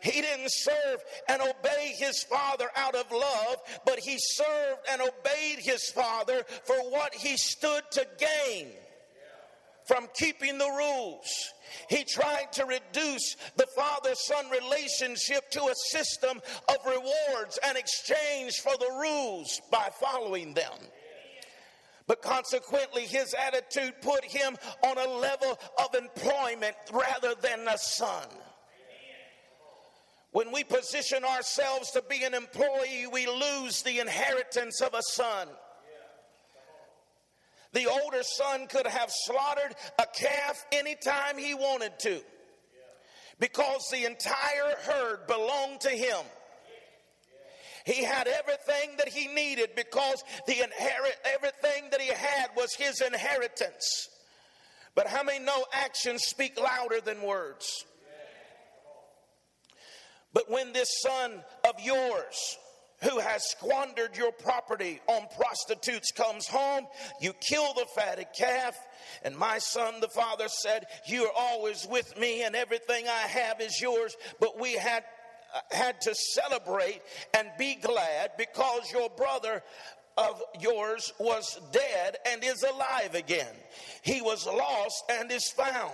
He 0.00 0.22
didn't 0.22 0.52
serve 0.52 1.02
and 1.28 1.42
obey 1.42 1.94
his 1.98 2.22
father 2.22 2.68
out 2.76 2.94
of 2.94 3.10
love, 3.10 3.56
but 3.84 3.98
he 3.98 4.16
served 4.18 4.80
and 4.90 5.02
obeyed 5.02 5.58
his 5.58 5.90
father 5.90 6.44
for 6.64 6.76
what 6.90 7.14
he 7.14 7.36
stood 7.36 7.82
to 7.92 8.06
gain 8.18 8.72
from 9.86 10.08
keeping 10.14 10.58
the 10.58 10.68
rules. 10.68 11.26
He 11.88 12.04
tried 12.04 12.52
to 12.52 12.64
reduce 12.64 13.36
the 13.56 13.66
father 13.76 14.14
son 14.14 14.46
relationship 14.50 15.50
to 15.52 15.62
a 15.62 15.74
system 15.90 16.40
of 16.68 16.76
rewards 16.84 17.58
and 17.64 17.76
exchange 17.76 18.54
for 18.62 18.76
the 18.78 18.90
rules 19.00 19.60
by 19.70 19.88
following 20.00 20.54
them. 20.54 20.72
But 22.06 22.22
consequently, 22.22 23.02
his 23.02 23.34
attitude 23.34 23.94
put 24.00 24.24
him 24.24 24.56
on 24.84 24.98
a 24.98 25.08
level 25.08 25.58
of 25.78 25.94
employment 25.94 26.76
rather 26.92 27.34
than 27.40 27.66
a 27.66 27.78
son. 27.78 28.28
When 30.30 30.52
we 30.52 30.64
position 30.64 31.24
ourselves 31.24 31.90
to 31.92 32.02
be 32.08 32.22
an 32.22 32.34
employee, 32.34 33.06
we 33.10 33.26
lose 33.26 33.82
the 33.82 34.00
inheritance 34.00 34.80
of 34.80 34.94
a 34.94 35.02
son. 35.02 35.48
The 37.76 37.90
older 37.90 38.22
son 38.22 38.68
could 38.68 38.86
have 38.86 39.10
slaughtered 39.26 39.74
a 39.98 40.06
calf 40.06 40.64
anytime 40.72 41.36
he 41.36 41.52
wanted 41.52 41.98
to 41.98 42.22
because 43.38 43.86
the 43.92 44.06
entire 44.06 44.76
herd 44.82 45.26
belonged 45.26 45.82
to 45.82 45.90
him. 45.90 46.24
He 47.84 48.02
had 48.02 48.28
everything 48.28 48.96
that 48.96 49.10
he 49.10 49.28
needed 49.28 49.74
because 49.76 50.24
the 50.46 50.54
inherit 50.54 51.18
everything 51.26 51.90
that 51.90 52.00
he 52.00 52.08
had 52.08 52.46
was 52.56 52.74
his 52.74 53.02
inheritance. 53.02 54.08
But 54.94 55.06
how 55.08 55.22
many 55.22 55.44
know 55.44 55.66
actions 55.74 56.22
speak 56.22 56.58
louder 56.58 57.02
than 57.02 57.20
words? 57.20 57.84
But 60.32 60.50
when 60.50 60.72
this 60.72 60.88
son 61.02 61.44
of 61.68 61.78
yours 61.84 62.56
who 63.02 63.18
has 63.18 63.42
squandered 63.50 64.16
your 64.16 64.32
property 64.32 65.00
on 65.06 65.26
prostitutes 65.36 66.10
comes 66.12 66.46
home, 66.46 66.86
you 67.20 67.32
kill 67.34 67.74
the 67.74 67.86
fatted 67.94 68.28
calf. 68.36 68.76
And 69.22 69.36
my 69.36 69.58
son, 69.58 70.00
the 70.00 70.08
father 70.08 70.48
said, 70.48 70.84
You 71.06 71.24
are 71.24 71.32
always 71.36 71.86
with 71.90 72.18
me, 72.18 72.42
and 72.42 72.56
everything 72.56 73.06
I 73.06 73.26
have 73.28 73.60
is 73.60 73.80
yours. 73.80 74.16
But 74.40 74.58
we 74.58 74.74
had 74.74 75.04
uh, 75.54 75.60
had 75.70 76.00
to 76.02 76.14
celebrate 76.14 77.02
and 77.34 77.48
be 77.58 77.76
glad 77.76 78.32
because 78.36 78.90
your 78.92 79.08
brother 79.10 79.62
of 80.16 80.42
yours 80.60 81.12
was 81.18 81.60
dead 81.72 82.16
and 82.26 82.42
is 82.42 82.62
alive 82.62 83.14
again. 83.14 83.54
He 84.02 84.22
was 84.22 84.46
lost 84.46 85.04
and 85.10 85.30
is 85.30 85.48
found. 85.50 85.92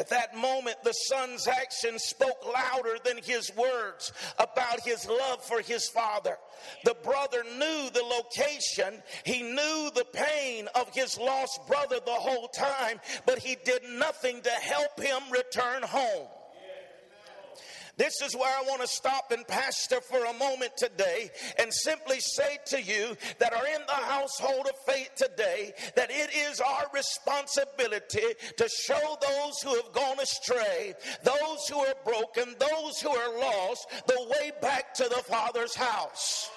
At 0.00 0.08
that 0.08 0.34
moment, 0.34 0.82
the 0.82 0.94
son's 0.94 1.46
actions 1.46 2.04
spoke 2.04 2.42
louder 2.54 2.96
than 3.04 3.18
his 3.18 3.54
words 3.54 4.14
about 4.38 4.80
his 4.80 5.06
love 5.06 5.44
for 5.44 5.60
his 5.60 5.90
father. 5.90 6.38
The 6.84 6.96
brother 7.02 7.44
knew 7.44 7.90
the 7.90 8.02
location, 8.02 9.02
he 9.24 9.42
knew 9.42 9.90
the 9.94 10.06
pain 10.10 10.68
of 10.74 10.88
his 10.94 11.18
lost 11.18 11.60
brother 11.66 12.00
the 12.02 12.12
whole 12.12 12.48
time, 12.48 12.98
but 13.26 13.40
he 13.40 13.58
did 13.62 13.82
nothing 13.90 14.40
to 14.40 14.50
help 14.50 14.98
him 14.98 15.20
return 15.30 15.82
home. 15.82 16.28
This 17.96 18.20
is 18.22 18.34
where 18.34 18.48
I 18.48 18.62
want 18.62 18.80
to 18.82 18.88
stop 18.88 19.32
and 19.32 19.46
pastor 19.46 20.00
for 20.00 20.24
a 20.24 20.32
moment 20.34 20.76
today 20.76 21.30
and 21.58 21.72
simply 21.72 22.20
say 22.20 22.58
to 22.66 22.82
you 22.82 23.16
that 23.38 23.52
are 23.52 23.66
in 23.66 23.82
the 23.86 23.92
household 23.92 24.66
of 24.66 24.92
faith 24.92 25.10
today 25.16 25.72
that 25.96 26.10
it 26.10 26.30
is 26.34 26.60
our 26.60 26.86
responsibility 26.94 28.34
to 28.56 28.68
show 28.68 29.18
those 29.20 29.60
who 29.62 29.74
have 29.74 29.92
gone 29.92 30.20
astray, 30.20 30.94
those 31.22 31.68
who 31.68 31.78
are 31.78 31.94
broken, 32.04 32.54
those 32.58 33.00
who 33.00 33.10
are 33.10 33.38
lost, 33.38 33.86
the 34.06 34.26
way 34.30 34.52
back 34.60 34.94
to 34.94 35.04
the 35.04 35.22
Father's 35.28 35.74
house. 35.74 36.50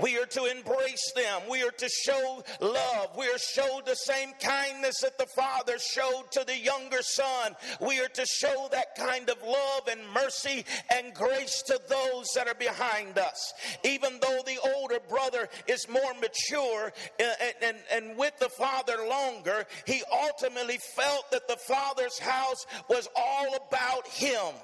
We 0.00 0.16
are 0.18 0.26
to 0.26 0.44
embrace 0.44 1.12
them. 1.14 1.42
We 1.50 1.62
are 1.62 1.70
to 1.70 1.88
show 1.88 2.44
love. 2.60 3.16
We 3.16 3.26
are 3.26 3.38
show 3.38 3.80
the 3.84 3.96
same 3.96 4.32
kindness 4.40 5.00
that 5.02 5.18
the 5.18 5.26
Father 5.26 5.78
showed 5.78 6.30
to 6.32 6.44
the 6.44 6.56
younger 6.56 7.02
son. 7.02 7.56
We 7.80 8.00
are 8.00 8.08
to 8.08 8.26
show 8.26 8.68
that 8.70 8.94
kind 8.96 9.28
of 9.28 9.42
love 9.42 9.88
and 9.90 10.00
mercy 10.14 10.64
and 10.94 11.14
grace 11.14 11.62
to 11.62 11.80
those 11.88 12.26
that 12.34 12.48
are 12.48 12.54
behind 12.54 13.18
us. 13.18 13.52
Even 13.84 14.18
though 14.20 14.40
the 14.46 14.58
older 14.76 14.98
brother 15.08 15.48
is 15.66 15.88
more 15.88 16.14
mature 16.20 16.92
uh, 17.20 17.24
and, 17.40 17.54
and, 17.62 17.76
and 17.92 18.18
with 18.18 18.38
the 18.38 18.48
Father 18.50 19.06
longer, 19.08 19.66
he 19.86 20.02
ultimately 20.12 20.78
felt 20.78 21.30
that 21.30 21.48
the 21.48 21.56
Father's 21.56 22.18
house 22.18 22.66
was 22.88 23.08
all 23.16 23.56
about 23.56 24.06
him. 24.06 24.54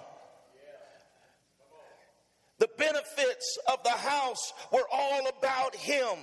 The 2.59 2.69
benefits 2.79 3.59
of 3.71 3.83
the 3.83 3.91
house 3.91 4.53
were 4.73 4.87
all 4.93 5.29
about 5.29 5.75
him 5.75 6.19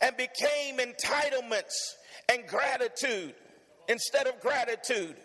and 0.00 0.16
became 0.16 0.78
entitlements 0.78 1.74
and 2.28 2.46
gratitude 2.46 3.34
instead 3.88 4.26
of 4.26 4.40
gratitude. 4.40 5.16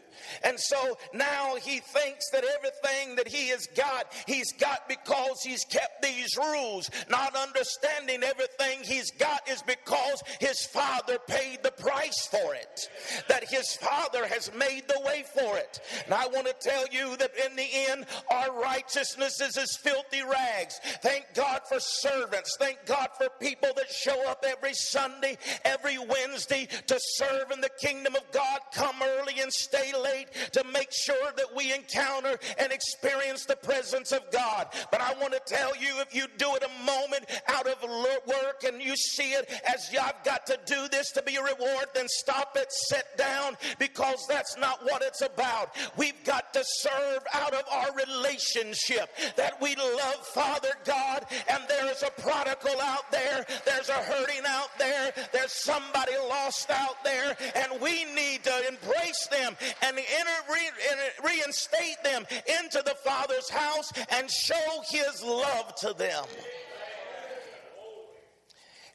And 0.44 0.60
so 0.60 0.98
now 1.14 1.56
he 1.56 1.80
thinks 1.80 2.30
that 2.32 2.44
everything 2.44 3.16
that 3.16 3.28
he 3.28 3.50
has 3.50 3.68
got, 3.76 4.12
he's 4.28 4.52
got 4.54 4.88
because 4.88 5.42
he's 5.44 5.66
kept 5.66 6.02
these 6.02 6.38
rules, 6.38 6.90
not 7.10 7.36
understanding 7.36 8.24
everything 8.24 8.80
he's 8.84 9.12
got 9.12 9.48
is 9.50 9.62
because 9.64 10.22
his 10.40 10.66
father 10.66 11.18
paid 11.28 11.64
the 11.64 11.72
price 11.72 12.28
for 12.28 12.56
it, 12.56 12.90
that 13.28 13.44
his 13.50 13.74
father 13.76 14.28
has 14.28 14.52
made 14.58 14.84
the 14.88 15.02
way 15.06 15.24
for 15.34 15.58
it. 15.58 15.80
And 16.06 16.14
I 16.14 16.28
want 16.28 16.48
to 16.48 16.56
tell 16.60 16.86
you 16.92 17.18
that 17.18 17.32
in 17.46 17.56
the 17.56 17.68
end, 17.90 18.06
our 18.32 18.62
righteousness 18.62 19.42
is 19.42 19.58
as 19.58 19.78
filthy 19.78 20.22
rags. 20.24 20.80
Thank 21.02 21.26
God 21.34 21.62
for 21.68 21.80
servants. 21.80 22.56
Thank 22.60 22.86
God 22.86 23.10
for 23.18 23.28
people 23.40 23.70
that 23.76 23.92
show 23.92 24.30
up 24.30 24.44
every 24.48 24.74
Sunday, 24.74 25.38
every 25.64 25.98
Wednesday 25.98 26.68
to 26.88 26.98
serve 27.00 27.52
in 27.52 27.62
the 27.62 27.70
kingdom 27.82 28.16
of 28.16 28.32
God, 28.32 28.60
come 28.74 28.96
early 29.02 29.40
and 29.42 29.52
stay 29.52 29.92
late 29.94 30.05
to 30.52 30.64
make 30.74 30.90
sure 30.92 31.32
that 31.36 31.56
we 31.56 31.74
encounter 31.74 32.38
and 32.58 32.72
experience 32.72 33.46
the 33.46 33.56
presence 33.56 34.12
of 34.12 34.22
God. 34.32 34.68
But 34.92 35.02
I 35.02 35.14
want 35.20 35.34
to 35.34 35.42
tell 35.46 35.76
you 35.76 36.00
if 36.02 36.14
you 36.14 36.28
do 36.38 36.56
it 36.56 36.64
a 36.64 36.86
moment 36.86 37.26
out 37.48 37.68
of 37.68 37.82
work 38.28 38.64
and 38.66 38.82
you 38.82 38.96
see 38.96 39.32
it 39.32 39.50
as 39.72 39.90
I've 40.00 40.24
got 40.24 40.46
to 40.48 40.60
do 40.66 40.88
this 40.92 41.12
to 41.12 41.24
be 41.24 41.36
a 41.36 41.44
reward, 41.44 41.88
then 41.94 42.08
stop 42.08 42.56
it, 42.56 42.68
sit 42.70 43.06
down, 43.18 43.56
because 43.80 44.26
that's 44.30 44.58
not 44.58 44.84
what 44.84 45.02
it's 45.02 45.22
about. 45.22 45.76
We've 45.98 46.22
got 46.24 46.54
to 46.54 46.64
serve 46.64 47.24
out 47.34 47.54
of 47.54 47.64
our 47.72 47.88
relationship 47.96 49.10
that 49.36 49.62
we 49.62 49.76
love 49.76 50.26
Father 50.34 50.72
God, 50.86 51.26
and 51.50 51.64
there's 51.68 52.04
a 52.04 52.22
prodigal 52.22 52.80
out 52.82 53.12
there, 53.12 53.46
there's 53.66 53.90
a 53.90 53.94
hurting 53.94 54.44
out 54.48 54.70
there, 54.78 55.14
there's 55.32 55.54
somebody 55.64 56.14
lost 56.30 56.70
out 56.70 57.04
there, 57.04 57.36
and 57.56 57.82
we 57.82 58.06
need 58.14 58.44
to 58.44 58.68
embrace 58.68 59.28
them 59.32 59.56
and 59.82 59.95
enter, 60.04 60.52
re, 60.52 61.32
reinstate 61.36 62.04
them 62.04 62.26
into 62.62 62.82
the 62.84 62.96
Father's 63.04 63.50
house 63.50 63.92
and 64.10 64.30
show 64.30 64.82
His 64.90 65.24
love 65.24 65.76
to 65.76 65.94
them. 65.94 66.24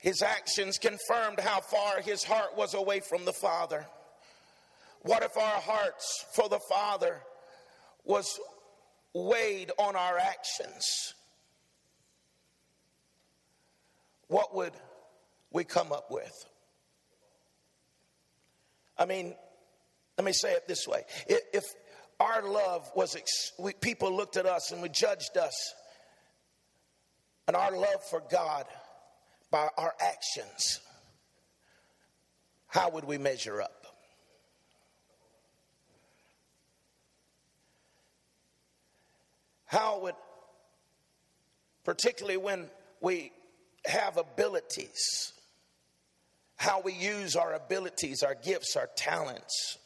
His 0.00 0.22
actions 0.22 0.78
confirmed 0.78 1.40
how 1.40 1.60
far 1.60 2.00
his 2.00 2.24
heart 2.24 2.56
was 2.56 2.72
away 2.72 3.00
from 3.00 3.26
the 3.26 3.34
Father. 3.34 3.86
What 5.02 5.22
if 5.22 5.36
our 5.36 5.60
hearts 5.60 6.24
for 6.32 6.48
the 6.48 6.60
Father 6.70 7.20
was 8.04 8.40
weighed 9.12 9.70
on 9.78 9.96
our 9.96 10.16
actions? 10.16 11.14
What 14.28 14.54
would 14.54 14.72
we 15.52 15.64
come 15.64 15.92
up 15.92 16.10
with? 16.10 16.46
I 18.96 19.04
mean, 19.04 19.34
let 20.20 20.26
me 20.26 20.32
say 20.34 20.52
it 20.52 20.68
this 20.68 20.86
way 20.86 21.02
if 21.26 21.64
our 22.20 22.46
love 22.46 22.90
was, 22.94 23.16
people 23.80 24.14
looked 24.14 24.36
at 24.36 24.44
us 24.44 24.70
and 24.70 24.82
we 24.82 24.90
judged 24.90 25.38
us, 25.38 25.72
and 27.48 27.56
our 27.56 27.72
love 27.72 28.04
for 28.10 28.22
God 28.30 28.66
by 29.50 29.68
our 29.78 29.94
actions, 29.98 30.80
how 32.66 32.90
would 32.90 33.04
we 33.04 33.16
measure 33.16 33.62
up? 33.62 33.86
How 39.64 40.00
would, 40.00 40.16
particularly 41.82 42.36
when 42.36 42.66
we 43.00 43.32
have 43.86 44.18
abilities, 44.18 45.32
how 46.56 46.82
we 46.82 46.92
use 46.92 47.36
our 47.36 47.54
abilities, 47.54 48.22
our 48.22 48.34
gifts, 48.34 48.76
our 48.76 48.90
talents, 48.96 49.78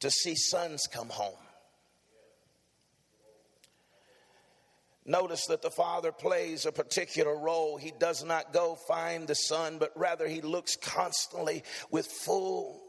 to 0.00 0.10
see 0.10 0.34
sons 0.34 0.86
come 0.90 1.08
home. 1.08 1.34
Notice 5.08 5.46
that 5.46 5.62
the 5.62 5.70
father 5.70 6.10
plays 6.10 6.66
a 6.66 6.72
particular 6.72 7.36
role. 7.36 7.76
He 7.76 7.92
does 7.98 8.24
not 8.24 8.52
go 8.52 8.76
find 8.88 9.28
the 9.28 9.34
son, 9.34 9.78
but 9.78 9.92
rather 9.94 10.26
he 10.26 10.40
looks 10.40 10.74
constantly 10.74 11.62
with 11.92 12.06
full, 12.06 12.82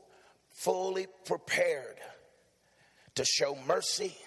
fully 0.55 1.05
prepared 1.25 1.97
to 3.15 3.23
show 3.23 3.55
mercy, 3.67 4.17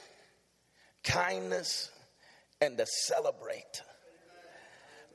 kindness, 1.03 1.91
and 2.61 2.78
to 2.78 2.87
celebrate 2.87 3.83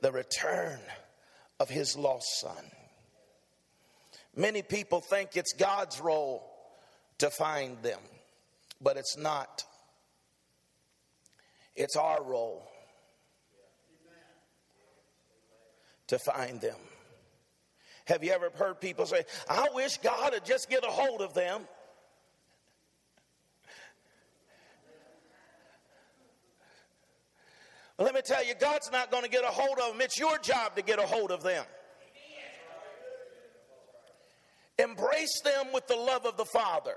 the 0.02 0.12
return 0.12 0.78
of 1.58 1.70
his 1.70 1.96
lost 1.96 2.40
son. 2.40 2.70
Many 4.34 4.60
people 4.60 5.00
think 5.00 5.30
it's 5.34 5.54
God's 5.54 5.98
role 5.98 6.55
to 7.18 7.30
find 7.30 7.80
them, 7.82 8.00
but 8.80 8.96
it's 8.96 9.16
not. 9.16 9.64
It's 11.74 11.96
our 11.96 12.22
role 12.22 12.68
to 16.08 16.18
find 16.18 16.60
them. 16.60 16.76
Have 18.06 18.22
you 18.22 18.30
ever 18.30 18.50
heard 18.54 18.80
people 18.80 19.04
say, 19.04 19.24
I 19.48 19.68
wish 19.74 19.98
God 19.98 20.32
would 20.32 20.44
just 20.44 20.70
get 20.70 20.84
a 20.84 20.90
hold 20.90 21.20
of 21.20 21.34
them? 21.34 21.62
Let 27.98 28.14
me 28.14 28.20
tell 28.22 28.44
you, 28.44 28.54
God's 28.54 28.92
not 28.92 29.10
going 29.10 29.22
to 29.24 29.30
get 29.30 29.42
a 29.42 29.48
hold 29.48 29.78
of 29.78 29.92
them. 29.92 30.00
It's 30.02 30.18
your 30.18 30.38
job 30.38 30.76
to 30.76 30.82
get 30.82 30.98
a 30.98 31.06
hold 31.06 31.30
of 31.30 31.42
them. 31.42 31.64
Embrace 34.78 35.40
them 35.42 35.72
with 35.72 35.86
the 35.86 35.96
love 35.96 36.26
of 36.26 36.36
the 36.36 36.44
Father. 36.44 36.94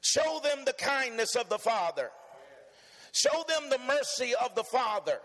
Show 0.00 0.40
them 0.42 0.64
the 0.64 0.72
kindness 0.72 1.36
of 1.36 1.48
the 1.48 1.58
Father. 1.58 2.10
Show 3.12 3.44
them 3.46 3.68
the 3.68 3.78
mercy 3.86 4.32
of 4.42 4.54
the 4.54 4.64
Father. 4.64 5.18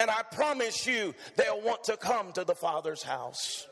And 0.00 0.10
I 0.10 0.22
promise 0.22 0.86
you, 0.86 1.14
they'll 1.36 1.60
want 1.60 1.84
to 1.84 1.96
come 1.96 2.32
to 2.32 2.44
the 2.44 2.54
Father's 2.54 3.02
house. 3.02 3.68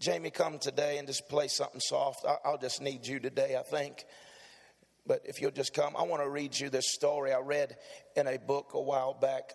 Jamie, 0.00 0.30
come 0.30 0.58
today 0.58 0.98
and 0.98 1.06
just 1.06 1.28
play 1.28 1.46
something 1.48 1.80
soft. 1.80 2.24
I'll 2.44 2.58
just 2.58 2.80
need 2.80 3.06
you 3.06 3.20
today, 3.20 3.56
I 3.56 3.62
think. 3.62 4.04
But 5.06 5.20
if 5.24 5.40
you'll 5.40 5.52
just 5.52 5.74
come, 5.74 5.94
I 5.96 6.02
want 6.02 6.22
to 6.22 6.28
read 6.28 6.58
you 6.58 6.70
this 6.70 6.92
story 6.92 7.32
I 7.32 7.38
read 7.40 7.76
in 8.16 8.26
a 8.26 8.38
book 8.38 8.70
a 8.74 8.80
while 8.80 9.14
back 9.14 9.52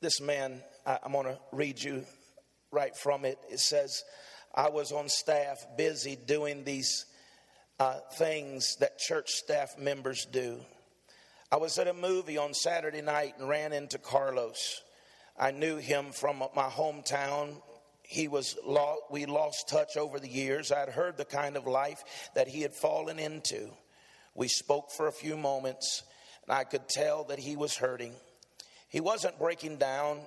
this 0.00 0.20
man, 0.20 0.62
I, 0.86 0.98
am 1.04 1.12
going 1.12 1.26
to 1.26 1.38
read 1.52 1.82
you 1.82 2.04
right 2.72 2.96
from 2.96 3.24
it. 3.24 3.38
It 3.50 3.60
says, 3.60 4.02
I 4.54 4.70
was 4.70 4.92
on 4.92 5.08
staff 5.08 5.64
busy 5.76 6.16
doing 6.16 6.64
these 6.64 7.04
uh, 7.78 7.98
things 8.14 8.76
that 8.76 8.98
church 8.98 9.30
staff 9.30 9.78
members 9.78 10.26
do. 10.26 10.60
I 11.52 11.56
was 11.56 11.78
at 11.78 11.88
a 11.88 11.92
movie 11.92 12.38
on 12.38 12.54
Saturday 12.54 13.02
night 13.02 13.34
and 13.38 13.48
ran 13.48 13.72
into 13.72 13.98
Carlos. 13.98 14.82
I 15.38 15.50
knew 15.50 15.76
him 15.76 16.12
from 16.12 16.38
my 16.54 16.68
hometown. 16.68 17.60
He 18.02 18.28
was 18.28 18.56
lost, 18.64 19.02
we 19.10 19.26
lost 19.26 19.68
touch 19.68 19.96
over 19.96 20.18
the 20.18 20.28
years. 20.28 20.72
I 20.72 20.80
had 20.80 20.88
heard 20.90 21.16
the 21.16 21.24
kind 21.24 21.56
of 21.56 21.66
life 21.66 22.02
that 22.34 22.48
he 22.48 22.62
had 22.62 22.74
fallen 22.74 23.18
into. 23.18 23.70
We 24.34 24.48
spoke 24.48 24.90
for 24.92 25.08
a 25.08 25.12
few 25.12 25.36
moments, 25.36 26.02
and 26.46 26.56
I 26.56 26.64
could 26.64 26.88
tell 26.88 27.24
that 27.24 27.38
he 27.38 27.56
was 27.56 27.76
hurting. 27.76 28.14
He 28.90 29.00
wasn't 29.00 29.38
breaking 29.38 29.78
down, 29.78 30.20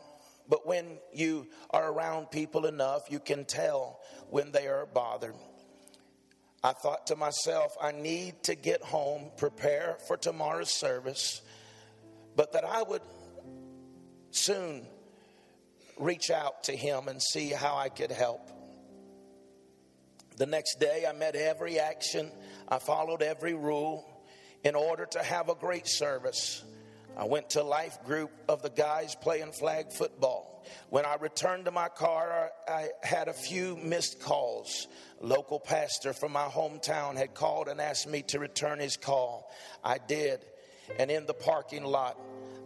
but 0.49 0.65
when 0.65 0.97
you 1.13 1.47
are 1.69 1.91
around 1.91 2.31
people 2.31 2.65
enough, 2.65 3.03
you 3.09 3.19
can 3.19 3.45
tell 3.45 3.99
when 4.29 4.51
they 4.51 4.67
are 4.67 4.85
bothered. 4.85 5.35
I 6.63 6.71
thought 6.71 7.07
to 7.07 7.17
myself, 7.17 7.75
I 7.81 7.91
need 7.91 8.41
to 8.43 8.55
get 8.55 8.81
home, 8.81 9.31
prepare 9.35 9.97
for 10.07 10.15
tomorrow's 10.15 10.73
service, 10.73 11.41
but 12.37 12.53
that 12.53 12.63
I 12.63 12.83
would 12.83 13.01
soon 14.31 14.87
reach 15.99 16.31
out 16.31 16.63
to 16.63 16.75
him 16.75 17.09
and 17.09 17.21
see 17.21 17.49
how 17.49 17.75
I 17.75 17.89
could 17.89 18.11
help. 18.11 18.49
The 20.37 20.45
next 20.45 20.79
day, 20.79 21.05
I 21.07 21.11
met 21.11 21.35
every 21.35 21.79
action, 21.79 22.31
I 22.69 22.79
followed 22.79 23.21
every 23.21 23.53
rule 23.53 24.09
in 24.63 24.73
order 24.73 25.05
to 25.05 25.21
have 25.21 25.49
a 25.49 25.55
great 25.55 25.85
service. 25.85 26.63
I 27.15 27.25
went 27.25 27.51
to 27.51 27.63
life 27.63 28.03
group 28.05 28.31
of 28.49 28.61
the 28.63 28.69
guys 28.69 29.15
playing 29.15 29.51
flag 29.51 29.91
football. 29.91 30.65
When 30.89 31.05
I 31.05 31.15
returned 31.15 31.65
to 31.65 31.71
my 31.71 31.89
car, 31.89 32.51
I 32.67 32.89
had 33.03 33.27
a 33.27 33.33
few 33.33 33.75
missed 33.77 34.19
calls. 34.19 34.87
A 35.21 35.25
local 35.25 35.59
pastor 35.59 36.13
from 36.13 36.31
my 36.31 36.45
hometown 36.45 37.15
had 37.15 37.33
called 37.33 37.67
and 37.67 37.79
asked 37.79 38.07
me 38.07 38.23
to 38.29 38.39
return 38.39 38.79
his 38.79 38.97
call. 38.97 39.51
I 39.83 39.97
did. 39.99 40.45
And 40.97 41.11
in 41.11 41.25
the 41.25 41.33
parking 41.33 41.83
lot, 41.83 42.19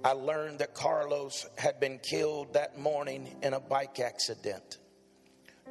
I 0.03 0.11
learned 0.11 0.59
that 0.59 0.73
Carlos 0.73 1.45
had 1.57 1.79
been 1.79 1.99
killed 1.99 2.53
that 2.53 2.79
morning 2.79 3.35
in 3.41 3.53
a 3.53 3.59
bike 3.59 3.99
accident. 3.99 4.77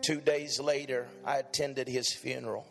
Two 0.02 0.20
days 0.20 0.60
later, 0.60 1.08
I 1.24 1.38
attended 1.38 1.88
his 1.88 2.12
funeral. 2.12 2.66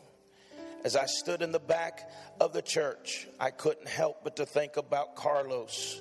As 0.85 0.95
I 0.95 1.07
stood 1.07 1.41
in 1.41 1.51
the 1.51 1.59
back 1.59 2.07
of 2.39 2.53
the 2.53 2.61
church, 2.61 3.27
I 3.39 3.49
couldn't 3.49 3.87
help 3.87 4.23
but 4.23 4.35
to 4.35 4.45
think 4.45 4.77
about 4.77 5.15
Carlos 5.15 5.99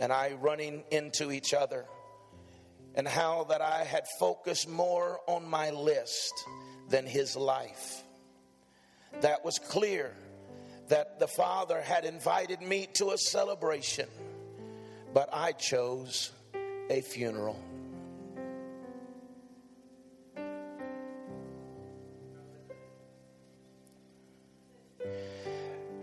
and 0.00 0.10
I 0.10 0.32
running 0.40 0.82
into 0.90 1.30
each 1.30 1.52
other 1.52 1.84
and 2.94 3.06
how 3.06 3.44
that 3.50 3.60
I 3.60 3.84
had 3.84 4.04
focused 4.18 4.66
more 4.66 5.20
on 5.26 5.46
my 5.46 5.72
list 5.72 6.32
than 6.88 7.04
his 7.04 7.36
life. 7.36 8.02
That 9.20 9.44
was 9.44 9.58
clear 9.58 10.14
that 10.88 11.20
the 11.20 11.28
Father 11.28 11.82
had 11.82 12.06
invited 12.06 12.62
me 12.62 12.88
to 12.94 13.10
a 13.10 13.18
celebration, 13.18 14.08
but 15.12 15.28
I 15.34 15.52
chose 15.52 16.32
a 16.88 17.02
funeral. 17.02 17.60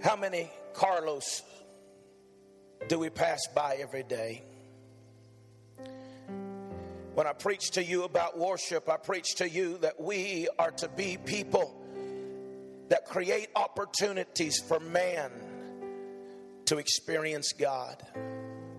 How 0.01 0.15
many 0.15 0.49
Carlos 0.73 1.43
do 2.87 2.97
we 2.97 3.11
pass 3.11 3.39
by 3.53 3.77
every 3.79 4.01
day? 4.01 4.41
When 7.13 7.27
I 7.27 7.33
preach 7.33 7.69
to 7.71 7.83
you 7.83 8.03
about 8.03 8.35
worship, 8.35 8.89
I 8.89 8.97
preach 8.97 9.35
to 9.35 9.47
you 9.47 9.77
that 9.79 10.01
we 10.01 10.47
are 10.57 10.71
to 10.71 10.89
be 10.89 11.17
people 11.23 11.79
that 12.89 13.05
create 13.05 13.49
opportunities 13.55 14.59
for 14.67 14.79
man 14.79 15.29
to 16.65 16.79
experience 16.79 17.53
God. 17.53 18.01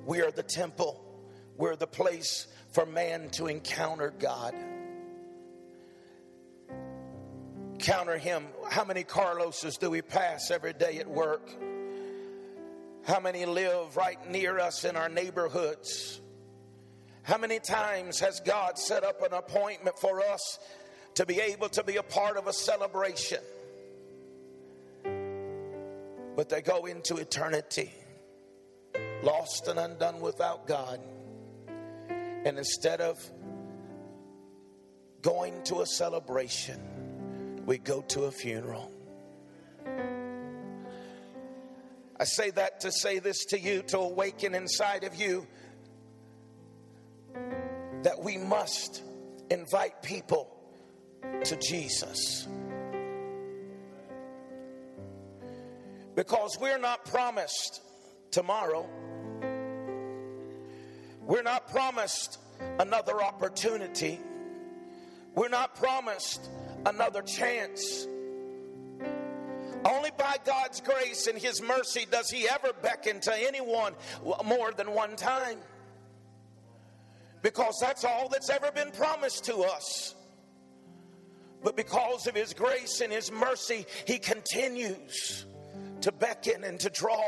We 0.04 0.22
are 0.22 0.32
the 0.32 0.42
temple, 0.42 1.04
we're 1.56 1.76
the 1.76 1.86
place 1.86 2.48
for 2.72 2.84
man 2.84 3.30
to 3.30 3.46
encounter 3.46 4.12
God. 4.18 4.56
Encounter 7.82 8.16
him. 8.16 8.46
How 8.70 8.84
many 8.84 9.02
Carloses 9.02 9.76
do 9.76 9.90
we 9.90 10.02
pass 10.02 10.52
every 10.52 10.72
day 10.72 10.98
at 10.98 11.08
work? 11.08 11.50
How 13.04 13.18
many 13.18 13.44
live 13.44 13.96
right 13.96 14.30
near 14.30 14.60
us 14.60 14.84
in 14.84 14.94
our 14.94 15.08
neighborhoods? 15.08 16.20
How 17.24 17.38
many 17.38 17.58
times 17.58 18.20
has 18.20 18.38
God 18.38 18.78
set 18.78 19.02
up 19.02 19.20
an 19.22 19.32
appointment 19.32 19.98
for 19.98 20.20
us 20.20 20.60
to 21.14 21.26
be 21.26 21.40
able 21.40 21.68
to 21.70 21.82
be 21.82 21.96
a 21.96 22.04
part 22.04 22.36
of 22.36 22.46
a 22.46 22.52
celebration? 22.52 23.40
But 26.36 26.48
they 26.48 26.62
go 26.62 26.86
into 26.86 27.16
eternity, 27.16 27.92
lost 29.24 29.66
and 29.66 29.80
undone 29.80 30.20
without 30.20 30.68
God. 30.68 31.00
And 32.44 32.58
instead 32.58 33.00
of 33.00 33.18
going 35.20 35.64
to 35.64 35.80
a 35.80 35.86
celebration, 35.86 36.80
we 37.66 37.78
go 37.78 38.02
to 38.02 38.24
a 38.24 38.30
funeral. 38.30 38.90
I 42.18 42.24
say 42.24 42.50
that 42.50 42.80
to 42.80 42.92
say 42.92 43.18
this 43.18 43.44
to 43.46 43.58
you, 43.58 43.82
to 43.88 43.98
awaken 43.98 44.54
inside 44.54 45.04
of 45.04 45.14
you 45.14 45.46
that 48.02 48.22
we 48.22 48.36
must 48.36 49.02
invite 49.50 50.02
people 50.02 50.48
to 51.44 51.56
Jesus. 51.56 52.46
Because 56.14 56.58
we're 56.60 56.78
not 56.78 57.04
promised 57.06 57.80
tomorrow, 58.30 58.88
we're 61.22 61.42
not 61.42 61.70
promised 61.70 62.38
another 62.78 63.22
opportunity, 63.22 64.20
we're 65.34 65.48
not 65.48 65.74
promised 65.76 66.48
another 66.86 67.22
chance. 67.22 68.06
Only 69.84 70.10
by 70.16 70.36
God's 70.44 70.80
grace 70.80 71.26
and 71.26 71.38
His 71.38 71.60
mercy 71.60 72.06
does 72.10 72.30
He 72.30 72.48
ever 72.48 72.72
beckon 72.82 73.20
to 73.20 73.34
anyone 73.34 73.94
more 74.44 74.72
than 74.72 74.92
one 74.92 75.16
time. 75.16 75.58
Because 77.42 77.76
that's 77.80 78.04
all 78.04 78.28
that's 78.28 78.50
ever 78.50 78.70
been 78.70 78.92
promised 78.92 79.44
to 79.46 79.58
us. 79.58 80.14
But 81.64 81.76
because 81.76 82.26
of 82.26 82.34
His 82.34 82.54
grace 82.54 83.00
and 83.00 83.12
His 83.12 83.32
mercy, 83.32 83.86
He 84.06 84.18
continues 84.18 85.46
to 86.02 86.12
beckon 86.12 86.64
and 86.64 86.78
to 86.80 86.90
draw. 86.90 87.24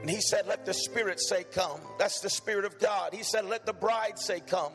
And 0.00 0.08
He 0.08 0.20
said, 0.20 0.46
Let 0.46 0.64
the 0.64 0.74
Spirit 0.74 1.20
say, 1.20 1.44
Come. 1.44 1.80
That's 1.98 2.20
the 2.20 2.30
Spirit 2.30 2.64
of 2.64 2.78
God. 2.78 3.12
He 3.12 3.24
said, 3.24 3.44
Let 3.46 3.66
the 3.66 3.72
bride 3.72 4.18
say, 4.18 4.40
Come. 4.40 4.72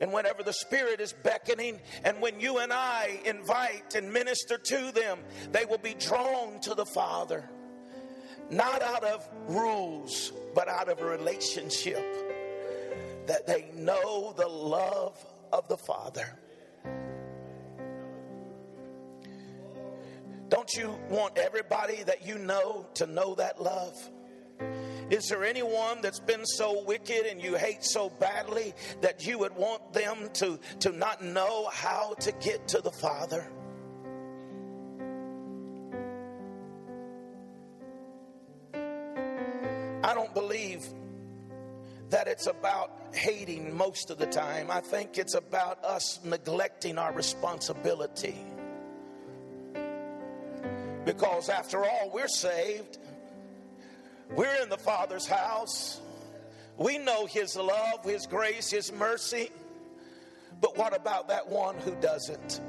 And 0.00 0.12
whenever 0.12 0.42
the 0.42 0.52
Spirit 0.52 1.00
is 1.00 1.12
beckoning, 1.12 1.78
and 2.04 2.20
when 2.20 2.40
you 2.40 2.58
and 2.58 2.72
I 2.72 3.20
invite 3.26 3.94
and 3.94 4.10
minister 4.12 4.56
to 4.56 4.92
them, 4.92 5.18
they 5.52 5.66
will 5.66 5.78
be 5.78 5.94
drawn 5.94 6.58
to 6.60 6.74
the 6.74 6.86
Father. 6.86 7.48
Not 8.50 8.82
out 8.82 9.04
of 9.04 9.28
rules, 9.46 10.32
but 10.54 10.68
out 10.68 10.88
of 10.88 11.00
a 11.00 11.04
relationship 11.04 12.02
that 13.26 13.46
they 13.46 13.70
know 13.74 14.32
the 14.36 14.48
love 14.48 15.24
of 15.52 15.68
the 15.68 15.76
Father. 15.76 16.36
Don't 20.48 20.74
you 20.74 20.98
want 21.08 21.38
everybody 21.38 22.02
that 22.02 22.26
you 22.26 22.38
know 22.38 22.86
to 22.94 23.06
know 23.06 23.36
that 23.36 23.62
love? 23.62 23.96
Is 25.10 25.26
there 25.26 25.44
anyone 25.44 26.00
that's 26.02 26.20
been 26.20 26.46
so 26.46 26.84
wicked 26.84 27.26
and 27.26 27.42
you 27.42 27.56
hate 27.56 27.82
so 27.84 28.10
badly 28.10 28.72
that 29.00 29.26
you 29.26 29.38
would 29.40 29.54
want 29.56 29.92
them 29.92 30.30
to, 30.34 30.60
to 30.80 30.92
not 30.92 31.22
know 31.22 31.68
how 31.72 32.14
to 32.20 32.32
get 32.40 32.68
to 32.68 32.80
the 32.80 32.92
Father? 32.92 33.50
I 40.04 40.14
don't 40.14 40.32
believe 40.32 40.86
that 42.10 42.28
it's 42.28 42.46
about 42.46 42.92
hating 43.12 43.76
most 43.76 44.10
of 44.10 44.18
the 44.18 44.26
time. 44.26 44.70
I 44.70 44.80
think 44.80 45.18
it's 45.18 45.34
about 45.34 45.84
us 45.84 46.20
neglecting 46.24 46.98
our 46.98 47.12
responsibility. 47.12 48.36
Because 51.04 51.48
after 51.48 51.84
all, 51.84 52.10
we're 52.12 52.28
saved. 52.28 52.98
We're 54.34 54.62
in 54.62 54.68
the 54.68 54.78
Father's 54.78 55.26
house. 55.26 56.00
We 56.76 56.98
know 56.98 57.26
His 57.26 57.56
love, 57.56 58.04
His 58.04 58.26
grace, 58.26 58.70
His 58.70 58.92
mercy. 58.92 59.50
But 60.60 60.76
what 60.76 60.94
about 60.94 61.28
that 61.28 61.48
one 61.48 61.76
who 61.78 61.94
doesn't? 61.96 62.60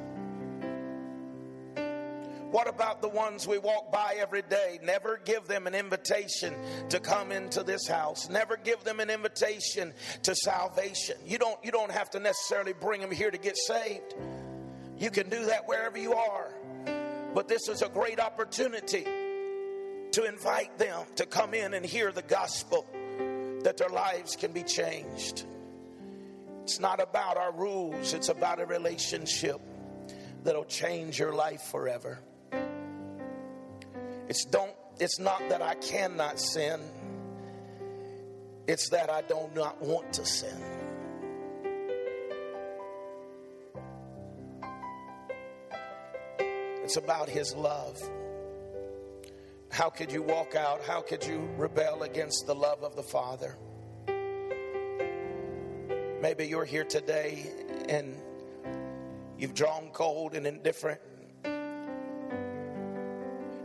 What 2.52 2.68
about 2.68 3.02
the 3.02 3.08
ones 3.08 3.48
we 3.48 3.60
walk 3.60 3.94
by 3.94 4.16
every 4.20 4.42
day? 4.42 4.80
Never 4.84 5.22
give 5.24 5.48
them 5.48 5.68
an 5.68 5.74
invitation 5.74 6.54
to 6.90 7.00
come 7.00 7.32
into 7.32 7.64
this 7.64 7.88
house. 7.88 8.28
Never 8.30 8.58
give 8.58 8.84
them 8.84 9.00
an 9.00 9.10
invitation 9.10 9.94
to 10.24 10.36
salvation. 10.36 11.16
You 11.26 11.38
don't, 11.38 11.64
you 11.64 11.72
don't 11.72 11.92
have 11.92 12.10
to 12.10 12.20
necessarily 12.20 12.74
bring 12.74 13.00
them 13.00 13.12
here 13.12 13.32
to 13.32 13.38
get 13.38 13.56
saved. 13.56 14.16
You 14.98 15.12
can 15.12 15.30
do 15.30 15.46
that 15.46 15.66
wherever 15.68 15.98
you 15.98 16.14
are. 16.14 16.52
But 17.34 17.48
this 17.48 17.70
is 17.70 17.82
a 17.82 17.88
great 17.88 18.20
opportunity 18.20 19.06
to 20.12 20.26
invite 20.26 20.78
them 20.78 21.06
to 21.16 21.26
come 21.26 21.54
in 21.54 21.74
and 21.74 21.86
hear 21.86 22.12
the 22.12 22.22
gospel 22.22 22.86
that 23.64 23.78
their 23.78 23.90
lives 23.90 24.36
can 24.36 24.52
be 24.52 24.64
changed. 24.64 25.46
It's 26.64 26.80
not 26.80 27.02
about 27.02 27.38
our 27.38 27.52
rules, 27.52 28.14
it's 28.14 28.30
about 28.30 28.60
a 28.60 28.66
relationship 28.66 29.60
that'll 30.44 30.66
change 30.66 31.20
your 31.20 31.34
life 31.34 31.62
forever. 31.62 32.20
It's 34.28 34.46
don't 34.46 34.72
it's 35.00 35.20
not 35.20 35.42
that 35.50 35.62
I 35.62 35.76
cannot 35.76 36.40
sin. 36.40 36.80
It's 38.68 38.90
that 38.90 39.10
I 39.10 39.22
do 39.22 39.50
not 39.56 39.82
want 39.82 40.14
to 40.14 40.26
sin. 40.26 40.58
It's 46.84 46.98
about 46.98 47.30
his 47.30 47.56
love. 47.56 47.98
How 49.72 49.90
could 49.90 50.12
you 50.12 50.22
walk 50.22 50.56
out? 50.56 50.84
How 50.84 51.00
could 51.00 51.26
you 51.26 51.50
rebel 51.56 52.04
against 52.04 52.46
the 52.46 52.54
love 52.54 52.84
of 52.84 52.98
the 52.98 53.04
Father? 53.04 53.58
Maybe 56.22 56.46
you're 56.46 56.66
here 56.66 56.84
today 56.84 57.50
and 57.88 58.18
you've 59.38 59.54
drawn 59.54 59.90
cold 59.94 60.36
and 60.36 60.46
indifferent. 60.46 61.00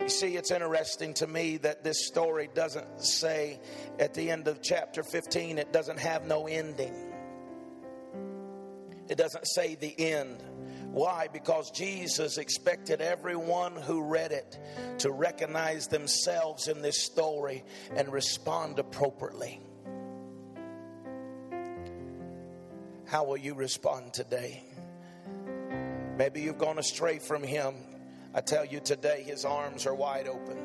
You 0.00 0.08
see, 0.08 0.36
it's 0.36 0.52
interesting 0.52 1.12
to 1.14 1.26
me 1.26 1.56
that 1.58 1.82
this 1.82 2.06
story 2.06 2.48
doesn't 2.54 3.04
say 3.04 3.58
at 3.98 4.14
the 4.14 4.30
end 4.30 4.46
of 4.46 4.62
chapter 4.62 5.02
15, 5.02 5.58
it 5.58 5.72
doesn't 5.72 5.98
have 5.98 6.24
no 6.24 6.46
ending. 6.46 6.94
It 9.08 9.18
doesn't 9.18 9.44
say 9.48 9.74
the 9.74 9.92
end. 9.98 10.40
Why? 10.96 11.28
Because 11.30 11.70
Jesus 11.72 12.38
expected 12.38 13.02
everyone 13.02 13.76
who 13.76 14.00
read 14.00 14.32
it 14.32 14.58
to 15.00 15.12
recognize 15.12 15.88
themselves 15.88 16.68
in 16.68 16.80
this 16.80 17.04
story 17.04 17.64
and 17.94 18.10
respond 18.10 18.78
appropriately. 18.78 19.60
How 23.04 23.24
will 23.24 23.36
you 23.36 23.52
respond 23.52 24.14
today? 24.14 24.64
Maybe 26.16 26.40
you've 26.40 26.56
gone 26.56 26.78
astray 26.78 27.18
from 27.18 27.42
Him. 27.42 27.74
I 28.34 28.40
tell 28.40 28.64
you 28.64 28.80
today, 28.80 29.22
His 29.22 29.44
arms 29.44 29.84
are 29.84 29.94
wide 29.94 30.28
open. 30.28 30.56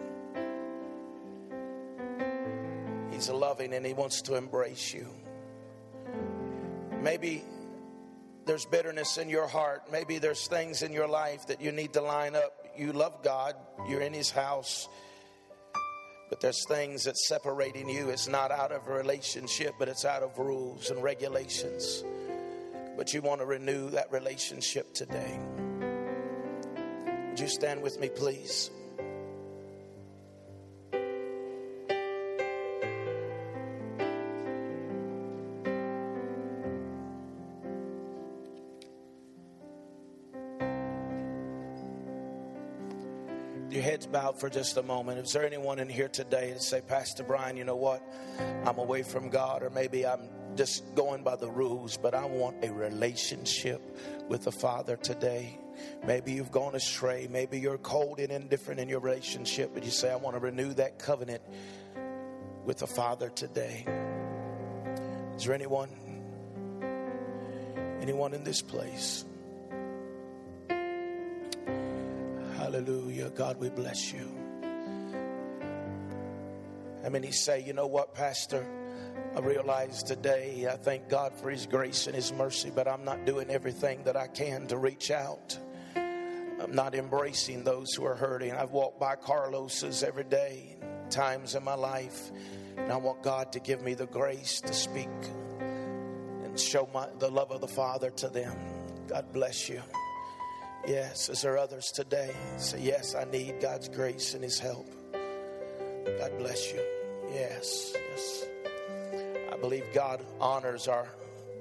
He's 3.11 3.29
loving 3.29 3.73
and 3.73 3.85
He 3.85 3.91
wants 3.91 4.21
to 4.21 4.35
embrace 4.35 4.93
you. 4.93 5.09
Maybe 7.01 7.43
there's 8.45 8.65
bitterness 8.65 9.17
in 9.17 9.29
your 9.29 9.47
heart. 9.47 9.83
Maybe 9.91 10.17
there's 10.17 10.47
things 10.47 10.81
in 10.81 10.91
your 10.91 11.07
life 11.07 11.47
that 11.47 11.61
you 11.61 11.71
need 11.71 11.93
to 11.93 12.01
line 12.01 12.35
up. 12.35 12.53
You 12.77 12.93
love 12.93 13.21
God, 13.23 13.55
you're 13.87 14.01
in 14.01 14.13
His 14.13 14.31
house, 14.31 14.87
but 16.29 16.39
there's 16.39 16.65
things 16.67 17.03
that's 17.03 17.27
separating 17.27 17.89
you. 17.89 18.09
It's 18.09 18.27
not 18.27 18.51
out 18.51 18.71
of 18.71 18.87
a 18.87 18.93
relationship, 18.93 19.75
but 19.77 19.89
it's 19.89 20.05
out 20.05 20.23
of 20.23 20.39
rules 20.39 20.89
and 20.89 21.03
regulations. 21.03 22.03
But 22.95 23.13
you 23.13 23.21
want 23.21 23.41
to 23.41 23.45
renew 23.45 23.89
that 23.89 24.11
relationship 24.11 24.93
today. 24.93 25.39
Would 27.29 27.39
you 27.39 27.47
stand 27.47 27.81
with 27.81 27.99
me, 27.99 28.09
please? 28.09 28.71
For 44.37 44.49
just 44.49 44.77
a 44.77 44.83
moment. 44.83 45.19
Is 45.19 45.33
there 45.33 45.45
anyone 45.45 45.79
in 45.79 45.89
here 45.89 46.07
today 46.07 46.51
to 46.51 46.59
say, 46.59 46.81
Pastor 46.81 47.23
Brian, 47.23 47.57
you 47.57 47.63
know 47.63 47.75
what? 47.75 48.01
I'm 48.65 48.77
away 48.77 49.03
from 49.03 49.29
God, 49.29 49.63
or 49.63 49.69
maybe 49.69 50.05
I'm 50.05 50.29
just 50.55 50.83
going 50.95 51.23
by 51.23 51.35
the 51.35 51.49
rules, 51.49 51.97
but 51.97 52.13
I 52.13 52.25
want 52.25 52.63
a 52.63 52.71
relationship 52.71 53.81
with 54.27 54.43
the 54.43 54.51
Father 54.51 54.97
today. 54.97 55.57
Maybe 56.05 56.33
you've 56.33 56.51
gone 56.51 56.75
astray. 56.75 57.27
Maybe 57.29 57.59
you're 57.59 57.77
cold 57.77 58.19
and 58.19 58.31
indifferent 58.31 58.79
in 58.79 58.89
your 58.89 58.99
relationship, 58.99 59.71
but 59.73 59.83
you 59.83 59.91
say, 59.91 60.11
I 60.11 60.15
want 60.15 60.35
to 60.35 60.39
renew 60.39 60.73
that 60.75 60.99
covenant 60.99 61.41
with 62.65 62.77
the 62.77 62.87
Father 62.87 63.29
today. 63.29 63.85
Is 65.35 65.45
there 65.45 65.55
anyone? 65.55 65.89
Anyone 68.01 68.33
in 68.33 68.43
this 68.43 68.61
place? 68.61 69.25
Hallelujah. 72.71 73.29
God, 73.31 73.59
we 73.59 73.69
bless 73.69 74.13
you. 74.13 74.25
I 77.03 77.09
mean, 77.09 77.21
he 77.21 77.33
say, 77.33 77.61
you 77.61 77.73
know 77.73 77.87
what, 77.87 78.13
Pastor? 78.13 78.65
I 79.35 79.41
realize 79.41 80.03
today, 80.03 80.69
I 80.71 80.77
thank 80.77 81.09
God 81.09 81.33
for 81.35 81.49
His 81.49 81.65
grace 81.65 82.07
and 82.07 82.15
His 82.15 82.31
mercy, 82.31 82.71
but 82.73 82.87
I'm 82.87 83.03
not 83.03 83.25
doing 83.25 83.49
everything 83.49 84.05
that 84.05 84.15
I 84.15 84.27
can 84.27 84.67
to 84.67 84.77
reach 84.77 85.11
out. 85.11 85.59
I'm 85.97 86.73
not 86.73 86.95
embracing 86.95 87.65
those 87.65 87.93
who 87.93 88.05
are 88.05 88.15
hurting. 88.15 88.53
I've 88.53 88.71
walked 88.71 89.01
by 89.01 89.17
Carlos's 89.17 90.01
every 90.01 90.23
day, 90.23 90.77
times 91.09 91.55
in 91.55 91.65
my 91.65 91.75
life, 91.75 92.31
and 92.77 92.89
I 92.89 92.95
want 92.95 93.21
God 93.21 93.51
to 93.51 93.59
give 93.59 93.81
me 93.81 93.95
the 93.95 94.07
grace 94.07 94.61
to 94.61 94.73
speak 94.73 95.09
and 95.59 96.57
show 96.57 96.87
my, 96.93 97.09
the 97.19 97.29
love 97.29 97.51
of 97.51 97.59
the 97.59 97.67
Father 97.67 98.11
to 98.11 98.29
them. 98.29 98.55
God 99.09 99.33
bless 99.33 99.67
you. 99.67 99.81
Yes, 100.87 101.29
is 101.29 101.41
there 101.43 101.57
others 101.57 101.91
today? 101.91 102.31
Say, 102.57 102.81
yes, 102.81 103.13
I 103.13 103.25
need 103.25 103.61
God's 103.61 103.87
grace 103.87 104.33
and 104.33 104.43
His 104.43 104.57
help. 104.57 104.87
God 105.13 106.37
bless 106.39 106.71
you. 106.71 106.83
Yes, 107.31 107.93
yes. 107.95 108.45
I 109.51 109.57
believe 109.57 109.85
God 109.93 110.25
honors 110.39 110.87
our 110.87 111.07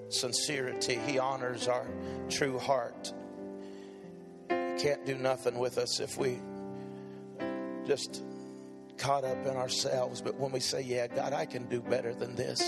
sincerity, 0.08 0.98
He 1.06 1.18
honors 1.18 1.68
our 1.68 1.86
true 2.30 2.58
heart. 2.58 3.12
He 4.48 4.82
can't 4.82 5.04
do 5.04 5.16
nothing 5.16 5.58
with 5.58 5.76
us 5.76 6.00
if 6.00 6.16
we 6.16 6.38
just 7.86 8.22
caught 8.96 9.24
up 9.24 9.46
in 9.46 9.56
ourselves. 9.56 10.22
But 10.22 10.36
when 10.36 10.50
we 10.50 10.60
say, 10.60 10.80
Yeah, 10.80 11.08
God, 11.08 11.34
I 11.34 11.44
can 11.44 11.66
do 11.68 11.80
better 11.80 12.14
than 12.14 12.36
this, 12.36 12.62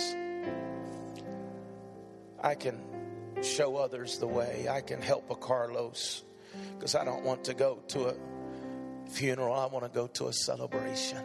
I 2.42 2.54
can 2.54 2.78
show 3.42 3.76
others 3.76 4.18
the 4.18 4.26
way, 4.26 4.66
I 4.70 4.82
can 4.82 5.00
help 5.00 5.30
a 5.30 5.34
Carlos 5.34 6.22
because 6.74 6.94
I 6.94 7.04
don't 7.04 7.24
want 7.24 7.44
to 7.44 7.54
go 7.54 7.80
to 7.88 8.08
a 8.08 8.14
funeral, 9.08 9.54
I 9.54 9.66
want 9.66 9.84
to 9.84 9.90
go 9.90 10.06
to 10.08 10.28
a 10.28 10.32
celebration. 10.32 11.18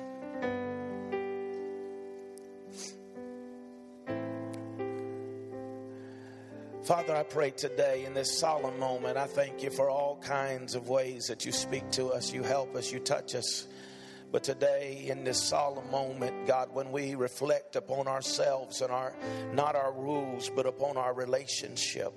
Father, 6.83 7.17
I 7.17 7.23
pray 7.23 7.51
today 7.51 8.05
in 8.05 8.13
this 8.13 8.39
solemn 8.39 8.79
moment, 8.79 9.17
I 9.17 9.25
thank 9.25 9.61
you 9.61 9.69
for 9.69 9.89
all 9.89 10.21
kinds 10.21 10.73
of 10.73 10.87
ways 10.87 11.25
that 11.25 11.45
you 11.45 11.51
speak 11.51 11.91
to 11.91 12.13
us, 12.13 12.31
you 12.31 12.43
help 12.43 12.75
us, 12.75 12.93
you 12.93 12.99
touch 12.99 13.35
us. 13.35 13.67
But 14.31 14.45
today, 14.45 15.05
in 15.07 15.25
this 15.25 15.41
solemn 15.41 15.91
moment, 15.91 16.47
God, 16.47 16.69
when 16.73 16.91
we 16.93 17.15
reflect 17.15 17.75
upon 17.75 18.07
ourselves 18.07 18.81
and 18.81 18.89
our 18.89 19.13
not 19.53 19.75
our 19.75 19.91
rules, 19.91 20.49
but 20.49 20.65
upon 20.65 20.95
our 20.95 21.13
relationship, 21.13 22.13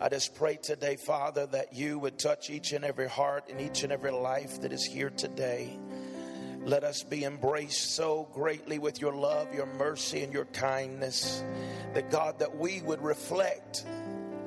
I 0.00 0.08
just 0.08 0.34
pray 0.34 0.56
today, 0.56 0.96
Father, 0.96 1.46
that 1.46 1.72
you 1.72 1.98
would 2.00 2.18
touch 2.18 2.50
each 2.50 2.72
and 2.72 2.84
every 2.84 3.08
heart 3.08 3.48
and 3.48 3.60
each 3.60 3.84
and 3.84 3.92
every 3.92 4.10
life 4.10 4.60
that 4.62 4.72
is 4.72 4.84
here 4.84 5.10
today. 5.10 5.78
Let 6.64 6.82
us 6.82 7.02
be 7.02 7.24
embraced 7.24 7.94
so 7.94 8.28
greatly 8.32 8.78
with 8.78 9.00
your 9.00 9.14
love, 9.14 9.54
your 9.54 9.66
mercy, 9.66 10.22
and 10.22 10.32
your 10.32 10.46
kindness 10.46 11.44
that 11.92 12.10
God, 12.10 12.40
that 12.40 12.56
we 12.56 12.82
would 12.82 13.02
reflect 13.02 13.84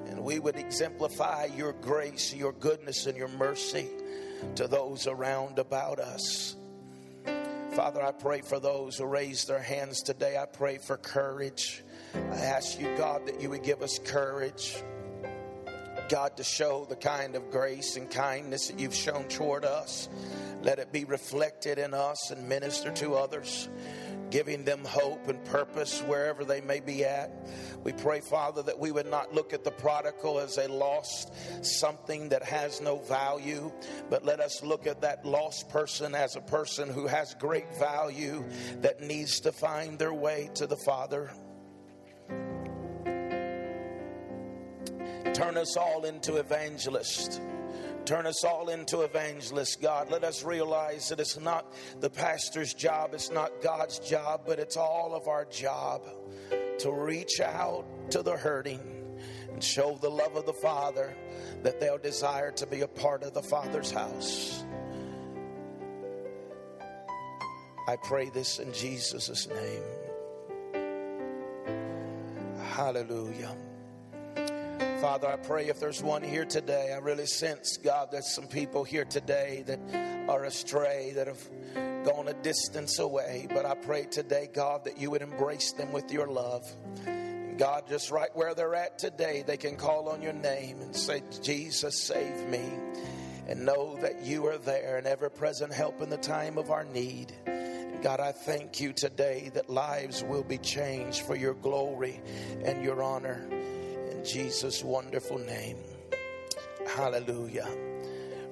and 0.08 0.24
we 0.24 0.39
would 0.39 0.58
exemplify 0.58 1.45
your 1.56 1.74
grace, 1.74 2.34
your 2.34 2.52
goodness, 2.52 3.06
and 3.06 3.18
your 3.18 3.30
mercy 3.30 3.88
to 4.56 4.68
those 4.68 5.08
around 5.08 5.60
about 5.60 6.00
us. 6.00 6.56
Father, 7.72 8.02
I 8.02 8.12
pray 8.12 8.41
for 8.41 8.60
those 8.60 8.98
who 8.98 9.06
raised 9.06 9.48
their 9.48 9.62
hands 9.62 10.02
today. 10.02 10.38
I 10.38 10.45
pray 10.45 10.78
for 10.80 10.98
courage. 10.98 11.84
I 12.16 12.38
ask 12.38 12.80
you, 12.80 12.93
God, 12.98 13.28
that 13.28 13.39
you 13.39 13.52
would 13.52 13.64
give 13.64 13.82
us 13.82 14.00
courage. 14.00 14.84
God, 16.10 16.38
to 16.38 16.43
show 16.43 16.86
the 16.86 16.95
kind 16.95 17.36
of 17.36 17.51
grace 17.51 17.97
and 17.97 18.10
kindness 18.10 18.68
that 18.68 18.80
you've 18.80 18.95
shown 18.95 19.28
toward 19.28 19.66
us. 19.66 20.08
Let 20.62 20.80
it 20.80 20.91
be 20.91 21.05
reflected 21.05 21.78
in 21.78 21.93
us 21.93 22.32
and 22.32 22.47
minister 22.47 22.91
to 22.91 23.16
others, 23.16 23.70
giving 24.30 24.64
them 24.64 24.84
hope 24.86 25.28
and 25.28 25.43
purpose 25.45 26.01
wherever 26.01 26.43
they 26.45 26.62
may 26.62 26.80
be 26.80 27.05
at. 27.05 27.32
We 27.84 27.93
pray, 27.93 28.22
Father, 28.22 28.64
that 28.64 28.80
we 28.80 28.91
would 28.91 29.10
not 29.10 29.34
look 29.34 29.53
at 29.53 29.64
the 29.64 29.72
prodigal 29.72 30.39
as 30.39 30.58
a 30.58 30.68
lost 30.68 31.34
something 31.64 32.30
that 32.30 32.43
has 32.43 32.82
no 32.82 32.97
value, 32.97 33.72
but 34.10 34.26
let 34.26 34.39
us 34.39 34.64
look 34.64 34.88
at 34.88 35.01
that 35.01 35.26
lost 35.26 35.70
person 35.70 36.16
as 36.16 36.36
a 36.36 36.41
person 36.41 36.89
who 36.89 37.08
has 37.08 37.34
great 37.36 37.74
value 37.76 38.43
that 38.82 39.01
needs 39.01 39.41
to 39.41 39.51
find 39.51 39.99
their 39.99 40.14
way 40.14 40.49
to 40.55 40.68
the 40.68 40.78
Father. 40.78 41.30
Turn 45.38 45.55
us 45.55 45.77
all 45.77 46.05
into 46.05 46.38
evangelists. 46.38 47.39
Turn 48.05 48.25
us 48.25 48.43
all 48.43 48.69
into 48.69 49.01
evangelists, 49.01 49.75
God. 49.75 50.09
Let 50.09 50.23
us 50.23 50.43
realize 50.43 51.09
that 51.09 51.19
it's 51.19 51.39
not 51.39 51.71
the 51.99 52.09
pastor's 52.09 52.73
job, 52.73 53.11
it's 53.13 53.29
not 53.29 53.51
God's 53.61 53.99
job, 53.99 54.41
but 54.47 54.57
it's 54.57 54.77
all 54.77 55.13
of 55.13 55.27
our 55.27 55.45
job 55.45 56.01
to 56.79 56.91
reach 56.91 57.39
out 57.39 57.85
to 58.09 58.23
the 58.23 58.35
hurting 58.35 58.81
and 59.53 59.63
show 59.63 59.95
the 60.01 60.09
love 60.09 60.35
of 60.35 60.47
the 60.47 60.53
Father 60.53 61.15
that 61.61 61.79
they'll 61.79 61.99
desire 61.99 62.49
to 62.53 62.65
be 62.65 62.81
a 62.81 62.88
part 62.88 63.21
of 63.21 63.35
the 63.35 63.43
Father's 63.43 63.91
house. 63.91 64.65
I 67.88 67.95
pray 68.05 68.31
this 68.31 68.57
in 68.57 68.73
Jesus' 68.73 69.47
name. 69.47 69.83
Hallelujah. 72.71 73.55
Father, 75.02 75.28
I 75.28 75.36
pray 75.36 75.68
if 75.68 75.80
there's 75.80 76.02
one 76.02 76.24
here 76.24 76.43
today, 76.43 76.91
I 76.91 76.98
really 76.98 77.28
sense, 77.28 77.78
God, 77.78 78.10
there's 78.12 78.34
some 78.34 78.48
people 78.48 78.84
here 78.84 79.06
today 79.06 79.64
that 79.68 79.80
are 80.28 80.43
astray, 80.45 81.14
that 81.16 81.28
have 81.28 82.04
gone 82.04 82.28
a 82.28 82.34
distance 82.34 82.98
away. 82.98 83.48
But 83.48 83.68
I 83.68 83.76
pray 83.76 84.06
today, 84.06 84.50
God, 84.52 84.86
that 84.86 84.98
you 84.98 85.12
would 85.12 85.22
embrace 85.22 85.72
them 85.74 85.91
with 85.91 86.12
your 86.12 86.26
love. 86.26 86.64
God, 87.58 87.84
just 87.88 88.10
right 88.10 88.36
where 88.36 88.56
they're 88.56 88.74
at 88.74 88.98
today, 88.98 89.43
they 89.45 89.58
can 89.58 89.76
call 89.76 90.10
on 90.10 90.24
your 90.24 90.34
name 90.34 90.82
and 90.82 90.95
say, 90.95 91.22
Jesus, 91.43 92.02
save 92.02 92.50
me. 92.50 92.64
And 93.48 93.66
know 93.66 93.98
that 94.02 94.24
you 94.24 94.48
are 94.48 94.58
there, 94.58 94.98
and 94.98 95.06
ever 95.06 95.30
present 95.30 95.72
help 95.72 96.02
in 96.02 96.10
the 96.10 96.18
time 96.18 96.58
of 96.58 96.72
our 96.72 96.86
need. 96.86 97.34
God, 98.02 98.20
I 98.20 98.32
thank 98.32 98.80
you 98.80 98.93
today 98.93 99.52
that 99.54 99.70
lives 99.70 100.24
will 100.24 100.43
be 100.43 100.58
changed 100.58 101.22
for 101.22 101.36
your 101.36 101.54
glory 101.54 102.20
and 102.64 102.84
your 102.84 103.04
honor. 103.04 103.48
Jesus' 104.28 104.84
wonderful 104.84 105.38
name. 105.39 105.78
Hallelujah. 106.86 107.69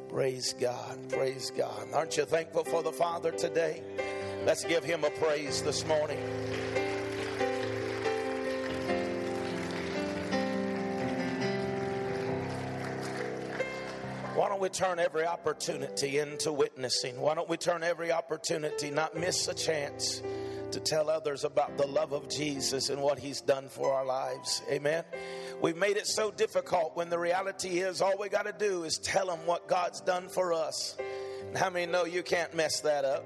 Praise 0.08 0.54
God. 0.54 1.10
Praise 1.10 1.52
God. 1.52 1.90
Aren't 1.94 2.16
you 2.16 2.24
thankful 2.24 2.64
for 2.64 2.82
the 2.82 2.94
Father 2.94 3.32
today? 3.32 3.84
Let's 4.46 4.64
give 4.64 4.86
him 4.86 5.04
a 5.04 5.10
praise 5.10 5.62
this 5.64 5.86
morning. 5.86 6.18
Why 14.34 14.48
don't 14.48 14.62
we 14.62 14.70
turn 14.70 15.00
every 15.00 15.26
opportunity 15.26 16.20
into 16.20 16.54
witnessing? 16.54 17.20
Why 17.20 17.36
don't 17.36 17.50
we 17.50 17.58
turn 17.58 17.84
every 17.84 18.14
opportunity, 18.14 18.92
not 18.92 19.14
miss 19.18 19.50
a 19.50 19.54
chance 19.54 20.22
to 20.76 20.82
tell 20.82 21.10
others 21.10 21.46
about 21.46 21.78
the 21.78 21.88
love 21.88 22.12
of 22.12 22.28
Jesus 22.28 22.90
and 22.90 23.02
what 23.02 23.18
he's 23.18 23.40
done 23.40 23.70
for 23.70 23.94
our 23.94 24.06
lives? 24.06 24.62
Amen. 24.70 25.06
We've 25.62 25.78
made 25.78 25.96
it 25.96 26.06
so 26.06 26.32
difficult 26.32 26.98
when 26.98 27.10
the 27.10 27.18
reality 27.18 27.80
is 27.80 28.02
all 28.02 28.18
we 28.20 28.28
got 28.28 28.46
to 28.46 28.52
do 28.52 28.84
is 28.84 28.98
tell 28.98 29.28
them 29.28 29.40
what 29.46 29.70
God's 29.70 30.02
done 30.02 30.28
for 30.28 30.52
us. 30.52 30.98
And 31.48 31.58
how 31.58 31.70
many 31.70 31.90
know 31.90 32.04
you 32.04 32.24
can't 32.24 32.54
mess 32.54 32.82
that 32.82 33.06
up? 33.06 33.24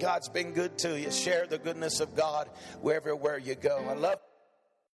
God's 0.00 0.28
been 0.28 0.50
good 0.50 0.76
to 0.78 0.98
you. 0.98 1.12
Share 1.12 1.46
the 1.46 1.58
goodness 1.58 2.00
of 2.00 2.16
God 2.16 2.50
wherever 2.80 3.14
where 3.14 3.38
you 3.38 3.54
go. 3.54 3.86
I 3.88 3.94
love 3.94 4.18